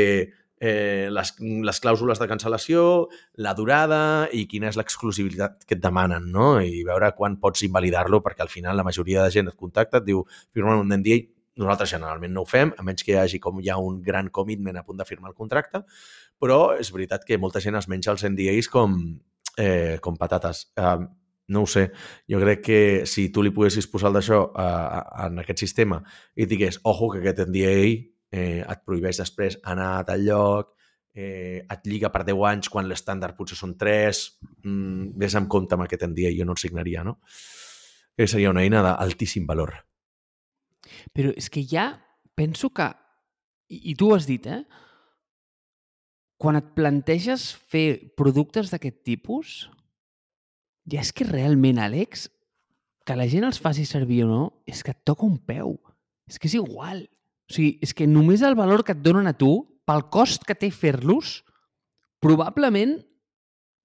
eh, 0.60 1.08
les, 1.12 1.34
les 1.40 1.80
clàusules 1.84 2.20
de 2.20 2.28
cancel·lació, 2.28 2.84
la 3.40 3.56
durada 3.56 4.02
i 4.36 4.44
quina 4.52 4.70
és 4.70 4.80
l'exclusivitat 4.80 5.64
que 5.68 5.78
et 5.78 5.84
demanen, 5.84 6.30
no? 6.36 6.58
I 6.60 6.84
veure 6.88 7.14
quan 7.18 7.40
pots 7.40 7.64
invalidar-lo, 7.68 8.20
perquè 8.24 8.44
al 8.44 8.52
final 8.52 8.80
la 8.80 8.86
majoria 8.88 9.24
de 9.24 9.32
gent 9.32 9.52
et 9.52 9.60
contacta, 9.60 10.04
et 10.04 10.08
diu, 10.08 10.24
firma 10.52 10.76
un 10.80 10.92
NDA, 10.92 11.20
nosaltres 11.64 11.92
generalment 11.96 12.32
no 12.34 12.44
ho 12.44 12.50
fem, 12.50 12.72
a 12.76 12.84
menys 12.84 13.04
que 13.06 13.14
hi 13.14 13.20
hagi 13.22 13.40
com 13.40 13.60
hi 13.62 13.70
ha 13.70 13.78
un 13.78 14.02
gran 14.02 14.32
commitment 14.34 14.80
a 14.80 14.84
punt 14.88 15.00
de 15.00 15.06
firmar 15.06 15.32
el 15.32 15.38
contracte, 15.38 15.84
però 16.42 16.74
és 16.80 16.90
veritat 16.96 17.28
que 17.28 17.38
molta 17.38 17.62
gent 17.64 17.78
es 17.80 17.88
menja 17.92 18.16
els 18.16 18.26
NDAs 18.26 18.72
com, 18.74 18.98
eh, 19.58 20.00
com 20.02 20.18
patates. 20.20 20.68
Uh, 20.78 21.04
no 21.54 21.64
ho 21.64 21.68
sé, 21.68 21.90
jo 22.30 22.40
crec 22.40 22.62
que 22.64 22.80
si 23.10 23.28
tu 23.30 23.44
li 23.44 23.52
poguessis 23.52 23.90
posar 23.92 24.14
d'això 24.16 24.40
uh, 24.48 25.26
en 25.26 25.42
aquest 25.44 25.60
sistema 25.66 26.00
i 26.40 26.48
digués, 26.48 26.80
ojo, 26.88 27.12
que 27.12 27.20
aquest 27.20 27.44
NDA 27.50 27.76
eh, 28.34 28.62
et 28.64 28.86
prohibeix 28.86 29.20
després 29.22 29.60
anar 29.70 29.90
a 30.00 30.06
tal 30.08 30.24
lloc, 30.26 30.74
eh, 31.14 31.62
et 31.62 31.90
lliga 31.90 32.10
per 32.14 32.24
10 32.26 32.46
anys 32.50 32.72
quan 32.74 32.90
l'estàndard 32.90 33.38
potser 33.38 33.58
són 33.60 33.76
3, 33.80 34.24
mm, 34.64 35.14
vés 35.22 35.36
amb 35.38 35.50
compte 35.52 35.78
amb 35.78 35.86
aquest 35.86 36.08
NDA, 36.10 36.34
jo 36.38 36.48
no 36.48 36.58
el 36.58 36.62
signaria, 36.62 37.04
no? 37.06 37.20
Que 38.18 38.28
seria 38.28 38.50
una 38.50 38.64
eina 38.66 38.82
d'altíssim 38.86 39.46
valor. 39.46 39.76
Però 41.14 41.32
és 41.38 41.50
que 41.50 41.64
ja 41.66 41.92
penso 42.36 42.72
que, 42.74 42.90
i, 43.70 43.92
i 43.92 43.96
tu 43.96 44.10
ho 44.10 44.18
has 44.18 44.28
dit, 44.30 44.48
eh? 44.48 44.64
Quan 46.44 46.60
et 46.60 46.74
planteges 46.76 47.54
fer 47.72 48.12
productes 48.20 48.68
d'aquest 48.74 48.98
tipus, 49.08 49.54
ja 50.92 51.00
és 51.00 51.14
que 51.16 51.24
realment, 51.24 51.80
Àlex, 51.80 52.28
que 53.08 53.16
la 53.16 53.30
gent 53.32 53.48
els 53.48 53.62
faci 53.64 53.86
servir 53.88 54.26
o 54.26 54.28
no, 54.28 54.42
és 54.68 54.84
que 54.84 54.92
et 54.92 55.00
toca 55.08 55.24
un 55.24 55.38
peu. 55.40 55.78
És 56.28 56.36
que 56.36 56.50
és 56.52 56.58
igual. 56.60 57.06
O 57.48 57.56
sigui, 57.56 57.78
és 57.84 57.96
que 57.96 58.10
només 58.12 58.44
el 58.44 58.60
valor 58.60 58.84
que 58.84 58.92
et 58.92 59.00
donen 59.00 59.32
a 59.32 59.36
tu, 59.40 59.54
pel 59.88 60.04
cost 60.12 60.44
que 60.48 60.56
té 60.60 60.68
fer-los, 60.72 61.42
probablement 62.24 62.98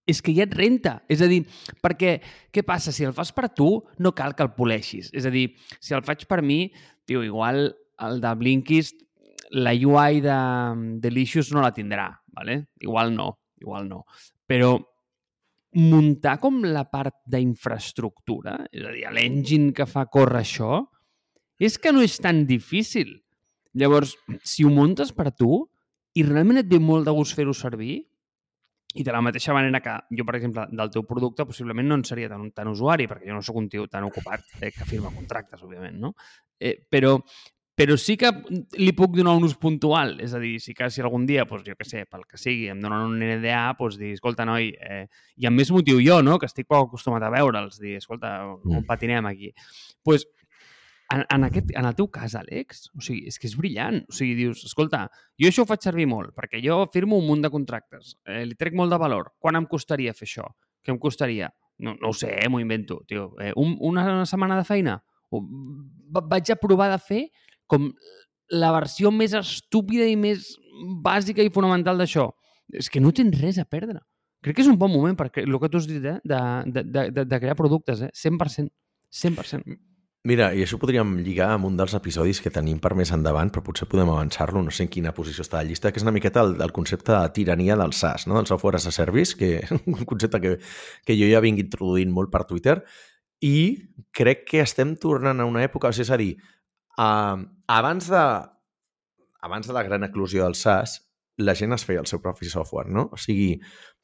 és 0.08 0.18
que 0.24 0.34
ja 0.34 0.48
et 0.48 0.58
renta. 0.58 0.98
És 1.06 1.22
a 1.22 1.30
dir, 1.30 1.44
perquè 1.84 2.16
què 2.50 2.66
passa? 2.66 2.90
Si 2.94 3.06
el 3.06 3.14
fas 3.14 3.30
per 3.34 3.52
tu, 3.54 3.84
no 4.02 4.16
cal 4.18 4.34
que 4.34 4.42
el 4.42 4.54
poleixis. 4.58 5.12
És 5.14 5.30
a 5.30 5.34
dir, 5.34 5.52
si 5.78 5.94
el 5.94 6.02
faig 6.06 6.26
per 6.26 6.42
mi, 6.42 6.72
tio, 7.06 7.22
igual 7.22 7.68
el 8.02 8.22
de 8.22 8.34
Blinkist, 8.40 9.04
la 9.50 9.72
UI 9.72 10.20
de 10.24 10.38
Delicious 11.00 11.52
no 11.54 11.62
la 11.62 11.72
tindrà, 11.74 12.10
¿vale? 12.38 12.68
igual 12.80 13.14
no, 13.14 13.32
igual 13.58 13.88
no. 13.88 14.04
Però 14.46 14.76
muntar 15.78 16.38
com 16.40 16.62
la 16.64 16.86
part 16.88 17.18
d'infraestructura, 17.28 18.56
és 18.72 18.86
a 18.86 18.92
dir, 18.94 19.04
l'engine 19.12 19.74
que 19.76 19.86
fa 19.86 20.06
córrer 20.08 20.44
això, 20.44 20.84
és 21.58 21.76
que 21.82 21.92
no 21.92 22.04
és 22.04 22.16
tan 22.22 22.46
difícil. 22.46 23.18
Llavors, 23.78 24.14
si 24.46 24.64
ho 24.64 24.70
muntes 24.72 25.12
per 25.12 25.32
tu 25.34 25.66
i 26.16 26.24
realment 26.24 26.62
et 26.62 26.70
ve 26.70 26.80
molt 26.80 27.06
de 27.06 27.14
gust 27.14 27.36
fer-ho 27.36 27.52
servir, 27.54 28.00
i 28.98 29.04
de 29.04 29.12
la 29.12 29.20
mateixa 29.20 29.52
manera 29.52 29.82
que 29.84 29.92
jo, 30.16 30.24
per 30.24 30.38
exemple, 30.38 30.64
del 30.72 30.90
teu 30.90 31.04
producte 31.06 31.44
possiblement 31.46 31.90
no 31.90 31.98
en 31.98 32.04
seria 32.08 32.30
tan, 32.30 32.48
tan 32.56 32.70
usuari, 32.72 33.06
perquè 33.10 33.28
jo 33.28 33.36
no 33.36 33.44
sóc 33.44 33.58
un 33.60 33.68
tio 33.68 33.84
tan 33.86 34.06
ocupat 34.08 34.46
eh, 34.62 34.72
que 34.72 34.88
firma 34.88 35.12
contractes, 35.14 35.60
òbviament, 35.66 35.98
no? 36.00 36.14
Eh, 36.58 36.78
però, 36.88 37.18
però 37.78 37.94
sí 37.96 38.16
que 38.18 38.32
li 38.82 38.90
puc 38.98 39.14
donar 39.14 39.36
un 39.38 39.44
ús 39.46 39.54
puntual. 39.60 40.16
És 40.24 40.32
a 40.34 40.40
dir, 40.42 40.56
sí 40.60 40.74
que 40.74 40.88
si 40.90 41.00
algun 41.04 41.24
dia, 41.28 41.44
doncs, 41.46 41.62
jo 41.68 41.76
què 41.78 41.86
sé, 41.86 42.00
pel 42.10 42.24
que 42.26 42.36
sigui, 42.40 42.66
em 42.72 42.80
donen 42.82 43.04
un 43.06 43.20
NDA, 43.22 43.60
doncs 43.78 43.96
dir, 44.00 44.10
escolta, 44.18 44.44
noi, 44.48 44.72
eh, 44.82 45.04
i 45.38 45.46
amb 45.46 45.56
més 45.62 45.70
motiu 45.70 46.00
jo, 46.02 46.18
no?, 46.26 46.38
que 46.42 46.50
estic 46.50 46.66
poc 46.66 46.88
acostumat 46.88 47.22
a 47.22 47.30
veure'ls, 47.30 47.78
dir, 47.78 47.96
escolta, 48.02 48.32
on 48.50 48.60
Mm. 48.82 48.86
patinem 48.88 49.26
aquí? 49.30 49.52
Doncs, 49.54 50.02
pues, 50.02 50.26
en, 51.14 51.22
en, 51.30 51.44
aquest, 51.46 51.70
en 51.78 51.86
el 51.88 51.94
teu 51.96 52.10
cas, 52.12 52.34
Àlex, 52.36 52.90
o 52.98 53.00
sigui, 53.00 53.28
és 53.30 53.38
que 53.38 53.46
és 53.48 53.54
brillant. 53.56 54.02
O 54.10 54.12
sigui, 54.12 54.34
dius, 54.34 54.64
escolta, 54.68 55.06
jo 55.40 55.48
això 55.48 55.62
ho 55.62 55.70
faig 55.70 55.80
servir 55.86 56.04
molt, 56.10 56.34
perquè 56.36 56.60
jo 56.60 56.82
firmo 56.92 57.16
un 57.16 57.26
munt 57.30 57.40
de 57.46 57.48
contractes, 57.54 58.16
eh, 58.26 58.42
li 58.44 58.54
trec 58.58 58.74
molt 58.76 58.90
de 58.92 58.98
valor. 59.00 59.30
Quan 59.38 59.56
em 59.56 59.64
costaria 59.70 60.12
fer 60.12 60.26
això? 60.28 60.44
Què 60.84 60.92
em 60.92 60.98
costaria? 60.98 61.48
No, 61.78 61.94
no 61.94 62.08
ho 62.10 62.12
sé, 62.12 62.34
eh, 62.42 62.48
m'ho 62.50 62.58
invento, 62.60 63.04
tio. 63.06 63.36
Eh, 63.40 63.52
un, 63.56 63.76
una 63.80 64.26
setmana 64.26 64.56
de 64.58 64.64
feina? 64.68 64.98
O, 65.30 65.40
va- 66.12 66.24
vaig 66.26 66.50
a 66.50 66.56
provar 66.56 66.90
de 66.90 66.98
fer 66.98 67.22
com 67.70 67.90
la 68.50 68.72
versió 68.74 69.12
més 69.12 69.34
estúpida 69.36 70.06
i 70.08 70.16
més 70.16 70.54
bàsica 71.04 71.44
i 71.44 71.52
fonamental 71.54 72.00
d'això. 72.00 72.30
És 72.72 72.88
que 72.92 73.00
no 73.00 73.12
tens 73.16 73.36
res 73.40 73.58
a 73.60 73.66
perdre. 73.68 74.00
Crec 74.44 74.58
que 74.58 74.62
és 74.62 74.70
un 74.70 74.78
bon 74.78 74.92
moment 74.92 75.16
perquè 75.18 75.42
el 75.44 75.58
que 75.58 75.68
tu 75.70 75.80
has 75.80 75.88
dit, 75.88 76.04
eh? 76.04 76.18
de, 76.22 76.40
de, 76.70 76.84
de, 77.10 77.24
de- 77.24 77.40
crear 77.42 77.56
productes, 77.58 78.02
eh? 78.06 78.10
100%. 78.14 78.70
100%. 79.10 79.78
Mira, 80.28 80.50
i 80.52 80.60
això 80.64 80.76
podríem 80.82 81.14
lligar 81.24 81.52
amb 81.54 81.68
un 81.68 81.76
dels 81.78 81.94
episodis 81.96 82.40
que 82.44 82.50
tenim 82.52 82.80
per 82.82 82.92
més 82.98 83.10
endavant, 83.14 83.50
però 83.54 83.62
potser 83.64 83.86
podem 83.88 84.10
avançar-lo, 84.12 84.60
no 84.62 84.72
sé 84.74 84.84
en 84.84 84.90
quina 84.92 85.14
posició 85.16 85.44
està 85.46 85.60
la 85.62 85.68
llista, 85.68 85.92
que 85.92 86.00
és 86.02 86.04
una 86.04 86.12
miqueta 86.12 86.42
el, 86.44 86.56
el 86.60 86.74
concepte 86.74 87.14
de 87.14 87.32
tirania 87.36 87.76
del 87.78 87.94
SaaS, 87.96 88.26
no? 88.28 88.36
del 88.36 88.48
software 88.50 88.76
as 88.76 88.88
a 88.90 88.92
service, 88.92 89.36
que 89.38 89.62
un 89.86 90.04
concepte 90.04 90.40
que, 90.42 90.56
que 91.06 91.16
jo 91.18 91.30
ja 91.30 91.40
vinc 91.44 91.62
introduint 91.62 92.12
molt 92.12 92.34
per 92.34 92.44
Twitter, 92.50 92.80
i 93.40 93.78
crec 94.12 94.44
que 94.50 94.60
estem 94.60 94.96
tornant 95.00 95.40
a 95.40 95.46
una 95.48 95.62
època, 95.64 95.88
o 95.88 95.96
sigui, 95.96 96.08
és 96.08 96.12
a 96.12 96.20
dir, 96.20 96.32
uh, 96.98 97.38
abans 97.68 98.10
de 98.10 98.24
abans 99.40 99.66
de 99.66 99.72
la 99.72 99.84
gran 99.86 100.04
eclosió 100.04 100.44
del 100.44 100.56
SaaS, 100.58 100.98
la 101.38 101.54
gent 101.54 101.72
es 101.72 101.84
feia 101.86 102.02
el 102.02 102.08
seu 102.10 102.20
propi 102.20 102.50
software, 102.50 102.90
no? 102.90 103.08
O 103.14 103.18
sigui, 103.20 103.60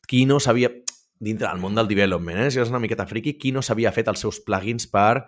qui 0.07 0.25
no 0.31 0.39
sabia, 0.41 0.71
dintre 1.19 1.49
del 1.49 1.63
món 1.63 1.75
del 1.75 1.91
development, 1.91 2.39
eh? 2.47 2.53
si 2.55 2.63
és 2.63 2.71
una 2.71 2.81
miqueta 2.83 3.07
friqui, 3.11 3.35
qui 3.41 3.51
no 3.53 3.63
s'havia 3.63 3.93
fet 3.95 4.09
els 4.13 4.23
seus 4.23 4.39
plugins 4.47 4.87
per 4.91 5.27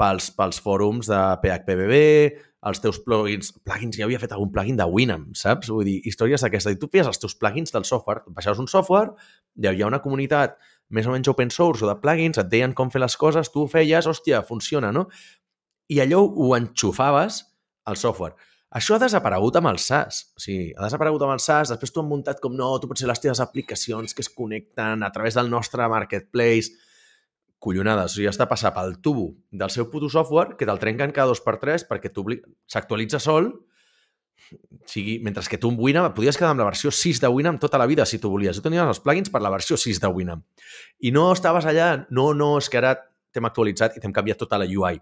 pels, 0.00 0.32
pels 0.34 0.58
fòrums 0.62 1.06
de 1.10 1.20
PHPBB, 1.42 2.00
els 2.64 2.80
teus 2.80 2.98
plugins, 3.04 3.52
plugins, 3.62 3.98
ja 3.98 4.06
havia 4.08 4.18
fet 4.18 4.32
algun 4.34 4.50
plugin 4.50 4.78
de 4.80 4.86
Winamp, 4.90 5.30
saps? 5.38 5.70
Vull 5.70 5.86
dir, 5.86 5.98
històries 6.08 6.42
d'aquestes. 6.42 6.74
I 6.74 6.80
tu 6.80 6.88
feies 6.90 7.06
els 7.06 7.20
teus 7.20 7.36
plugins 7.38 7.74
del 7.74 7.86
software, 7.86 8.24
baixaves 8.34 8.62
un 8.62 8.70
software, 8.70 9.12
hi 9.60 9.68
havia 9.70 9.86
una 9.90 10.00
comunitat 10.02 10.56
més 10.94 11.06
o 11.06 11.12
menys 11.14 11.28
open 11.30 11.52
source 11.52 11.84
o 11.84 11.90
de 11.90 11.96
plugins, 12.00 12.40
et 12.40 12.50
deien 12.50 12.74
com 12.76 12.90
fer 12.90 13.02
les 13.04 13.16
coses, 13.20 13.50
tu 13.52 13.64
ho 13.64 13.70
feies, 13.70 14.08
hòstia, 14.10 14.42
funciona, 14.48 14.90
no? 14.92 15.06
I 15.92 16.00
allò 16.04 16.22
ho 16.24 16.54
enxufaves 16.56 17.42
al 17.84 17.98
software. 18.00 18.34
Això 18.74 18.96
ha 18.96 19.02
desaparegut 19.02 19.58
amb 19.60 19.70
el 19.70 19.78
SaaS. 19.78 20.20
O 20.34 20.42
sigui, 20.42 20.72
ha 20.74 20.86
desaparegut 20.86 21.22
amb 21.22 21.36
el 21.36 21.42
SaaS, 21.42 21.70
després 21.70 21.92
tu 21.94 22.02
han 22.02 22.08
muntat 22.10 22.40
com 22.42 22.56
no, 22.58 22.72
tu 22.82 22.90
pots 22.90 23.04
ser 23.04 23.10
les 23.10 23.22
teves 23.22 23.42
aplicacions 23.44 24.16
que 24.16 24.24
es 24.24 24.30
connecten 24.32 25.04
a 25.06 25.12
través 25.14 25.38
del 25.38 25.50
nostre 25.52 25.86
marketplace. 25.88 26.72
Collonades, 27.62 28.12
o 28.12 28.18
sigui, 28.18 28.26
has 28.28 28.40
de 28.40 28.48
passar 28.50 28.74
pel 28.74 28.98
tubo 29.04 29.30
del 29.52 29.70
seu 29.70 29.86
puto 29.92 30.10
software 30.10 30.58
que 30.58 30.66
te'l 30.66 30.82
trenquen 30.82 31.14
cada 31.14 31.30
dos 31.30 31.40
per 31.44 31.56
tres 31.62 31.86
perquè 31.88 32.10
s'actualitza 32.10 33.22
sol 33.22 33.52
sigui, 34.86 35.18
mentre 35.24 35.44
que 35.48 35.58
tu 35.58 35.70
amb 35.72 35.80
Winamp 35.80 36.14
podies 36.16 36.36
quedar 36.36 36.52
amb 36.52 36.62
la 36.62 36.68
versió 36.68 36.90
6 36.92 37.20
de 37.22 37.30
Winamp 37.32 37.60
tota 37.62 37.78
la 37.78 37.86
vida 37.86 38.04
si 38.06 38.18
tu 38.18 38.30
volies. 38.30 38.56
Tu 38.56 38.64
tenies 38.64 38.84
els 38.84 39.00
plugins 39.00 39.30
per 39.32 39.42
la 39.42 39.52
versió 39.52 39.78
6 39.80 40.00
de 40.02 40.10
Winamp. 40.10 40.44
I 41.00 41.12
no 41.14 41.30
estaves 41.32 41.66
allà, 41.70 42.06
no, 42.10 42.32
no, 42.34 42.56
és 42.58 42.68
que 42.68 42.80
ara 42.80 42.94
t'hem 43.32 43.48
actualitzat 43.48 43.96
i 43.96 44.02
t'hem 44.02 44.14
canviat 44.14 44.40
tota 44.44 44.60
la 44.60 44.68
UI. 44.68 45.00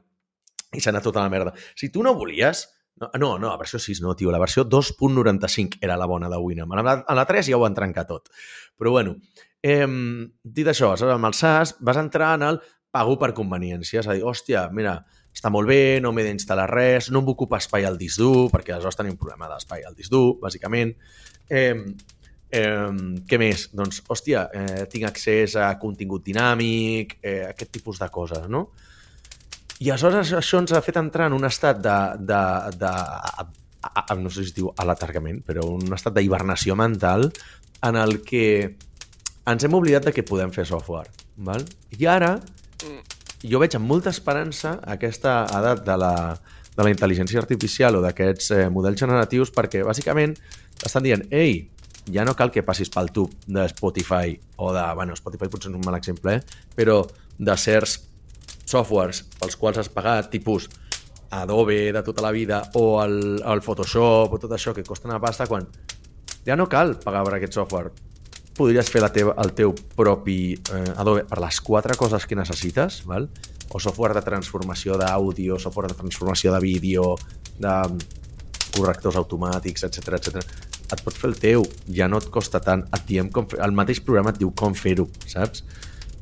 I 0.73 0.81
s'ha 0.81 0.93
anat 0.93 1.05
tota 1.05 1.23
la 1.23 1.33
merda. 1.33 1.53
Si 1.77 1.91
tu 1.93 2.03
no 2.03 2.15
volies, 2.17 2.67
no, 3.01 3.11
no, 3.19 3.31
no, 3.39 3.49
la 3.49 3.57
versió 3.61 3.79
6 3.79 4.03
no, 4.05 4.15
tio. 4.17 4.33
La 4.33 4.41
versió 4.41 4.65
2.95 4.69 5.79
era 5.81 5.97
la 5.97 6.07
bona 6.07 6.29
de 6.29 6.39
Winamp. 6.39 6.73
A 6.73 6.83
la, 6.83 6.99
a 7.07 7.17
la 7.17 7.27
3 7.29 7.51
ja 7.51 7.59
ho 7.59 7.65
van 7.65 7.75
trencar 7.75 8.07
tot. 8.09 8.31
Però 8.79 8.93
bueno, 8.95 9.17
eh, 9.63 9.89
dit 10.43 10.69
això, 10.69 10.95
amb 11.13 11.29
el 11.29 11.37
SaaS 11.37 11.77
vas 11.81 12.01
entrar 12.01 12.35
en 12.39 12.47
el 12.51 12.63
pago 12.93 13.19
per 13.19 13.33
conveniència. 13.37 14.01
És 14.01 14.09
a 14.09 14.17
dir, 14.17 14.25
hòstia, 14.29 14.67
mira, 14.73 14.99
està 15.33 15.51
molt 15.51 15.71
bé, 15.71 16.01
no 16.05 16.13
m'he 16.13 16.27
d'instal·lar 16.27 16.69
res, 16.71 17.11
no 17.11 17.23
em 17.23 17.29
vull 17.29 17.39
ocupar 17.39 17.63
espai 17.63 17.89
al 17.89 17.97
disc 18.01 18.21
dur, 18.21 18.51
perquè 18.53 18.75
aleshores 18.75 18.99
tenim 19.01 19.17
un 19.17 19.21
problema 19.21 19.49
d'espai 19.51 19.87
al 19.89 19.97
disc 19.97 20.13
dur, 20.13 20.37
bàsicament. 20.43 20.93
Eh, 21.49 21.73
eh, 22.53 22.93
què 23.29 23.41
més? 23.41 23.71
Doncs, 23.73 24.03
hòstia, 24.13 24.47
eh, 24.53 24.85
tinc 24.93 25.09
accés 25.09 25.57
a 25.57 25.73
contingut 25.81 26.25
dinàmic, 26.29 27.19
eh, 27.23 27.47
aquest 27.49 27.73
tipus 27.73 27.99
de 28.03 28.11
coses, 28.13 28.49
no? 28.53 28.69
I 29.83 29.91
aleshores 29.91 30.31
això 30.39 30.61
ens 30.63 30.73
ha 30.77 30.83
fet 30.85 30.99
entrar 31.01 31.27
en 31.31 31.35
un 31.35 31.49
estat 31.49 31.81
de, 31.83 31.97
de, 32.31 32.41
de 32.79 32.91
a, 33.83 34.15
no 34.15 34.31
sé 34.31 34.43
si 34.45 34.53
es 34.53 34.55
diu 34.55 34.71
aletargament, 34.79 35.41
però 35.47 35.65
un 35.75 35.91
estat 35.97 36.15
d'hibernació 36.15 36.77
mental 36.79 37.31
en 37.83 37.99
el 37.99 38.21
que 38.23 38.45
ens 39.51 39.65
hem 39.67 39.75
oblidat 39.75 40.07
de 40.07 40.13
que 40.15 40.23
podem 40.27 40.53
fer 40.55 40.69
software. 40.69 41.11
Val? 41.49 41.65
I 41.99 42.07
ara 42.07 42.37
jo 43.43 43.59
veig 43.59 43.75
amb 43.75 43.89
molta 43.91 44.13
esperança 44.15 44.77
aquesta 44.95 45.43
edat 45.51 45.83
de 45.87 45.97
la, 45.99 46.15
de 46.77 46.87
la 46.87 46.93
intel·ligència 46.93 47.43
artificial 47.43 47.99
o 47.99 48.05
d'aquests 48.05 48.53
eh, 48.55 48.69
models 48.71 49.03
generatius 49.03 49.51
perquè 49.55 49.83
bàsicament 49.87 50.37
estan 50.87 51.03
dient 51.09 51.27
ei, 51.35 51.65
ja 52.13 52.27
no 52.27 52.37
cal 52.39 52.55
que 52.55 52.63
passis 52.67 52.91
pel 52.91 53.11
tub 53.15 53.35
de 53.47 53.67
Spotify 53.75 54.37
o 54.63 54.71
de... 54.75 54.87
Bueno, 54.95 55.19
Spotify 55.19 55.51
potser 55.51 55.73
és 55.73 55.79
un 55.79 55.83
mal 55.87 55.99
exemple, 55.99 56.39
eh? 56.39 56.65
però 56.79 57.01
de 57.39 57.59
certs 57.59 57.99
softwares 58.73 59.23
pels 59.39 59.59
quals 59.61 59.83
has 59.83 59.93
pagat, 59.93 60.31
tipus 60.33 60.69
Adobe 61.33 61.93
de 61.95 62.03
tota 62.05 62.21
la 62.21 62.31
vida 62.35 62.59
o 62.77 63.01
el, 63.01 63.41
el 63.41 63.63
Photoshop 63.65 64.35
o 64.37 64.41
tot 64.41 64.53
això 64.53 64.75
que 64.77 64.85
costa 64.85 65.09
una 65.09 65.21
pasta, 65.21 65.47
quan 65.49 65.65
ja 66.45 66.59
no 66.61 66.69
cal 66.69 66.99
pagar 67.01 67.23
per 67.25 67.39
aquest 67.39 67.57
software. 67.57 67.93
Podries 68.53 68.91
fer 68.93 69.01
la 69.01 69.09
teva, 69.09 69.33
el 69.41 69.55
teu 69.57 69.73
propi 69.97 70.53
eh, 70.53 70.93
Adobe 71.01 71.25
per 71.25 71.41
les 71.41 71.61
quatre 71.65 71.97
coses 71.97 72.27
que 72.29 72.37
necessites, 72.37 73.01
val? 73.09 73.31
o 73.73 73.81
software 73.81 74.13
de 74.13 74.21
transformació 74.21 74.99
d'àudio, 75.01 75.57
software 75.59 75.89
de 75.89 75.97
transformació 75.97 76.53
de 76.53 76.61
vídeo, 76.61 77.15
de 77.57 77.77
correctors 78.77 79.17
automàtics, 79.17 79.87
etc 79.89 80.19
etc. 80.19 80.45
Et 80.93 81.01
pots 81.01 81.17
fer 81.17 81.31
el 81.31 81.39
teu, 81.41 81.65
ja 81.89 82.09
no 82.09 82.21
et 82.21 82.29
costa 82.33 82.61
tant, 82.61 82.85
et 82.93 83.09
diem 83.09 83.31
com 83.33 83.49
fer, 83.49 83.63
el 83.65 83.73
mateix 83.77 84.03
programa 84.05 84.35
et 84.35 84.43
diu 84.43 84.53
com 84.53 84.77
fer-ho, 84.77 85.09
saps? 85.25 85.65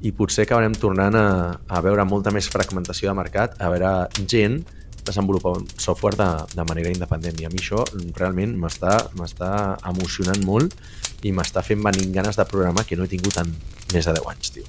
I 0.00 0.12
potser 0.16 0.46
acabarem 0.46 0.74
tornant 0.80 1.16
a, 1.16 1.26
a 1.68 1.80
veure 1.84 2.06
molta 2.08 2.32
més 2.32 2.48
fragmentació 2.48 3.10
de 3.10 3.16
mercat, 3.18 3.56
a 3.60 3.68
veure 3.72 3.90
gent 4.24 4.62
desenvolupar 5.04 5.56
un 5.58 5.66
software 5.76 6.16
de, 6.16 6.28
de 6.54 6.64
manera 6.68 6.92
independent 6.92 7.40
i 7.40 7.48
a 7.48 7.52
mi 7.52 7.60
això 7.60 7.84
realment 8.18 8.56
m'està 8.60 9.52
emocionant 9.92 10.44
molt 10.44 10.76
i 11.24 11.32
m'està 11.36 11.64
fent 11.64 11.82
venir 11.84 12.10
ganes 12.14 12.38
de 12.40 12.48
programar 12.48 12.86
que 12.88 12.96
no 12.96 13.04
he 13.04 13.12
tingut 13.12 13.40
en 13.42 13.52
més 13.94 14.06
de 14.06 14.16
10 14.16 14.30
anys, 14.34 14.54
tio. 14.56 14.68